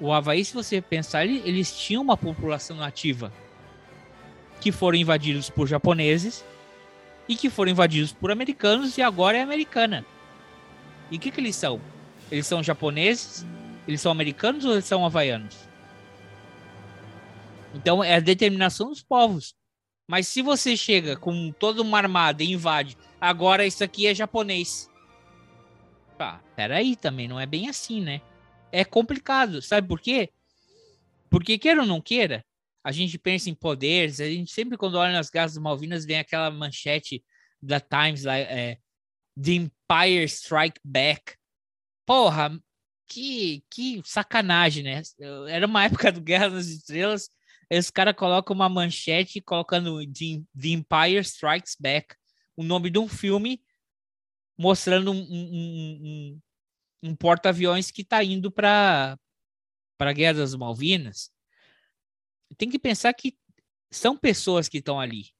[0.00, 3.32] O Havaí, se você pensar, eles tinham uma população nativa
[4.60, 6.44] que foram invadidos por japoneses
[7.28, 10.04] e que foram invadidos por americanos e agora é americana.
[11.10, 11.80] E o que, que eles são?
[12.30, 13.44] Eles são japoneses?
[13.86, 15.56] Eles são americanos ou eles são havaianos?
[17.74, 19.54] Então é a determinação dos povos.
[20.08, 24.90] Mas se você chega com toda uma armada e invade, agora isso aqui é japonês.
[26.18, 28.20] Ah, peraí, também não é bem assim, né?
[28.70, 30.30] É complicado, sabe por quê?
[31.30, 32.44] Porque queira ou não queira,
[32.82, 36.50] a gente pensa em poderes, a gente sempre quando olha nas Guerras Malvinas vem aquela
[36.50, 37.24] manchete
[37.60, 38.78] da Times lá, é,
[39.40, 41.34] The Empire Strike Back.
[42.06, 42.58] Porra,
[43.06, 45.02] que, que sacanagem, né?
[45.48, 47.30] Era uma época do Guerra nas Estrelas,
[47.70, 52.14] esse cara coloca uma manchete colocando The, The Empire Strikes Back,
[52.56, 53.60] o nome de um filme
[54.56, 56.40] mostrando um, um, um,
[57.02, 59.18] um porta-aviões que está indo para
[59.98, 61.30] a Guerra das Malvinas.
[62.56, 63.36] Tem que pensar que
[63.90, 65.30] são pessoas que estão ali.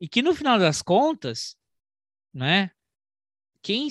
[0.00, 1.56] E que no final das contas,
[2.32, 2.70] né?
[3.62, 3.88] quem,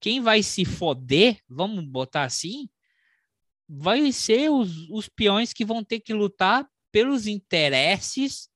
[0.00, 2.68] quem vai se foder, vamos botar assim,
[3.68, 8.48] vai ser os, os peões que vão ter que lutar pelos interesses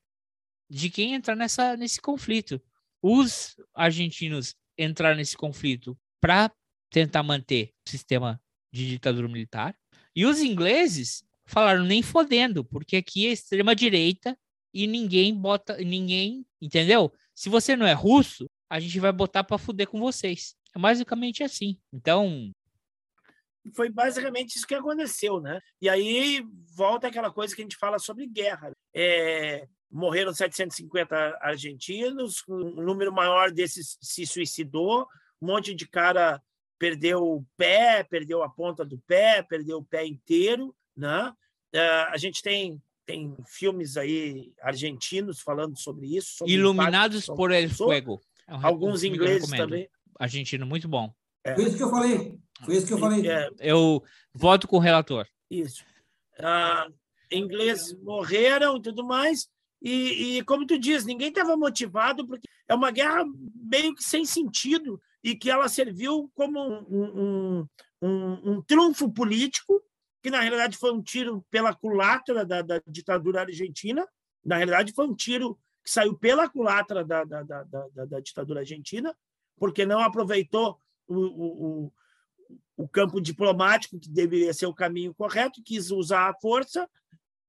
[0.70, 2.62] de quem entrar nessa, nesse conflito.
[3.02, 6.52] Os argentinos entraram nesse conflito para
[6.90, 8.40] tentar manter o sistema
[8.72, 9.76] de ditadura militar.
[10.14, 14.38] E os ingleses falaram nem fodendo, porque aqui é extrema direita
[14.72, 17.12] e ninguém bota, ninguém, entendeu?
[17.34, 20.54] Se você não é russo, a gente vai botar para fuder com vocês.
[20.74, 21.78] É basicamente assim.
[21.92, 22.52] Então.
[23.74, 25.60] Foi basicamente isso que aconteceu, né?
[25.80, 26.44] E aí
[26.74, 28.72] volta aquela coisa que a gente fala sobre guerra.
[28.94, 35.06] É, morreram 750 argentinos, um número maior desses se suicidou,
[35.40, 36.42] um monte de cara
[36.78, 41.32] perdeu o pé, perdeu a ponta do pé, perdeu o pé inteiro, né?
[42.10, 46.36] a gente tem tem filmes aí argentinos falando sobre isso.
[46.38, 48.20] Sobre Iluminados por El Fuego.
[48.46, 49.88] É um Alguns ingleses também.
[50.18, 51.10] Argentino, muito bom.
[51.42, 51.54] É.
[51.54, 52.38] Foi isso que eu falei.
[52.66, 53.26] Foi isso que eu falei.
[53.26, 53.48] É.
[53.60, 54.02] Eu
[54.34, 55.26] voto com o relator.
[55.50, 55.82] Isso.
[56.38, 56.86] Ah,
[57.32, 59.48] ingleses morreram e tudo mais.
[59.80, 63.24] E, e, como tu diz, ninguém estava motivado, porque é uma guerra
[63.54, 67.68] meio que sem sentido e que ela serviu como um, um,
[68.00, 69.82] um, um triunfo político
[70.22, 74.08] que na realidade foi um tiro pela culatra da, da ditadura argentina.
[74.44, 77.64] Na realidade, foi um tiro que saiu pela culatra da, da, da,
[78.06, 79.14] da, ditadura argentina,
[79.58, 81.16] porque não aproveitou o,
[81.86, 81.92] o,
[82.76, 86.88] o campo diplomático, que deveria ser o caminho correto, quis usar a força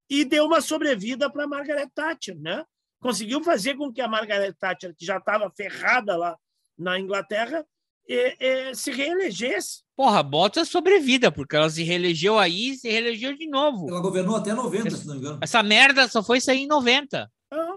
[0.09, 2.65] e deu uma sobrevida para Margaret Thatcher, né?
[2.99, 6.37] Conseguiu fazer com que a Margaret Thatcher, que já estava ferrada lá
[6.79, 7.65] na Inglaterra,
[8.07, 9.83] e, e, se reelegesse.
[9.95, 13.89] Porra, bota sobrevida, porque ela se reelegeu aí e se reelegeu de novo.
[13.89, 15.39] Ela governou até 90, se não me engano.
[15.41, 17.31] Essa merda só foi sair em 90.
[17.51, 17.75] Ah,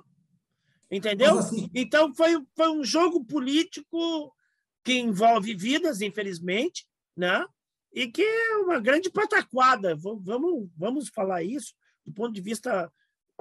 [0.91, 1.39] entendeu?
[1.39, 1.69] Assim...
[1.75, 4.33] Então foi, foi um jogo político
[4.85, 7.45] que envolve vidas, infelizmente, né?
[7.93, 9.95] E que é uma grande pataquada.
[9.95, 11.75] Vamos, vamos falar isso
[12.05, 12.91] do ponto de vista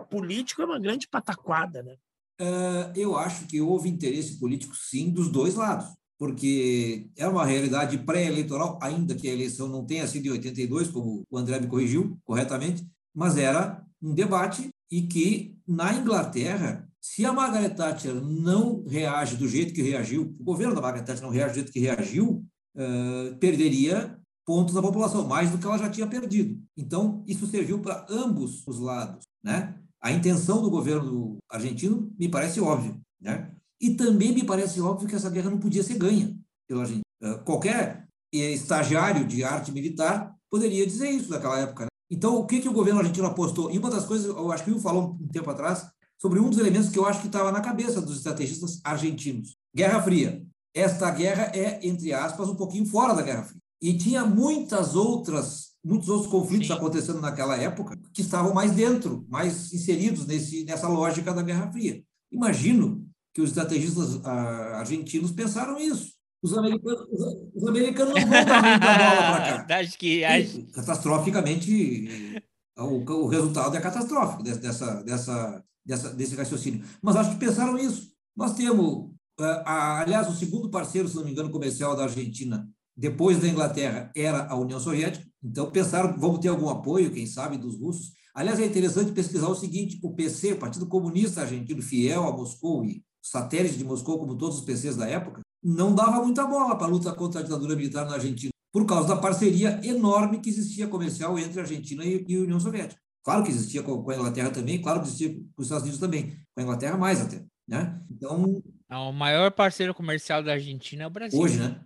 [0.09, 1.95] político, é uma grande pataquada, né?
[2.41, 5.85] Uh, eu acho que houve interesse político, sim, dos dois lados
[6.21, 11.23] porque é uma realidade pré-eleitoral, ainda que a eleição não tenha sido em 82, como
[11.27, 17.33] o André me corrigiu corretamente, mas era um debate e que, na Inglaterra, se a
[17.33, 21.53] Margaret Thatcher não reage do jeito que reagiu, o governo da Margaret Thatcher não reage
[21.53, 22.45] do jeito que reagiu,
[22.75, 24.15] uh, perderia
[24.45, 26.61] pontos da população, mais do que ela já tinha perdido.
[26.77, 29.25] Então, isso serviu para ambos os lados.
[29.43, 29.75] Né?
[30.01, 32.97] A intenção do governo argentino me parece óbvia.
[33.21, 33.51] Né?
[33.79, 36.35] E também me parece óbvio que essa guerra não podia ser ganha
[36.67, 37.01] pela gente.
[37.21, 41.83] Ah, qualquer estagiário de arte militar poderia dizer isso naquela época.
[41.83, 41.89] Né?
[42.09, 43.71] Então, o que, que o governo argentino apostou?
[43.71, 45.87] E uma das coisas, eu acho que o falou um tempo atrás,
[46.19, 49.55] sobre um dos elementos que eu acho que estava na cabeça dos estrategistas argentinos.
[49.75, 50.45] Guerra Fria.
[50.73, 53.61] Esta guerra é, entre aspas, um pouquinho fora da Guerra Fria.
[53.81, 56.73] E tinha muitas outras, muitos outros conflitos Sim.
[56.73, 62.03] acontecendo naquela época que estavam mais dentro, mais inseridos nesse, nessa lógica da Guerra Fria.
[62.31, 66.13] Imagino que os estrategistas ah, argentinos pensaram isso.
[66.43, 67.07] Os americanos,
[67.53, 69.77] os americanos não vão dar muita bola para cá.
[69.79, 70.23] Acho que.
[70.23, 70.65] Acho...
[70.71, 72.41] Catastroficamente,
[72.77, 76.83] o, o, resultado é catastrófico dessa, dessa, dessa, desse raciocínio.
[77.01, 78.11] Mas acho que pensaram isso.
[78.35, 82.67] Nós temos, ah, aliás, o segundo parceiro, se não me engano, comercial da Argentina,
[82.97, 85.30] depois da Inglaterra, era a União Soviética.
[85.43, 88.13] Então pensaram, vamos ter algum apoio, quem sabe, dos russos.
[88.33, 92.85] Aliás, é interessante pesquisar o seguinte: o PC, o Partido Comunista Argentino, fiel a Moscou
[92.85, 96.87] e satélite de Moscou, como todos os PCs da época, não dava muita bola para
[96.87, 100.87] a luta contra a ditadura militar na Argentina, por causa da parceria enorme que existia
[100.87, 102.99] comercial entre a Argentina e, a União Soviética.
[103.23, 106.31] Claro que existia com a Inglaterra também, claro que existia com os Estados Unidos também,
[106.31, 107.45] com a Inglaterra mais até.
[107.67, 108.01] Né?
[108.09, 111.39] Então, o maior parceiro comercial da Argentina é o Brasil.
[111.39, 111.79] Hoje, né?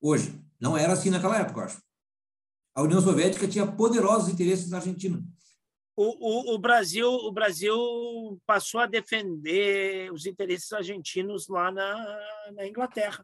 [0.00, 0.32] Hoje.
[0.60, 1.82] Não era assim naquela época, eu acho.
[2.74, 5.22] A União Soviética tinha poderosos interesses na Argentina
[6.02, 7.76] o, o, o, Brasil, o Brasil
[8.46, 12.20] passou a defender os interesses argentinos lá na,
[12.54, 13.22] na Inglaterra.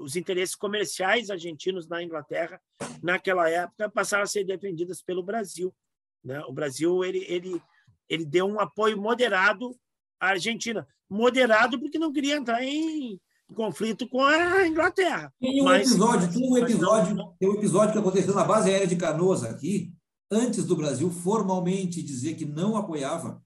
[0.00, 2.62] Os interesses comerciais argentinos na Inglaterra,
[3.02, 5.74] naquela época, passaram a ser defendidos pelo Brasil.
[6.22, 6.38] Né?
[6.44, 7.60] O Brasil ele, ele,
[8.08, 9.76] ele deu um apoio moderado
[10.20, 10.86] à Argentina.
[11.10, 13.20] Moderado porque não queria entrar em
[13.54, 15.32] conflito com a Inglaterra.
[15.40, 18.86] Tem um mas, episódio, tem um episódio, tem um episódio que aconteceu na base aérea
[18.86, 19.92] de Canoas aqui,
[20.30, 23.42] antes do Brasil formalmente dizer que não apoiava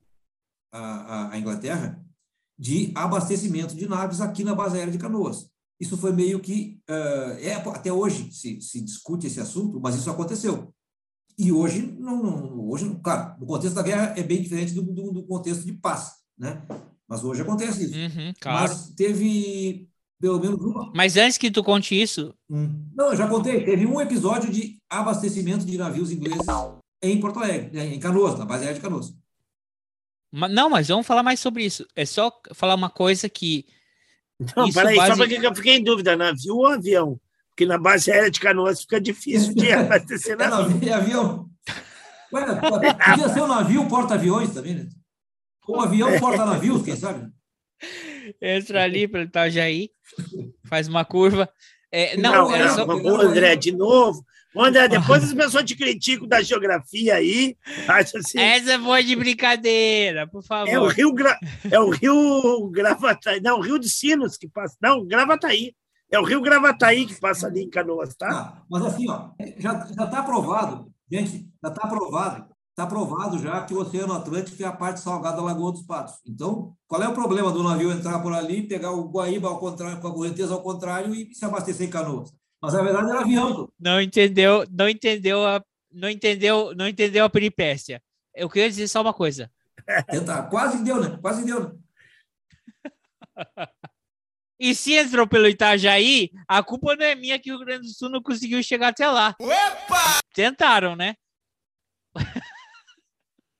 [0.73, 2.03] a, a, a, Inglaterra,
[2.59, 5.49] de abastecimento de naves aqui na base aérea de Canoas.
[5.81, 6.81] Isso foi meio que.
[6.91, 10.75] Uh, é, até hoje se, se discute esse assunto, mas isso aconteceu.
[11.39, 15.13] E hoje, não, não, hoje, claro, no contexto da guerra é bem diferente do, do,
[15.13, 16.67] do contexto de paz, né?
[17.09, 17.95] Mas hoje acontece isso.
[17.95, 18.69] Uhum, claro.
[18.69, 19.89] Mas teve
[20.21, 20.93] pelo menos uma.
[20.95, 22.35] Mas antes que tu conte isso.
[22.51, 22.89] Hum.
[22.95, 23.65] Não, eu já contei.
[23.65, 26.47] Teve um episódio de abastecimento de navios ingleses
[27.03, 29.15] em Porto Alegre, né, em Canoas, na base aérea de Canoas.
[30.33, 31.87] Não, mas vamos falar mais sobre isso.
[31.97, 33.65] É só falar uma coisa que.
[34.57, 35.11] Não, peraí, base...
[35.13, 37.21] só porque eu fiquei em dúvida: navio ou avião?
[37.51, 40.89] Porque na base aérea de Canoas fica difícil de abastecer é navio.
[40.89, 41.49] É avião.
[42.33, 44.89] Ué, podia ser um navio porta-aviões também, né?
[45.67, 47.31] Ou um avião porta-navios, quem sabe?
[48.41, 49.91] Entra ali pelo Itajaí,
[50.69, 51.49] faz uma curva.
[51.91, 54.25] É, não, Não, é, só- Ô, André, de novo.
[54.57, 57.57] André, depois as pessoas te criticam da geografia aí.
[57.87, 60.69] Assim, Essa foi de brincadeira, por favor.
[60.69, 61.39] é o Rio Gra...
[61.71, 65.75] é o Rio Gravataí, não, o Rio de Sinos que passa, não, Gravataí.
[66.11, 68.29] É o Rio Gravataí que passa ali em Canoas, tá?
[68.31, 72.47] Ah, mas assim, ó, já está aprovado, gente, já está aprovado,
[72.79, 76.15] está aprovado já que o Oceano Atlântico é a parte salgada da Lagoa dos Patos.
[76.25, 80.01] Então, qual é o problema do navio entrar por ali, pegar o Guaíba ao contrário,
[80.01, 82.33] com a correnteza ao contrário e se abastecer em Canoas?
[82.63, 83.69] Mas na verdade era avião.
[83.81, 85.61] Não entendeu, não entendeu a,
[85.93, 88.01] não entendeu, não entendeu a peripécia.
[88.33, 89.51] Eu queria dizer só uma coisa.
[90.09, 90.45] Tentar.
[90.45, 91.19] Quase deu, né?
[91.21, 91.61] Quase deu.
[91.65, 91.73] Né?
[94.61, 97.95] E se entrou pelo Itajaí, a culpa não é minha que o Rio Grande do
[97.95, 99.37] Sul não conseguiu chegar até lá.
[100.35, 101.15] Tentaram, né?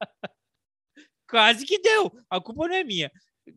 [1.29, 2.13] Quase que deu.
[2.31, 3.13] A culpa não é minha.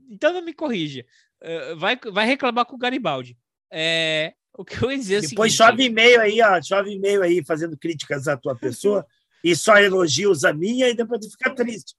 [0.10, 1.06] Então não me corrija.
[1.42, 3.38] Eh, vai, vai reclamar com o Garibaldi.
[3.72, 7.24] É, o que eu ia dizer é Depois seguinte, chove e-mail aí, ó, chove e-mail
[7.24, 9.06] aí fazendo críticas à tua pessoa
[9.44, 11.96] e só elogios a minha e depois tu fica triste.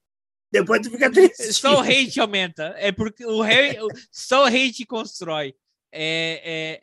[0.51, 1.53] Depois tu fica triste.
[1.55, 2.75] Só o hate aumenta.
[2.77, 3.79] É porque o rei,
[4.11, 5.55] só o hate constrói.
[5.91, 6.83] É, é...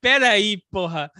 [0.00, 1.12] Peraí, porra.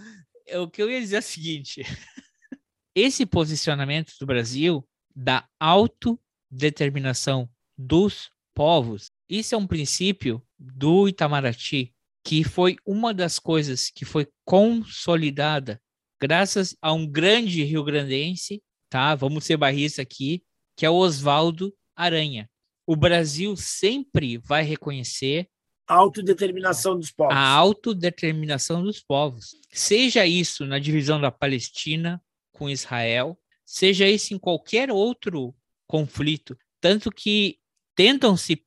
[0.55, 1.83] O que eu ia dizer é o seguinte:
[2.95, 4.83] esse posicionamento do Brasil
[5.17, 11.91] da autodeterminação dos povos, isso é um princípio do Itamaraty,
[12.23, 15.81] que foi uma das coisas que foi consolidada
[16.21, 19.15] graças a um grande rio-grandense, tá?
[19.15, 20.43] Vamos ser barrista aqui,
[20.75, 22.47] que é o Oswaldo Aranha.
[22.85, 25.47] O Brasil sempre vai reconhecer
[25.87, 27.33] a autodeterminação dos povos.
[27.33, 29.55] A autodeterminação dos povos.
[29.71, 32.21] Seja isso na divisão da Palestina
[32.51, 35.53] com Israel, seja isso em qualquer outro
[35.85, 37.59] conflito, tanto que
[37.95, 38.65] tentam se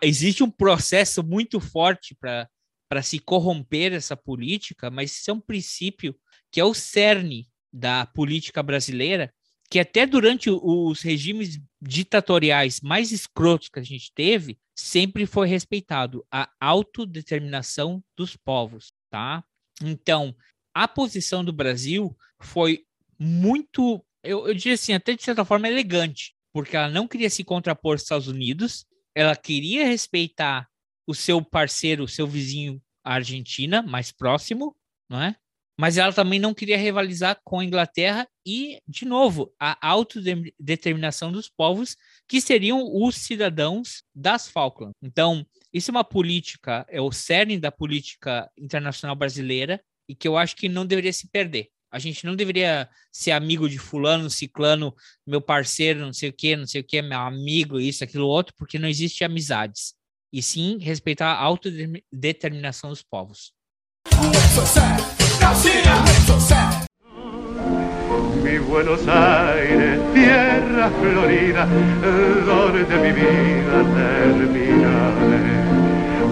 [0.00, 2.48] existe um processo muito forte para
[2.86, 6.14] para se corromper essa política, mas isso é um princípio
[6.52, 9.34] que é o cerne da política brasileira,
[9.68, 16.24] que até durante os regimes ditatoriais mais escrotos que a gente teve, sempre foi respeitado
[16.30, 19.42] a autodeterminação dos povos, tá?
[19.82, 20.36] Então,
[20.72, 22.84] a posição do Brasil foi
[23.18, 27.44] muito, eu, eu diria assim, até de certa forma elegante, porque ela não queria se
[27.44, 30.68] contrapor aos Estados Unidos, ela queria respeitar
[31.06, 34.74] o seu parceiro, o seu vizinho, a Argentina, mais próximo,
[35.08, 35.36] não é?
[35.78, 41.48] Mas ela também não queria rivalizar com a Inglaterra e, de novo, a autodeterminação dos
[41.48, 41.96] povos,
[42.28, 44.94] que seriam os cidadãos das Falklands.
[45.02, 50.36] Então, isso é uma política, é o cerne da política internacional brasileira e que eu
[50.36, 51.68] acho que não deveria se perder.
[51.94, 54.92] A gente não deveria ser amigo de fulano, ciclano,
[55.24, 58.52] meu parceiro, não sei o que, não sei o que, meu amigo, isso, aquilo, outro,
[58.58, 59.94] porque não existe amizades.
[60.32, 63.52] E sim respeitar a autodeterminação dos povos.
[68.42, 71.64] Mi Buenos Aires, tierra florida,
[73.14, 74.94] vida.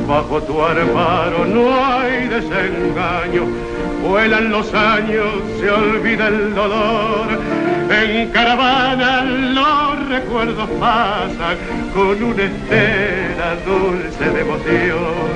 [0.09, 3.72] Bajo tu amparo no hay desengaño,
[4.03, 7.29] vuelan los años, se olvida el dolor.
[7.91, 11.57] En caravana los recuerdos pasan
[11.95, 15.31] con una estela dulce de emoción.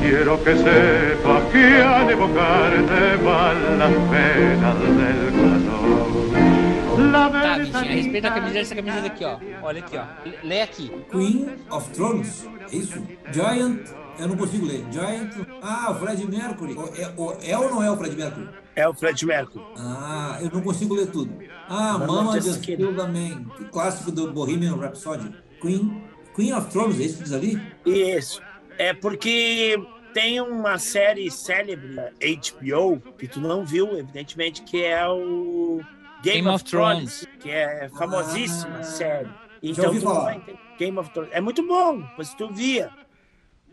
[0.00, 7.12] Quiero que sepas que al evocarte van las penas del corazón.
[7.12, 9.38] La Tá, bichinha, a respeito da camiseta, essa camiseta aqui, ó.
[9.62, 10.02] Olha aqui, ó.
[10.44, 10.92] Lê aqui.
[11.10, 13.02] Queen of Thrones, é isso?
[13.32, 13.80] Giant,
[14.20, 14.84] eu não consigo ler.
[14.92, 15.32] Giant.
[15.62, 16.76] Ah, o Fred Mercury.
[16.98, 18.48] É, o- é ou não é o Fred Mercury?
[18.76, 19.64] É o Fred Mercury.
[19.76, 21.32] Ah, eu não consigo ler tudo.
[21.68, 25.34] Ah, Mama Mama Just Man, o clássico do Bohemian Rhapsody.
[25.60, 26.02] Queen,
[26.34, 27.60] Queen of Thrones, é isso que diz ali?
[27.84, 28.40] Isso.
[28.78, 29.76] É porque
[30.14, 35.80] tem uma série célebre HBO que tu não viu, evidentemente, que é o
[36.22, 37.38] Game, Game of, of Thrones, Thrones.
[37.40, 39.26] que é famosíssima Ah, série.
[39.26, 39.32] já
[39.62, 40.24] Então ouvi tu falar.
[40.24, 40.42] vai.
[40.78, 41.30] Game of Thrones.
[41.32, 42.90] É muito bom, pois tu via.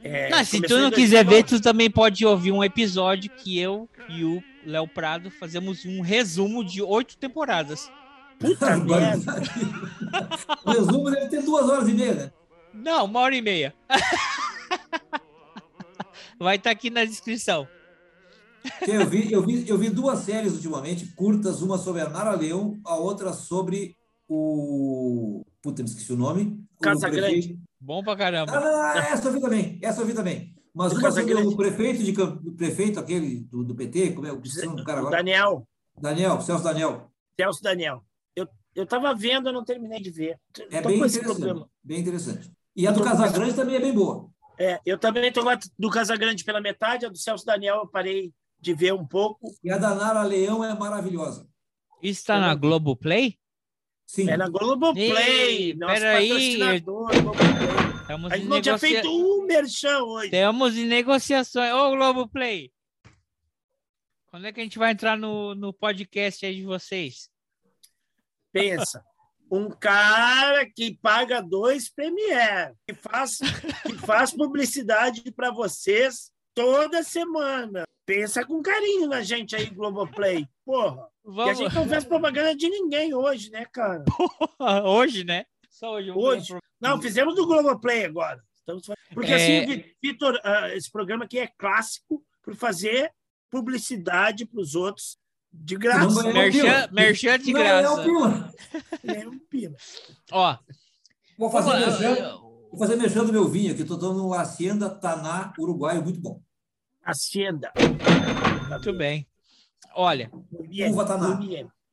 [0.03, 1.43] É, Não, se tu não quiser ver, 2009.
[1.43, 6.63] tu também pode ouvir um episódio que eu e o Léo Prado fazemos um resumo
[6.63, 7.91] de oito temporadas.
[8.39, 9.35] Puta merda.
[10.63, 12.31] O resumo deve ter duas horas e meia, né?
[12.73, 13.73] Não, uma hora e meia.
[16.39, 17.67] Vai estar aqui na descrição.
[18.87, 22.77] Eu vi, eu, vi, eu vi duas séries ultimamente, curtas, uma sobre a Nara Leão,
[22.85, 23.95] a outra sobre
[24.27, 25.43] o.
[25.61, 26.59] Puta, me esqueci o nome.
[26.77, 27.59] O Casa prefeito- Grande.
[27.79, 28.51] Bom pra caramba.
[28.53, 30.55] Ah, essa eu vi também, essa eu vi também.
[30.73, 34.41] Mas uma sobre o prefeito de o prefeito, aquele do, do PT, como é o
[34.65, 35.17] nome do cara agora?
[35.17, 35.67] Daniel.
[35.99, 37.11] Daniel, Celso Daniel.
[37.39, 38.03] Celso Daniel.
[38.35, 40.39] Eu, eu tava vendo, eu não terminei de ver.
[40.69, 41.65] É bem interessante.
[41.83, 42.51] Bem interessante.
[42.75, 44.29] E a do Casagrande também é bem boa.
[44.59, 45.43] É, eu também estou
[45.77, 49.51] do Casagrande pela metade, a do Celso Daniel eu parei de ver um pouco.
[49.63, 51.47] E a da Nara Leão é maravilhosa.
[52.01, 53.35] Isso está na Globoplay?
[54.05, 54.29] Sim.
[54.29, 55.11] É na Globoplay.
[55.11, 56.83] Ei, nosso peraí.
[58.07, 60.29] Estamos A gente não tinha negocia- feito um merchan hoje.
[60.31, 61.73] Temos em negociações.
[61.73, 62.71] Ô, Globoplay!
[64.27, 67.29] Quando é que a gente vai entrar no, no podcast aí de vocês?
[68.53, 69.03] Pensa.
[69.51, 73.39] Um cara que paga dois Premiere, que faz,
[73.85, 77.83] que faz publicidade para vocês toda semana.
[78.05, 80.47] Pensa com carinho na gente aí, Globoplay.
[80.65, 81.07] Porra.
[81.25, 81.57] E a Vamos.
[81.57, 84.05] gente não fez propaganda de ninguém hoje, né, cara?
[84.85, 85.45] hoje, né?
[85.77, 86.55] Só hoje.
[86.81, 88.41] Não, fizemos do Globoplay agora.
[88.59, 88.83] Estamos
[89.13, 89.35] Porque É.
[89.35, 93.11] assim, Vi- Vitor, ah, esse programa aqui é clássico por fazer
[93.49, 95.17] publicidade para os outros
[95.53, 96.07] de graça.
[96.07, 96.33] Não ganhou
[96.91, 97.95] Merchan, de Não graça.
[97.95, 98.53] ganhou pila.
[99.03, 99.75] É um pila.
[100.31, 100.57] Ó,
[101.37, 102.37] Vou fazer lá, merchan,
[102.71, 103.83] vou fazer merchan do meu vinho aqui.
[103.83, 106.41] Estou tomando um Hacienda Taná uruguaio, muito bom.
[107.03, 107.71] Hacienda.
[108.69, 109.27] muito bem.
[109.95, 110.29] Olha,
[110.89, 111.39] Uva Taná.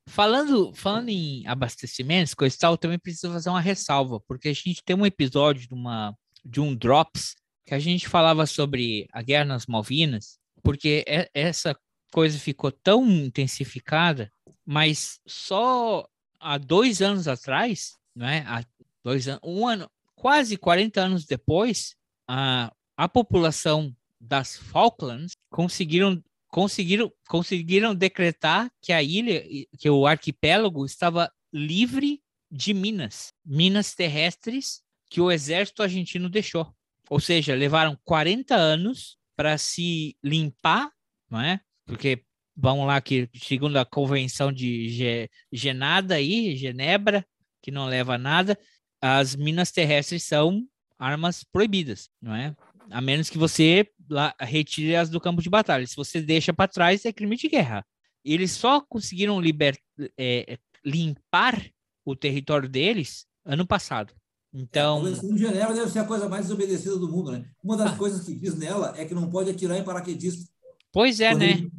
[0.07, 4.53] Falando, falando em abastecimentos, coisa e tal, eu também preciso fazer uma ressalva, porque a
[4.53, 9.21] gente tem um episódio de, uma, de um Drops que a gente falava sobre a
[9.21, 11.75] guerra nas Malvinas, porque é- essa
[12.11, 14.31] coisa ficou tão intensificada,
[14.65, 16.07] mas só
[16.39, 18.63] há dois anos atrás, né, há
[19.03, 21.95] dois anos, um ano, quase 40 anos depois,
[22.27, 26.23] a, a população das Falklands conseguiram
[26.55, 29.43] conseguiram conseguiram decretar que a ilha,
[29.77, 36.73] que o arquipélago estava livre de minas, minas terrestres que o exército argentino deixou.
[37.09, 40.89] Ou seja, levaram 40 anos para se limpar,
[41.29, 41.59] não é?
[41.85, 42.23] Porque
[42.55, 47.27] vamos lá que segundo a convenção de Ge- Genada aí, Genebra,
[47.61, 48.57] que não leva a nada,
[49.01, 50.65] as minas terrestres são
[50.97, 52.55] armas proibidas, não é?
[52.91, 55.85] A menos que você lá, retire as do campo de batalha.
[55.87, 57.85] Se você deixa para trás, é crime de guerra.
[58.23, 59.77] Eles só conseguiram liber,
[60.17, 61.63] é, limpar
[62.03, 64.13] o território deles ano passado.
[64.53, 67.45] A Então, Convenção de Genebra deve ser a coisa mais desobedecida do mundo, né?
[67.63, 70.49] Uma das coisas que diz nela é que não pode atirar em paraquedista.
[70.91, 71.51] pois é, Quando né?
[71.51, 71.71] ele-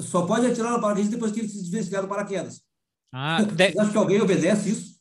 [0.00, 2.60] Só pode atirar no paraquedista depois que ele se desvencilhar do paraquedas.
[3.12, 3.38] Ah,
[3.80, 4.96] acha que alguém obedece isso?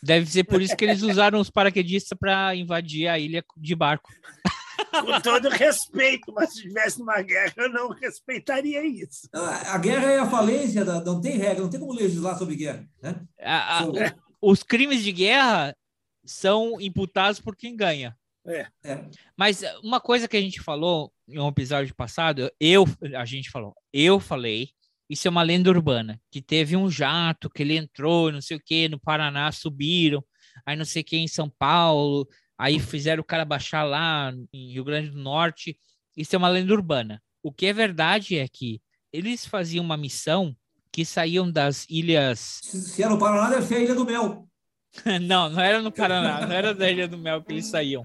[0.00, 4.10] deve ser por isso que eles usaram os paraquedistas para invadir a ilha de barco.
[4.90, 9.28] Com todo respeito, mas se estivesse numa guerra, eu não respeitaria isso.
[9.32, 12.56] A a guerra é a falência, da- não tem regra, não tem como legislar sobre
[12.56, 12.88] guerra.
[13.02, 13.20] Né?
[13.40, 15.76] A- a- os crimes de guerra
[16.24, 18.16] são imputados por quem ganha.
[18.46, 18.66] É.
[18.82, 19.04] É.
[19.36, 22.84] Mas uma coisa que a gente falou em um episódio passado, eu,
[23.16, 24.70] a gente falou, eu falei,
[25.10, 28.62] isso é uma lenda urbana, que teve um jato que ele entrou, não sei o
[28.64, 30.24] que, no Paraná, subiram,
[30.64, 32.26] aí não sei o que em São Paulo,
[32.58, 35.78] aí fizeram o cara baixar lá em Rio Grande do Norte.
[36.16, 37.22] Isso é uma lenda urbana.
[37.42, 38.80] O que é verdade é que
[39.12, 40.54] eles faziam uma missão
[40.90, 44.48] que saíam das ilhas Se, é no Paraná, deve ser a Ilha do Mel.
[45.22, 48.04] não, não era no Paraná, não era da Ilha do Mel que eles saíam.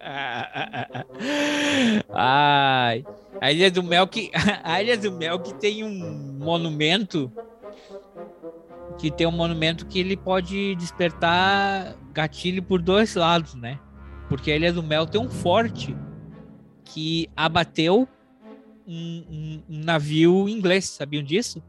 [2.12, 3.04] Ai,
[3.40, 4.30] a Ilha do Mel que
[4.64, 7.30] a Ilha do Mel que tem um monumento
[8.98, 13.78] que tem um monumento que ele pode despertar gatilho por dois lados, né?
[14.28, 15.96] Porque a Ilha do Mel tem um forte
[16.84, 18.08] que abateu
[18.86, 21.62] um, um- um navio inglês, sabiam disso?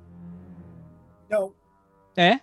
[1.30, 1.52] Não.
[2.16, 2.34] É.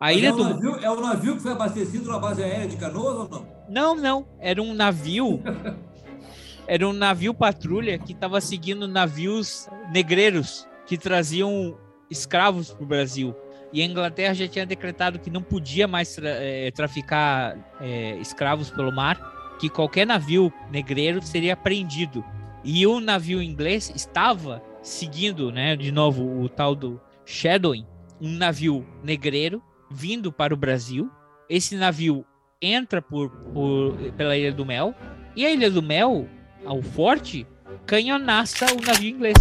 [0.00, 2.42] A Mas Ilha é, o do navio, é o navio que foi abastecido na base
[2.42, 3.46] aérea de Canoas ou não?
[3.68, 4.28] Não, não.
[4.38, 5.42] Era um navio.
[6.68, 11.76] Era um navio patrulha que estava seguindo navios negreiros que traziam
[12.10, 13.34] escravos para o Brasil.
[13.72, 18.70] E a Inglaterra já tinha decretado que não podia mais tra- eh, traficar eh, escravos
[18.70, 22.24] pelo mar, que qualquer navio negreiro seria apreendido.
[22.64, 27.86] E o navio inglês estava seguindo, né, de novo, o tal do shadowing,
[28.20, 31.10] um navio negreiro vindo para o Brasil.
[31.48, 32.24] Esse navio
[32.60, 34.94] entra por, por- pela Ilha do Mel
[35.36, 36.26] e a Ilha do Mel,
[36.64, 37.46] ao forte,
[37.86, 39.34] canhonaça o navio inglês.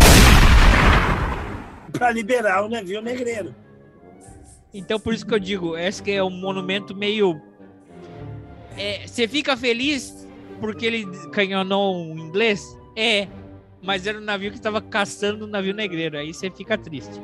[1.98, 3.56] Para liberar o navio negreiro.
[4.74, 7.42] Então por isso que eu digo, esse que é um monumento meio
[8.78, 10.28] é, você fica feliz
[10.60, 12.78] porque ele canhonou um inglês?
[12.96, 13.28] É,
[13.82, 17.22] mas era um navio que estava caçando um navio negreiro, aí você fica triste.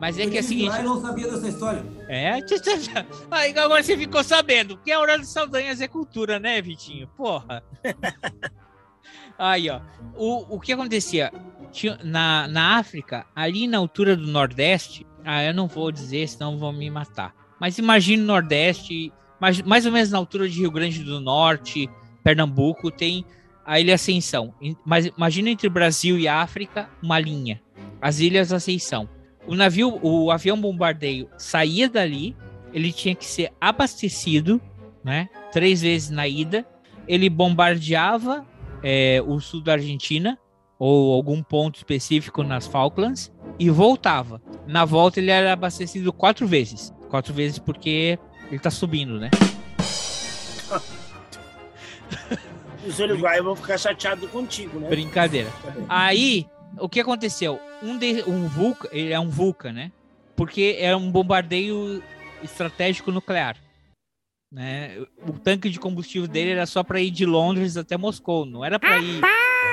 [0.00, 1.84] Mas é Eu que é o seguinte, lá e não sabia dessa história.
[2.08, 2.32] É.
[3.30, 7.06] Aí agora você ficou sabendo, porque a hora de Saldanhas é cultura, né, Vitinho?
[7.16, 7.62] Porra.
[9.38, 9.80] Aí, ó.
[10.16, 11.32] O, o que acontecia?
[11.70, 16.58] Tinha- na, na África, ali na altura do Nordeste, ah, eu não vou dizer, senão
[16.58, 17.34] vão me matar.
[17.60, 21.88] Mas imagine o Nordeste, mais, mais ou menos na altura de Rio Grande do Norte,
[22.22, 23.24] Pernambuco, tem
[23.64, 24.54] a Ilha Ascensão.
[24.84, 27.60] Mas imagina entre Brasil e África uma linha,
[28.00, 29.08] as Ilhas Ascensão.
[29.46, 32.36] O navio, o avião bombardeio saía dali,
[32.72, 34.60] ele tinha que ser abastecido,
[35.04, 35.28] né?
[35.50, 36.66] Três vezes na ida.
[37.08, 38.46] Ele bombardeava
[38.82, 40.38] é, o sul da Argentina
[40.78, 43.32] ou algum ponto específico nas Falklands
[43.62, 44.42] e voltava.
[44.66, 48.18] Na volta ele era abastecido quatro vezes, quatro vezes porque
[48.50, 49.30] ele tá subindo, né?
[52.84, 54.88] Os uruguaios vão ficar chateados contigo, né?
[54.88, 55.48] Brincadeira.
[55.88, 56.44] Aí,
[56.76, 57.60] o que aconteceu?
[57.80, 59.92] Um, de, um Vulca, ele é um Vulca, né?
[60.34, 62.02] Porque é um bombardeio
[62.42, 63.56] estratégico nuclear.
[64.50, 64.98] Né?
[65.24, 68.80] O tanque de combustível dele era só para ir de Londres até Moscou, não era
[68.80, 69.20] para ir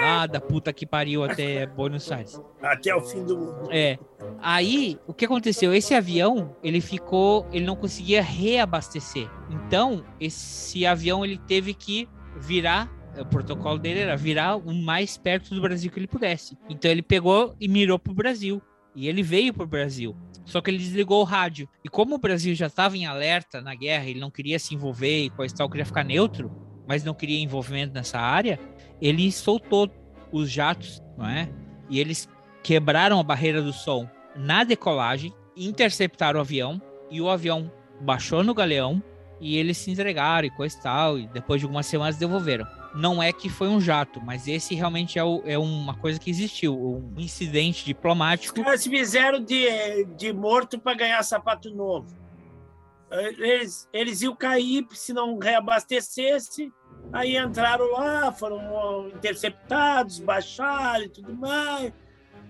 [0.01, 2.41] lá da puta que pariu até Buenos Aires.
[2.61, 3.69] Até o fim do mundo.
[3.71, 3.97] É.
[4.41, 5.73] Aí, o que aconteceu?
[5.73, 9.29] Esse avião, ele ficou, ele não conseguia reabastecer.
[9.49, 12.07] Então, esse avião ele teve que
[12.37, 16.57] virar o protocolo dele era virar o mais perto do Brasil que ele pudesse.
[16.69, 18.61] Então ele pegou e mirou pro Brasil.
[18.95, 20.15] E ele veio pro Brasil.
[20.45, 21.67] Só que ele desligou o rádio.
[21.83, 25.25] E como o Brasil já estava em alerta na guerra, ele não queria se envolver
[25.25, 26.51] e coisa tal, queria ficar neutro,
[26.87, 28.59] mas não queria envolvimento nessa área,
[29.01, 29.89] ele soltou
[30.31, 31.49] os jatos, não é?
[31.89, 32.27] E eles
[32.63, 37.71] quebraram a barreira do som na decolagem, interceptaram o avião e o avião
[38.01, 39.01] baixou no galeão
[39.39, 43.21] e eles se entregaram e coisa e tal, e depois de algumas semanas devolveram não
[43.21, 46.75] é que foi um jato, mas esse realmente é, o, é uma coisa que existiu,
[46.75, 48.59] um incidente diplomático.
[48.77, 52.17] Se fizeram de, de morto para ganhar sapato novo.
[53.11, 56.71] Eles, eles iam cair se não reabastecesse,
[57.11, 61.91] aí entraram lá, foram interceptados, baixaram e tudo mais.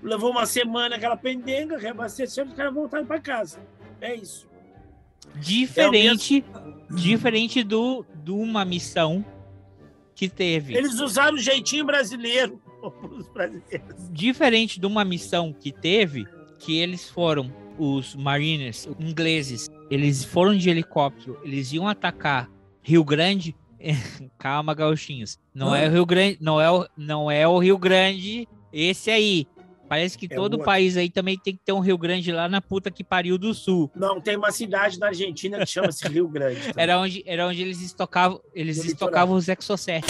[0.01, 3.59] Levou uma semana aquela pendenga, reabasteceram, os caras voltaram para casa.
[3.99, 4.47] É isso.
[5.35, 9.23] Diferente, é diferente do de uma missão
[10.15, 10.75] que teve.
[10.75, 12.61] Eles usaram o jeitinho brasileiro.
[14.11, 16.25] Diferente de uma missão que teve,
[16.57, 22.49] que eles foram, os mariners ingleses, eles foram de helicóptero, eles iam atacar
[22.81, 23.55] Rio Grande.
[24.37, 25.37] Calma, gauchinhos.
[25.53, 29.47] Não, é o Rio Grande, não é o, não é o Rio Grande esse aí.
[29.87, 32.61] Parece que é todo país aí também tem que ter um Rio Grande lá na
[32.61, 33.91] puta que pariu do sul.
[33.95, 36.59] Não, tem uma cidade na Argentina que chama-se Rio Grande.
[36.59, 36.73] Também.
[36.77, 40.05] Era onde, era onde eles estocavam, eles estocavam os Exocet.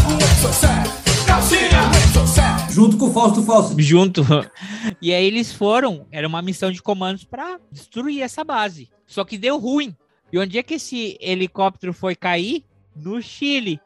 [2.70, 3.82] Junto com o Fausto Fausto.
[3.82, 4.22] Junto.
[5.02, 8.90] E aí eles foram, era uma missão de comandos para destruir essa base.
[9.08, 9.96] Só que deu ruim.
[10.32, 12.66] E onde é que esse helicóptero foi cair?
[13.04, 13.80] No Chile.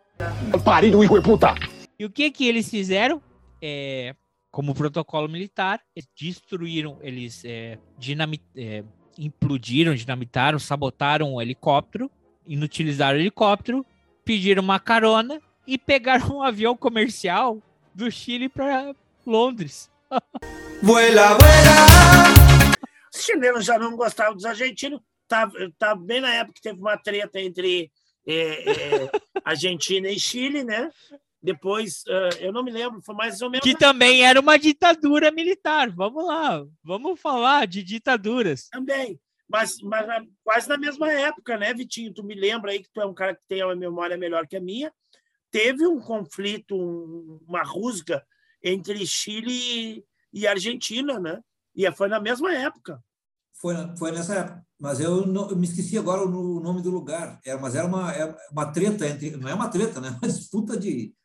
[0.64, 1.54] Pariu, hijo de puta!
[2.00, 3.22] E o que que eles fizeram?
[3.62, 4.16] É,
[4.52, 8.84] como protocolo militar, eles destruíram, eles é, dinamit, é,
[9.18, 12.10] implodiram, dinamitaram, sabotaram o helicóptero,
[12.48, 13.86] inutilizaram o helicóptero,
[14.26, 17.62] pediram uma carona e pegaram um avião comercial
[17.94, 18.96] do Chile para
[19.26, 19.92] Londres.
[20.82, 22.74] Vuela, vuela!
[23.14, 25.00] Os chilenos já não gostavam dos argentinos.
[25.28, 27.90] Tá, tá bem na época que teve uma treta entre
[28.26, 29.12] é, é,
[29.44, 30.90] Argentina e Chile, né?
[31.42, 33.64] Depois, uh, eu não me lembro, foi mais ou menos.
[33.64, 35.90] Que também era uma ditadura militar.
[35.90, 38.70] Vamos lá, vamos falar de ditaduras.
[38.70, 42.14] Também, mas, mas quase na mesma época, né, Vitinho?
[42.14, 44.56] Tu me lembra aí que tu é um cara que tem uma memória melhor que
[44.56, 44.92] a minha.
[45.52, 48.26] Teve um conflito, um, uma rusga
[48.64, 51.42] entre Chile e Argentina, né?
[51.76, 53.04] E foi na mesma época.
[53.54, 54.66] Foi, foi nessa época.
[54.84, 57.40] Mas eu, não, eu me esqueci agora o nome do lugar.
[57.46, 59.32] Era, mas era uma, é uma treta entre.
[59.38, 60.10] Não é uma treta, né?
[60.22, 61.16] Uma disputa de,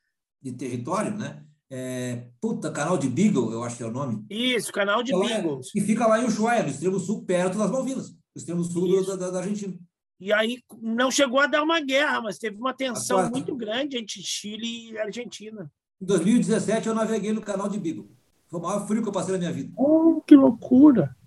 [0.41, 1.43] de território, né?
[1.69, 4.25] É, puta, canal de Beagle, eu acho que é o nome.
[4.31, 5.61] Isso, canal de Beagle.
[5.75, 9.17] E fica lá em Ushuaia, no extremo sul, perto das Malvinas, no extremo sul da,
[9.17, 9.77] da, da, Argentina.
[10.21, 14.23] E aí não chegou a dar uma guerra, mas teve uma tensão muito grande entre
[14.23, 15.69] Chile e Argentina.
[16.01, 18.09] Em 2017 eu naveguei no canal de Beagle.
[18.47, 19.73] Foi o maior frio que eu passei na minha vida.
[19.77, 21.18] Oh, que loucura!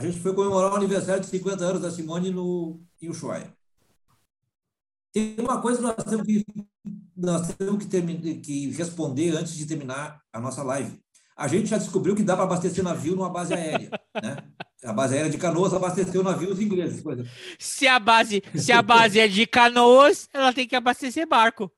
[0.00, 3.52] A gente foi comemorar o aniversário de 50 anos da Simone no, em Ushuaia.
[5.12, 6.44] Tem uma coisa que nós temos que,
[7.14, 10.98] nós temos que, terminar, que responder antes de terminar a nossa live.
[11.36, 13.90] A gente já descobriu que dá para abastecer navio numa base aérea,
[14.22, 14.38] né?
[14.82, 17.30] A base aérea de Canoas abasteceu navios ingleses, por exemplo.
[17.58, 21.70] Se a base, se a base é de Canoas, ela tem que abastecer barco.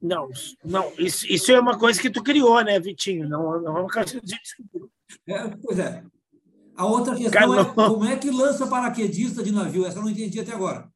[0.00, 0.28] Não,
[0.64, 3.28] não, isso, isso é uma coisa que tu criou, né, Vitinho?
[3.28, 4.90] Não, não é uma coisa que descobriu.
[5.26, 6.04] É, pois é.
[6.76, 9.86] A outra questão é como é que lança paraquedista de navio?
[9.86, 10.88] Essa eu não entendi até agora.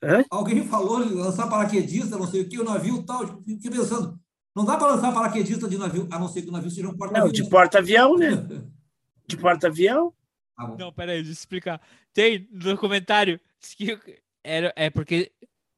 [0.00, 0.24] É?
[0.30, 3.26] Alguém falou lançar paraquedista, não sei o que, o navio tal.
[3.42, 4.18] Fiquei pensando,
[4.54, 6.96] não dá para lançar paraquedista de navio, a não ser que o navio seja um
[6.96, 7.26] porta-avião.
[7.26, 8.30] Não, de porta-avião, né?
[9.26, 10.12] De porta-avião?
[10.54, 11.80] Ah, não, peraí, deixa eu explicar.
[12.12, 13.40] Tem no documentário
[13.74, 13.98] que
[14.44, 15.32] era, é porque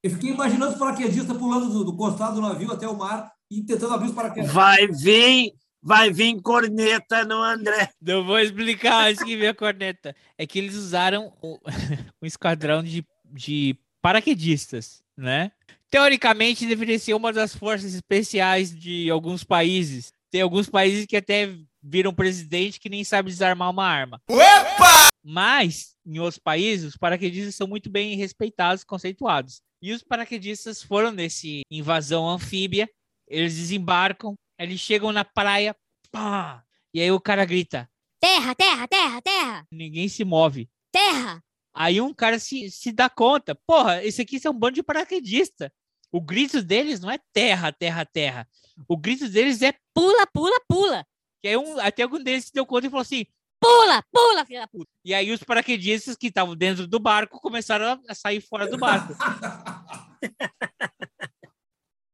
[0.07, 3.61] Eu fiquei imaginando os paraquedistas pulando do, do costado do navio até o mar e
[3.65, 4.53] tentando abrir os paraquedas.
[4.53, 5.53] Vai vir,
[5.83, 7.91] vai vir corneta no André.
[8.01, 10.15] Não vou explicar antes que vem a corneta.
[10.39, 11.59] É que eles usaram um,
[12.23, 15.51] um esquadrão de, de paraquedistas, né?
[15.91, 20.13] Teoricamente, deveria ser uma das forças especiais de alguns países.
[20.31, 21.53] Tem alguns países que até
[21.83, 24.23] viram presidente que nem sabe desarmar uma arma.
[24.29, 25.09] Opa!
[25.29, 29.61] Mas, em outros países, os paraquedistas são muito bem respeitados, conceituados.
[29.87, 32.91] E os paraquedistas foram nesse invasão anfíbia,
[33.25, 35.77] eles desembarcam, eles chegam na praia,
[36.11, 37.89] pá, e aí o cara grita:
[38.19, 39.67] Terra, terra, terra, terra!
[39.71, 40.69] Ninguém se move.
[40.91, 41.41] Terra!
[41.73, 45.73] Aí um cara se, se dá conta: porra, esse aqui é um bando de paraquedista.
[46.11, 48.49] O grito deles não é terra, terra, terra.
[48.89, 51.07] O grito deles é pula, pula, pula.
[51.41, 53.25] Que aí um, até algum deles se deu conta e falou assim:
[53.61, 54.91] pula, pula, filha da puta.
[55.05, 59.15] E aí os paraquedistas que estavam dentro do barco começaram a sair fora do barco.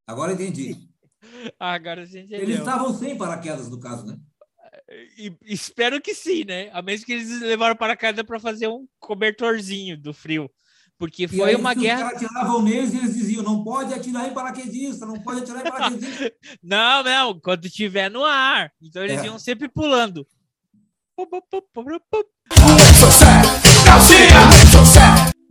[0.07, 0.89] Agora entendi.
[1.59, 4.19] Agora a gente Eles estavam sem paraquedas, no caso, né?
[5.17, 6.71] E, espero que sim, né?
[6.73, 10.51] A menos que eles levaram paraquedas para fazer um cobertorzinho do frio.
[10.99, 12.07] Porque foi aí, uma guerra.
[12.07, 15.61] Os caras atiravam neles e eles diziam: não pode atirar em paraquedista, não pode atirar
[15.61, 16.33] em paraquedista.
[16.63, 18.73] não, não, quando estiver no ar.
[18.81, 19.27] Então eles é.
[19.27, 20.27] iam sempre pulando.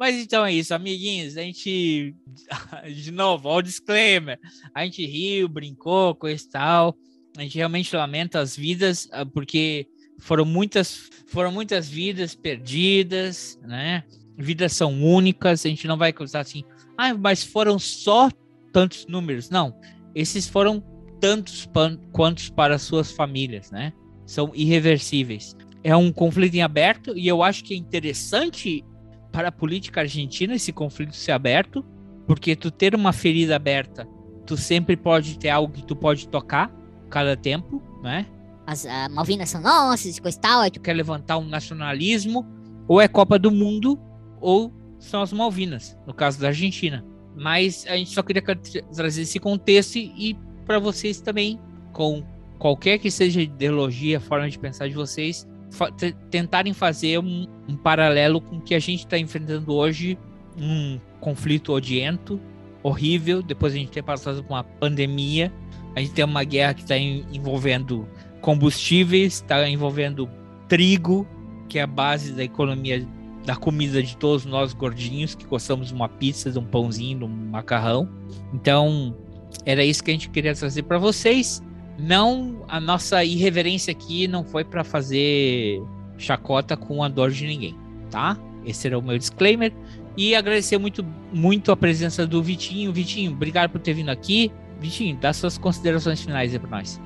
[0.01, 1.37] Mas então é isso, amiguinhos.
[1.37, 2.15] A gente,
[2.95, 4.39] de novo, ó, o disclaimer:
[4.73, 6.97] a gente riu, brincou, coisa e tal.
[7.37, 9.87] A gente realmente lamenta as vidas, ah, porque
[10.19, 14.03] foram muitas, foram muitas vidas perdidas, né?
[14.37, 15.65] Vidas são únicas.
[15.65, 16.63] A gente não vai contar assim,
[16.97, 18.29] ah, mas foram só
[18.73, 19.51] tantos números.
[19.51, 19.79] Não,
[20.15, 20.83] esses foram
[21.19, 21.69] tantos
[22.11, 23.93] quantos para suas famílias, né?
[24.31, 25.57] São irreversíveis.
[25.83, 28.81] É um conflito em aberto e eu acho que é interessante
[29.29, 31.83] para a política argentina esse conflito ser aberto,
[32.25, 34.07] porque tu ter uma ferida aberta,
[34.45, 36.73] tu sempre pode ter algo que tu pode tocar
[37.09, 38.25] cada tempo, né?
[38.65, 40.71] As uh, Malvinas são nossas, coisa e tal.
[40.71, 42.47] Tu quer levantar um nacionalismo,
[42.87, 43.99] ou é Copa do Mundo,
[44.39, 47.03] ou são as Malvinas, no caso da Argentina.
[47.35, 51.59] Mas a gente só queria trazer esse contexto e para vocês também,
[51.91, 52.23] com
[52.61, 55.91] qualquer que seja a ideologia, a forma de pensar de vocês, fa
[56.29, 60.15] tentarem fazer um, um, paralelo com o que a gente está enfrentando hoje,
[60.55, 62.39] um conflito odiento,
[62.83, 65.51] horrível, depois a gente ter passado por uma pandemia,
[65.95, 68.07] a gente tem uma guerra que está envolvendo
[68.41, 70.29] combustíveis, está envolvendo
[70.67, 71.27] trigo,
[71.67, 73.07] que é a base da economia
[73.43, 77.25] da comida de todos nós gordinhos que gostamos de uma pizza, de um pãozinho, de
[77.25, 78.07] um macarrão.
[78.53, 79.17] Então,
[79.65, 81.59] era isso que a gente queria trazer para vocês.
[82.01, 85.83] Não, a nossa irreverência aqui não foi para fazer
[86.17, 87.77] chacota com a dor de ninguém,
[88.09, 88.35] tá?
[88.65, 89.71] Esse era o meu disclaimer.
[90.17, 92.91] E agradecer muito, muito a presença do Vitinho.
[92.91, 94.51] Vitinho, obrigado por ter vindo aqui.
[94.79, 96.99] Vitinho, dá suas considerações finais aí para nós.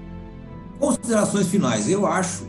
[0.79, 1.89] Considerações finais.
[1.89, 2.47] Eu acho,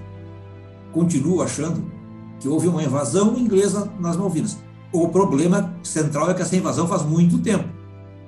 [0.93, 1.91] continuo achando,
[2.39, 4.57] que houve uma invasão inglesa nas Malvinas.
[4.93, 7.69] O problema central é que essa invasão faz muito tempo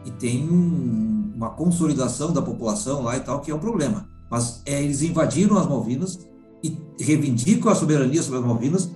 [0.04, 1.07] e tem um,
[1.38, 4.08] uma consolidação da população lá e tal, que é um problema.
[4.28, 6.18] Mas é, eles invadiram as Malvinas
[6.64, 8.90] e reivindicam a soberania sobre as Malvinas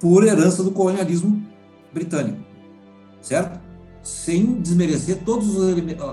[0.00, 1.40] por herança do colonialismo
[1.94, 2.38] britânico,
[3.22, 3.60] certo?
[4.02, 5.62] Sem desmerecer todos os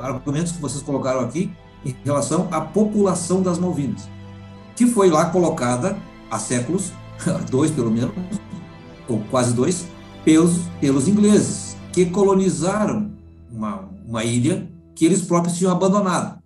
[0.04, 1.52] argumentos que vocês colocaram aqui
[1.84, 4.08] em relação à população das Malvinas,
[4.76, 5.98] que foi lá colocada
[6.30, 6.94] há séculos
[7.50, 8.14] dois pelo menos,
[9.08, 9.88] ou quase dois,
[10.24, 13.12] pelos, pelos ingleses, que colonizaram
[13.52, 16.42] uma, uma ilha que eles próprios tinham abandonado.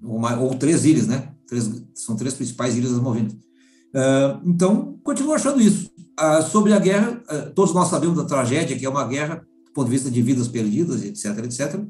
[0.00, 1.32] Uma, ou três ilhas, né?
[1.46, 3.32] Três, são três principais ilhas das Malvinas.
[3.32, 5.90] Uh, então, continuo achando isso.
[6.20, 9.72] Uh, sobre a guerra, uh, todos nós sabemos da tragédia, que é uma guerra do
[9.72, 11.80] ponto de vista de vidas perdidas, etc., etc.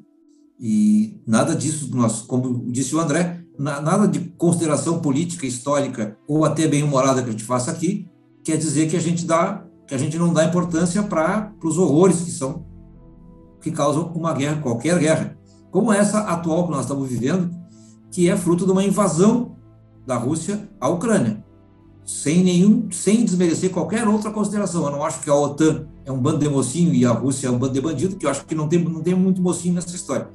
[0.61, 6.69] E nada disso, nós, como disse o André, nada de consideração política, histórica ou até
[6.69, 8.09] bem humorada que a gente faça aqui,
[8.45, 12.21] quer dizer que a gente dá, que a gente não dá importância para os horrores
[12.21, 12.65] que são
[13.61, 15.39] que causam uma guerra, qualquer guerra,
[15.73, 17.51] como essa atual que nós estamos vivendo,
[18.11, 19.57] que é fruto de uma invasão
[20.07, 21.43] da Rússia à Ucrânia,
[22.05, 24.85] sem nenhum, sem desmerecer qualquer outra consideração.
[24.85, 27.51] Eu não acho que a OTAN é um bando de mocinho e a Rússia é
[27.51, 29.97] um bando de bandido, que eu acho que não tem, não tem muito mocinho nessa
[29.97, 30.29] história.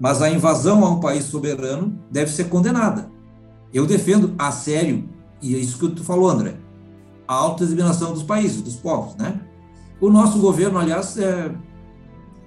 [0.00, 3.08] Mas a invasão a um país soberano deve ser condenada.
[3.72, 5.08] Eu defendo a sério,
[5.40, 6.56] e é isso que tu falou, André,
[7.28, 9.40] a autodeterminação dos países, dos povos, né?
[10.00, 11.52] O nosso governo, aliás, é,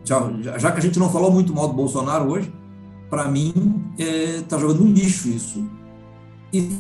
[0.06, 2.53] já, que a gente não falou muito mal do Bolsonaro hoje,
[3.10, 5.65] para mim está é, tá jogando no lixo isso.
[6.53, 6.77] E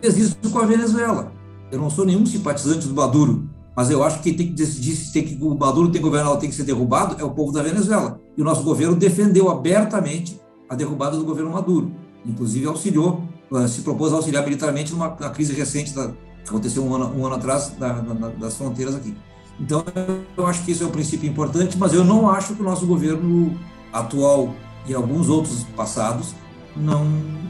[0.00, 1.32] fez isso com a Venezuela.
[1.70, 5.12] Eu não sou nenhum simpatizante do Maduro, Mas eu acho que tem que decidir se
[5.12, 7.50] tem que, o Maduro tem que governar ou tem que ser derrubado é o povo
[7.50, 8.20] da Venezuela.
[8.36, 11.90] E o nosso governo defendeu abertamente a derrubada do governo Maduro.
[12.26, 13.22] Inclusive auxiliou,
[13.54, 17.18] eh, se propôs a auxiliar militarmente numa na crise recente da, que aconteceu um ano,
[17.18, 19.14] um ano atrás da, da, das fronteiras aqui.
[19.62, 19.84] Então,
[20.36, 22.84] eu acho que isso é um princípio importante, mas eu não acho que o nosso
[22.84, 23.56] governo
[23.92, 24.52] atual
[24.88, 26.34] e alguns outros passados
[26.76, 27.06] não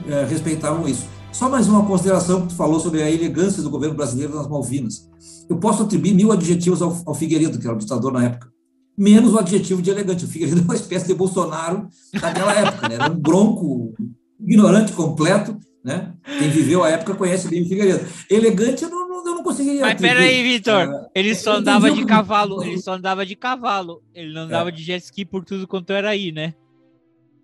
[0.06, 1.06] é, respeitavam isso.
[1.32, 5.08] Só mais uma consideração que tu falou sobre a elegância do governo brasileiro nas Malvinas.
[5.48, 8.52] Eu posso atribuir mil adjetivos ao, ao Figueiredo, que era o ditador na época,
[8.96, 10.26] menos o adjetivo de elegante.
[10.26, 11.88] O Figueiredo é uma espécie de Bolsonaro
[12.20, 12.96] daquela época, né?
[12.96, 13.94] era um bronco
[14.38, 16.14] ignorante completo, né?
[16.38, 18.06] Quem viveu a época conhece bem o Figueiredo.
[18.30, 19.80] Elegante eu não, não, eu não conseguiria.
[19.80, 24.32] Mas peraí, Vitor, uh, ele só andava de cavalo, ele só andava de cavalo, ele
[24.32, 24.72] não andava é.
[24.72, 26.54] de jet ski por tudo quanto era aí, né?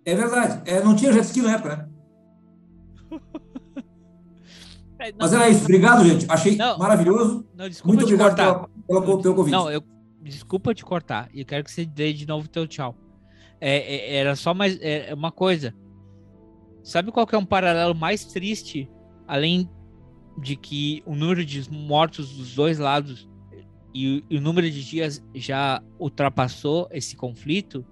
[0.05, 3.19] É verdade, é, não tinha jet ski na época, né?
[4.99, 5.61] É, Mas era isso.
[5.61, 6.25] Obrigado, gente.
[6.27, 7.45] Achei não, maravilhoso.
[7.55, 9.53] Não, Muito obrigado pela, pela, pelo convite.
[9.53, 9.81] Não, eu,
[10.21, 11.29] desculpa te cortar.
[11.33, 12.95] E quero que você dê de novo teu tchau.
[13.61, 15.73] É, é, era só mais é, uma coisa.
[16.89, 18.89] Sabe qual que é um paralelo mais triste,
[19.27, 19.69] além
[20.41, 23.29] de que o número de mortos dos dois lados
[23.93, 27.85] e, e o número de dias já ultrapassou esse conflito?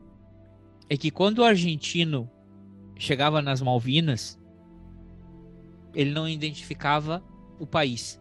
[0.90, 2.28] É que quando o argentino
[2.98, 4.42] chegava nas Malvinas,
[5.94, 7.24] ele não identificava
[7.60, 8.20] o país.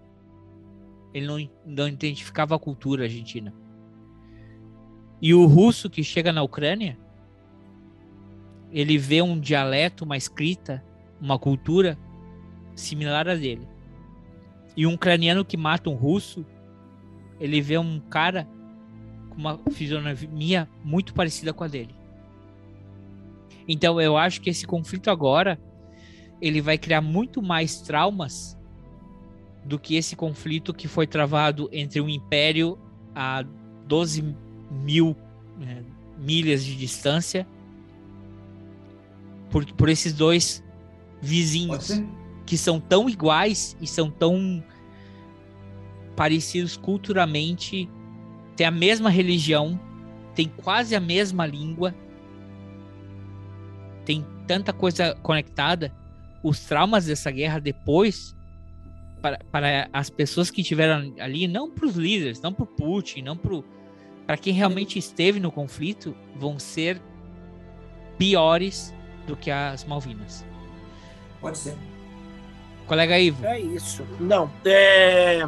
[1.15, 3.51] Ele não, não identificava a cultura argentina.
[5.23, 6.99] E o russo que chega na Ucrânia,
[8.77, 10.85] ele vê um dialeto, uma escrita,
[11.19, 11.99] uma cultura
[12.75, 13.67] similar a dele.
[14.77, 16.45] E um ucraniano que mata um russo,
[17.41, 18.47] ele vê um cara
[19.31, 21.95] com uma fisionomia muito parecida com a dele.
[23.67, 25.59] Então eu acho que esse conflito agora
[26.39, 28.59] ele vai criar muito mais traumas
[29.65, 32.79] do que esse conflito que foi travado entre um império
[33.15, 33.43] a
[33.87, 34.37] 12
[34.71, 35.17] mil
[35.63, 35.83] é,
[36.19, 37.47] milhas de distância
[39.51, 40.63] por, por esses dois
[41.21, 42.03] vizinhos
[42.45, 44.63] que são tão iguais e são tão
[46.15, 47.89] parecidos culturalmente,
[48.57, 49.79] têm a mesma religião,
[50.35, 51.95] têm quase a mesma língua,
[54.05, 55.93] tem tanta coisa conectada
[56.43, 58.37] os traumas dessa guerra depois
[59.21, 63.23] para, para as pessoas que estiveram ali, não para os líderes, não para o Putin,
[63.23, 67.03] não para quem realmente esteve no conflito, vão ser
[68.17, 68.95] piores
[69.27, 70.45] do que as Malvinas.
[71.41, 71.77] Pode ser.
[72.87, 73.45] Colega Ivo.
[73.45, 74.05] É isso.
[74.21, 75.41] Não, é...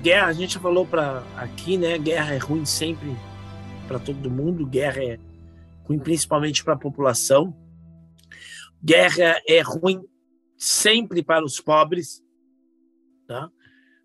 [0.00, 1.98] Guerra, a gente falou para aqui, né?
[1.98, 3.16] Guerra é ruim sempre
[3.86, 4.66] para todo mundo.
[4.66, 5.18] Guerra é
[5.84, 7.54] ruim principalmente para a população.
[8.82, 10.00] Guerra é ruim
[10.56, 12.22] sempre para os pobres,
[13.26, 13.50] tá?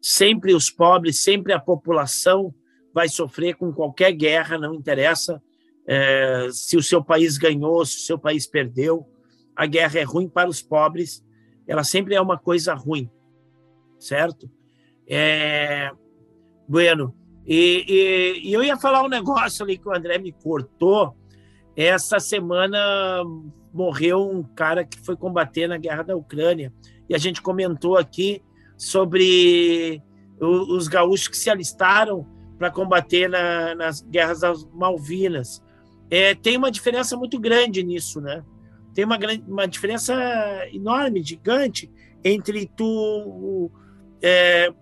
[0.01, 2.53] Sempre os pobres, sempre a população
[2.93, 5.41] vai sofrer com qualquer guerra, não interessa
[5.87, 9.07] é, se o seu país ganhou, se o seu país perdeu.
[9.55, 11.23] A guerra é ruim para os pobres,
[11.65, 13.09] ela sempre é uma coisa ruim,
[13.97, 14.49] certo?
[15.09, 15.89] É,
[16.67, 17.15] bueno,
[17.47, 21.15] e, e, e eu ia falar um negócio ali que o André me cortou.
[21.75, 23.23] Essa semana
[23.73, 26.73] morreu um cara que foi combater na guerra da Ucrânia.
[27.07, 28.43] E a gente comentou aqui
[28.77, 30.01] sobre
[30.39, 32.27] os gaúchos que se alistaram
[32.57, 35.63] para combater na, nas guerras das Malvinas.
[36.09, 38.43] É, tem uma diferença muito grande nisso, né?
[38.93, 39.17] Tem uma,
[39.47, 40.13] uma diferença
[40.71, 41.91] enorme, gigante,
[42.23, 43.69] entre tu
[44.21, 44.73] é,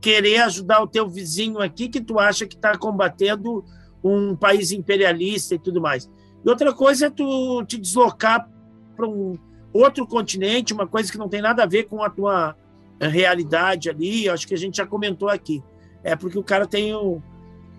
[0.00, 3.64] querer ajudar o teu vizinho aqui, que tu acha que está combatendo
[4.02, 6.10] um país imperialista e tudo mais.
[6.44, 8.48] E outra coisa é tu te deslocar
[8.96, 9.36] para um
[9.72, 12.56] outro continente, uma coisa que não tem nada a ver com a tua
[13.00, 15.62] realidade ali, acho que a gente já comentou aqui.
[16.02, 17.20] É porque o cara tem o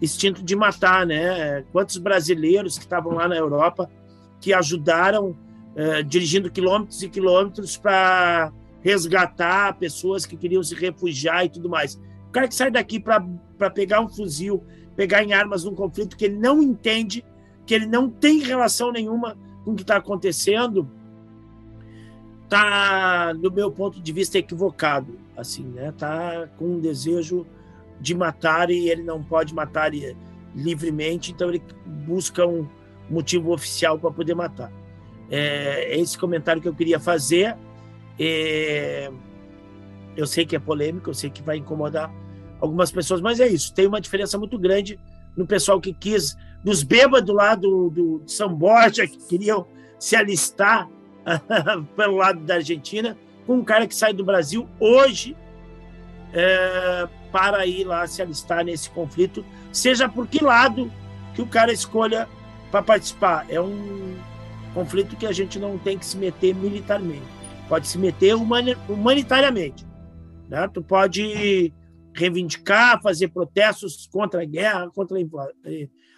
[0.01, 1.63] instinto de matar, né?
[1.71, 3.89] Quantos brasileiros que estavam lá na Europa
[4.39, 5.35] que ajudaram
[5.75, 8.51] eh, dirigindo quilômetros e quilômetros para
[8.81, 11.95] resgatar pessoas que queriam se refugiar e tudo mais.
[12.29, 14.63] O cara que sai daqui para pegar um fuzil,
[14.95, 17.23] pegar em armas num conflito que ele não entende
[17.65, 20.89] que ele não tem relação nenhuma com o que está acontecendo,
[22.47, 25.19] tá, do meu ponto de vista, equivocado.
[25.35, 25.93] Assim, né?
[25.95, 27.45] Tá com um desejo
[27.99, 29.91] de matar e ele não pode matar
[30.55, 32.67] livremente, então ele busca um
[33.09, 34.71] motivo oficial para poder matar.
[35.29, 37.55] É, é esse comentário que eu queria fazer.
[38.19, 39.11] É,
[40.15, 42.11] eu sei que é polêmico, eu sei que vai incomodar
[42.59, 43.73] algumas pessoas, mas é isso.
[43.73, 44.99] Tem uma diferença muito grande
[45.35, 49.65] no pessoal que quis dos bêbados lá do, do, de São Borja, que queriam
[49.99, 50.89] se alistar
[51.95, 55.35] pelo lado da Argentina, com um cara que sai do Brasil hoje
[56.33, 60.91] é, para ir lá se alistar nesse conflito, seja por que lado
[61.33, 62.27] que o cara escolha
[62.71, 63.45] para participar.
[63.49, 64.15] É um
[64.73, 67.25] conflito que a gente não tem que se meter militarmente,
[67.67, 69.85] pode se meter humani humanitariamente.
[70.47, 70.67] Né?
[70.73, 71.73] Tu pode
[72.13, 75.17] reivindicar, fazer protestos contra a guerra, contra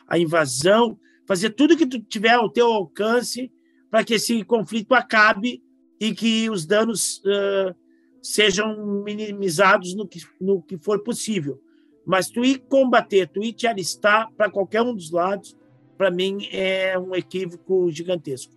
[0.07, 3.51] a invasão, fazer tudo que tu tiver ao teu alcance
[3.91, 5.61] para que esse conflito acabe
[5.99, 7.75] e que os danos uh,
[8.21, 11.61] sejam minimizados no que, no que for possível.
[12.05, 15.55] Mas tu ir combater, tu ir te alistar para qualquer um dos lados,
[15.97, 18.53] para mim é um equívoco gigantesco.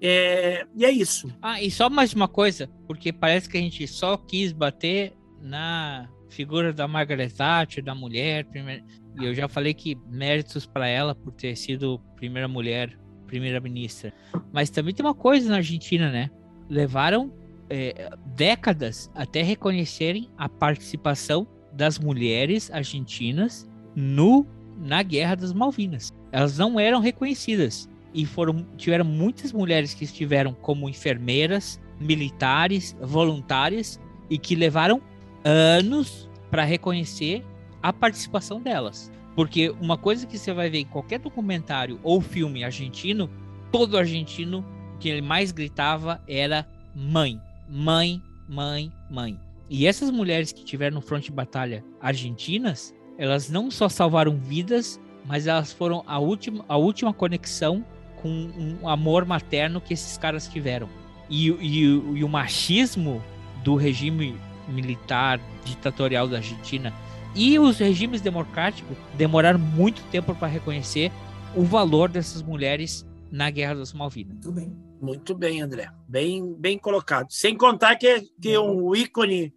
[0.00, 1.32] É, e é isso.
[1.40, 6.08] Ah, e só mais uma coisa, porque parece que a gente só quis bater na
[6.28, 8.84] figura da Margaret Thatcher, da mulher, primeira,
[9.20, 14.12] e eu já falei que méritos para ela por ter sido primeira mulher, primeira ministra.
[14.52, 16.30] Mas também tem uma coisa na Argentina, né?
[16.68, 17.32] Levaram
[17.70, 24.46] é, décadas até reconhecerem a participação das mulheres argentinas no
[24.76, 26.12] na Guerra das Malvinas.
[26.32, 34.00] Elas não eram reconhecidas e foram tiveram muitas mulheres que estiveram como enfermeiras, militares, voluntárias
[34.28, 35.00] e que levaram
[35.44, 37.44] anos para reconhecer
[37.82, 39.12] a participação delas.
[39.34, 43.28] Porque uma coisa que você vai ver em qualquer documentário ou filme argentino,
[43.72, 44.64] todo argentino
[45.00, 47.40] que ele mais gritava era mãe,
[47.74, 49.36] mãe, mãe, mãe.
[49.68, 55.00] E essas mulheres que tiveram no fronte de batalha argentinas, elas não só salvaram vidas,
[55.26, 57.84] mas elas foram a última, a última conexão
[58.22, 60.88] com um amor materno que esses caras tiveram.
[61.28, 63.20] E, e, e o machismo
[63.64, 64.38] do regime
[64.68, 66.94] militar ditatorial da Argentina
[67.34, 71.10] e os regimes democráticos demoraram muito tempo para reconhecer
[71.56, 74.34] o valor dessas mulheres na Guerra das Malvinas.
[74.34, 74.76] Muito bem.
[75.04, 75.90] Muito bem, André.
[76.08, 77.30] Bem, bem colocado.
[77.30, 79.52] Sem contar que, que um ícone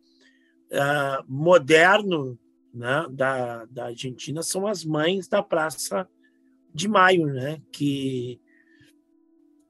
[0.73, 2.37] uh, moderno
[2.73, 6.05] né, da, da Argentina são as mães da Praça
[6.73, 8.41] de Maio, né, que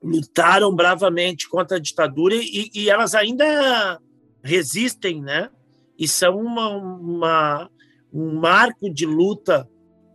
[0.02, 4.02] lutaram bravamente contra a ditadura e, e elas ainda
[4.42, 5.50] resistem, né?
[5.98, 7.70] E são uma, uma,
[8.12, 9.70] um marco de luta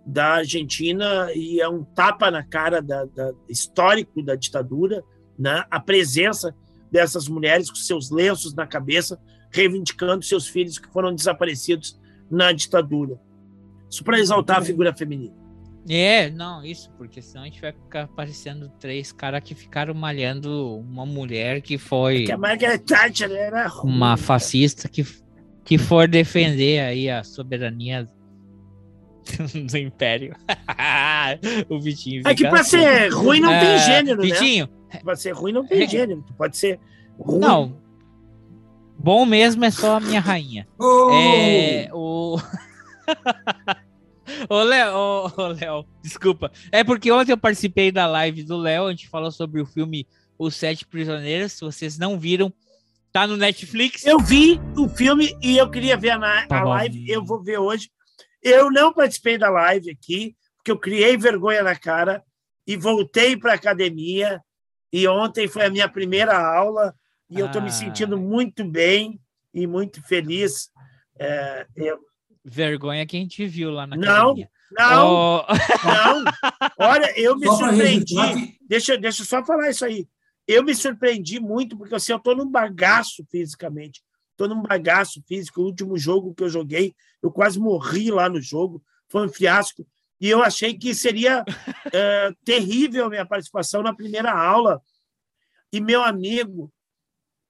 [0.05, 5.05] da Argentina e é um tapa na cara da, da, histórico da ditadura,
[5.39, 5.65] né?
[5.71, 6.55] A presença
[6.91, 9.19] dessas mulheres com seus lenços na cabeça,
[9.51, 11.99] reivindicando seus filhos que foram desaparecidos
[12.31, 13.19] na ditadura.
[13.91, 15.43] Isso para exaltar a figura feminina.
[15.89, 20.79] É, não, isso, porque senão a gente vai ficar parecendo três caras que ficaram malhando
[20.79, 22.23] uma mulher que foi.
[22.23, 25.05] É que a Margaret Thatcher era ruim, Uma fascista que,
[25.65, 28.09] que for defender aí a soberania
[29.69, 30.37] do império.
[31.69, 32.23] o Vitinho.
[32.27, 32.79] É que pra assim.
[32.79, 34.73] ser ruim não tem é, gênero, Vitinho, né?
[35.03, 35.89] Pra ser ruim não tem é...
[35.89, 36.23] gênero.
[36.27, 36.81] Tu pode ser
[37.19, 37.39] ruim.
[37.39, 37.81] Não.
[38.99, 40.67] Bom mesmo é só a minha rainha.
[40.79, 41.11] Oh!
[41.13, 42.39] É, o.
[44.49, 46.51] Ô, Léo, ô, ô, Léo, desculpa.
[46.71, 50.07] É porque ontem eu participei da live do Léo, a gente falou sobre o filme
[50.39, 51.53] Os Sete Prisioneiros.
[51.53, 52.53] Se vocês não viram,
[53.13, 54.05] tá no Netflix.
[54.07, 57.59] Eu vi o filme e eu queria ver a, tá a live, eu vou ver
[57.59, 57.91] hoje.
[58.43, 62.23] Eu não participei da live aqui, porque eu criei vergonha na cara
[62.67, 64.41] e voltei para academia.
[64.93, 66.95] E ontem foi a minha primeira aula
[67.31, 67.41] e ah.
[67.41, 69.19] eu estou me sentindo muito bem
[69.55, 70.71] e muito feliz.
[71.19, 71.99] É, eu,
[72.45, 74.51] Vergonha que a gente viu lá na Não, academia.
[74.73, 75.45] não, oh.
[75.87, 76.25] não.
[76.79, 78.59] Olha, eu me surpreendi.
[78.69, 80.09] Deixa, deixa eu só falar isso aí.
[80.47, 84.03] Eu me surpreendi muito, porque assim, eu estou num bagaço fisicamente.
[84.33, 85.61] Estou num bagaço físico.
[85.61, 88.83] O último jogo que eu joguei, eu quase morri lá no jogo.
[89.09, 89.87] Foi um fiasco.
[90.23, 91.45] E eu achei que seria
[91.93, 94.81] é, terrível a minha participação na primeira aula.
[95.73, 96.73] E meu amigo,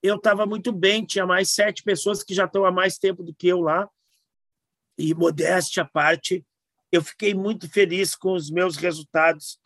[0.02, 3.34] eu estava muito bem, tinha mais sete pessoas que já estão há mais tempo do
[3.34, 3.86] que eu lá
[4.96, 6.44] e modéstia à parte,
[6.90, 9.58] eu fiquei muito feliz com os meus resultados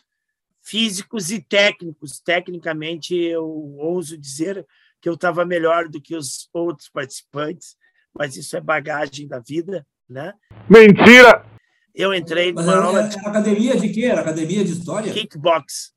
[0.62, 2.20] físicos e técnicos.
[2.20, 3.46] Tecnicamente, eu
[3.78, 4.66] ouso dizer
[5.00, 7.76] que eu estava melhor do que os outros participantes,
[8.12, 10.34] mas isso é bagagem da vida, né?
[10.68, 11.35] Mentira!
[11.96, 13.18] Eu entrei numa era, aula de...
[13.18, 14.04] academia de quê?
[14.04, 15.10] Era academia de história?
[15.10, 15.94] Kickbox.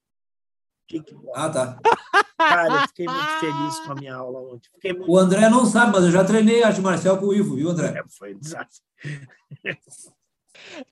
[0.88, 1.30] Kickbox.
[1.36, 1.80] Ah, tá.
[2.38, 4.70] Cara, eu fiquei muito feliz com a minha aula ontem.
[4.94, 5.12] Muito...
[5.12, 8.00] O André não sabe, mas eu já treinei arte marcial com o Ivo, viu, André?
[8.00, 8.82] É, foi um desastre.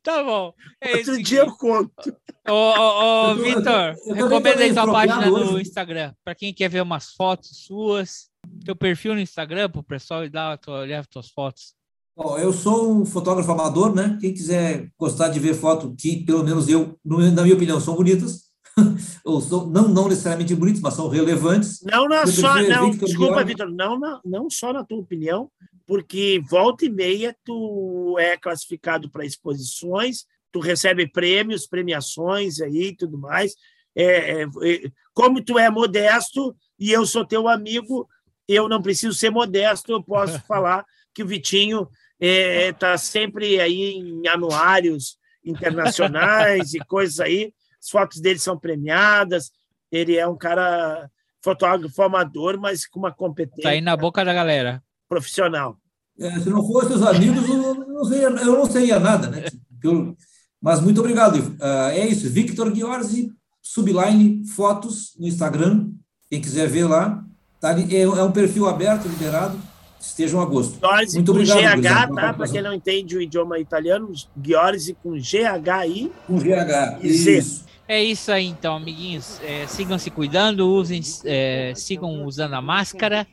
[0.04, 0.54] Tá bom.
[0.80, 2.16] É Outro dia eu conto.
[2.48, 5.52] Ô, ô, ô Vitor, recomenda aí sua página hoje.
[5.52, 6.14] no Instagram.
[6.24, 8.30] Para quem quer ver umas fotos suas,
[8.64, 11.77] teu perfil no Instagram, para o pessoal ir lá olhar as tuas fotos.
[12.18, 14.18] Bom, eu sou um fotógrafo amador, né?
[14.20, 18.46] Quem quiser gostar de ver foto que, pelo menos eu, na minha opinião, são bonitas,
[19.24, 21.80] ou são, não, não necessariamente bonitas, mas são relevantes.
[21.84, 25.52] Não, não só, não, desculpa, Vitor, não, não, não só na tua opinião,
[25.86, 32.98] porque volta e meia tu é classificado para exposições, tu recebe prêmios, premiações aí e
[32.98, 33.54] tudo mais.
[33.96, 38.10] É, é, é, como tu é modesto e eu sou teu amigo,
[38.48, 40.84] eu não preciso ser modesto, eu posso falar
[41.14, 41.88] que o Vitinho
[42.20, 47.54] está é, sempre aí em anuários internacionais e coisas aí.
[47.82, 49.52] As fotos dele são premiadas.
[49.92, 51.10] Ele é um cara
[51.44, 53.64] fotógrafo amador, mas com uma competência.
[53.64, 54.84] Tá aí na boca da galera.
[55.08, 55.78] Profissional.
[56.20, 59.46] É, se não fossem os amigos, eu não seria, eu não seria nada, né?
[59.84, 60.16] Eu,
[60.62, 61.36] mas muito obrigado.
[61.38, 63.32] Uh, é isso, Victor Giorgi,
[63.62, 65.92] Subline Fotos no Instagram.
[66.30, 67.24] Quem quiser ver lá,
[67.60, 69.58] tá ali, é, é um perfil aberto, liberado.
[70.00, 70.80] Estejam a gosto.
[70.80, 72.34] Giorgi muito com obrigado, GH, tá?
[72.34, 74.12] Para quem não entende o idioma italiano,
[74.42, 76.12] Giorgi com GHI.
[76.28, 77.04] Com GH.
[77.04, 77.66] Isso.
[77.88, 79.40] É isso aí, então, amiguinhos.
[79.42, 83.26] É, sigam se cuidando, usem, é, sigam usando a máscara,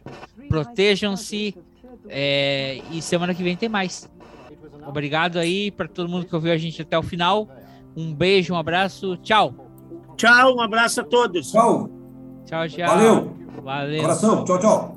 [0.48, 1.56] protejam-se.
[2.08, 4.08] É, e semana que vem tem mais.
[4.86, 7.48] Obrigado aí para todo mundo que ouviu a gente até o final.
[7.96, 9.54] Um beijo, um abraço, tchau.
[10.16, 11.50] Tchau, um abraço a todos.
[11.50, 11.88] Tchau.
[12.46, 12.88] Tchau, tchau.
[12.88, 13.36] Valeu.
[13.62, 14.02] Valeu.
[14.02, 14.93] Coração, tchau, tchau.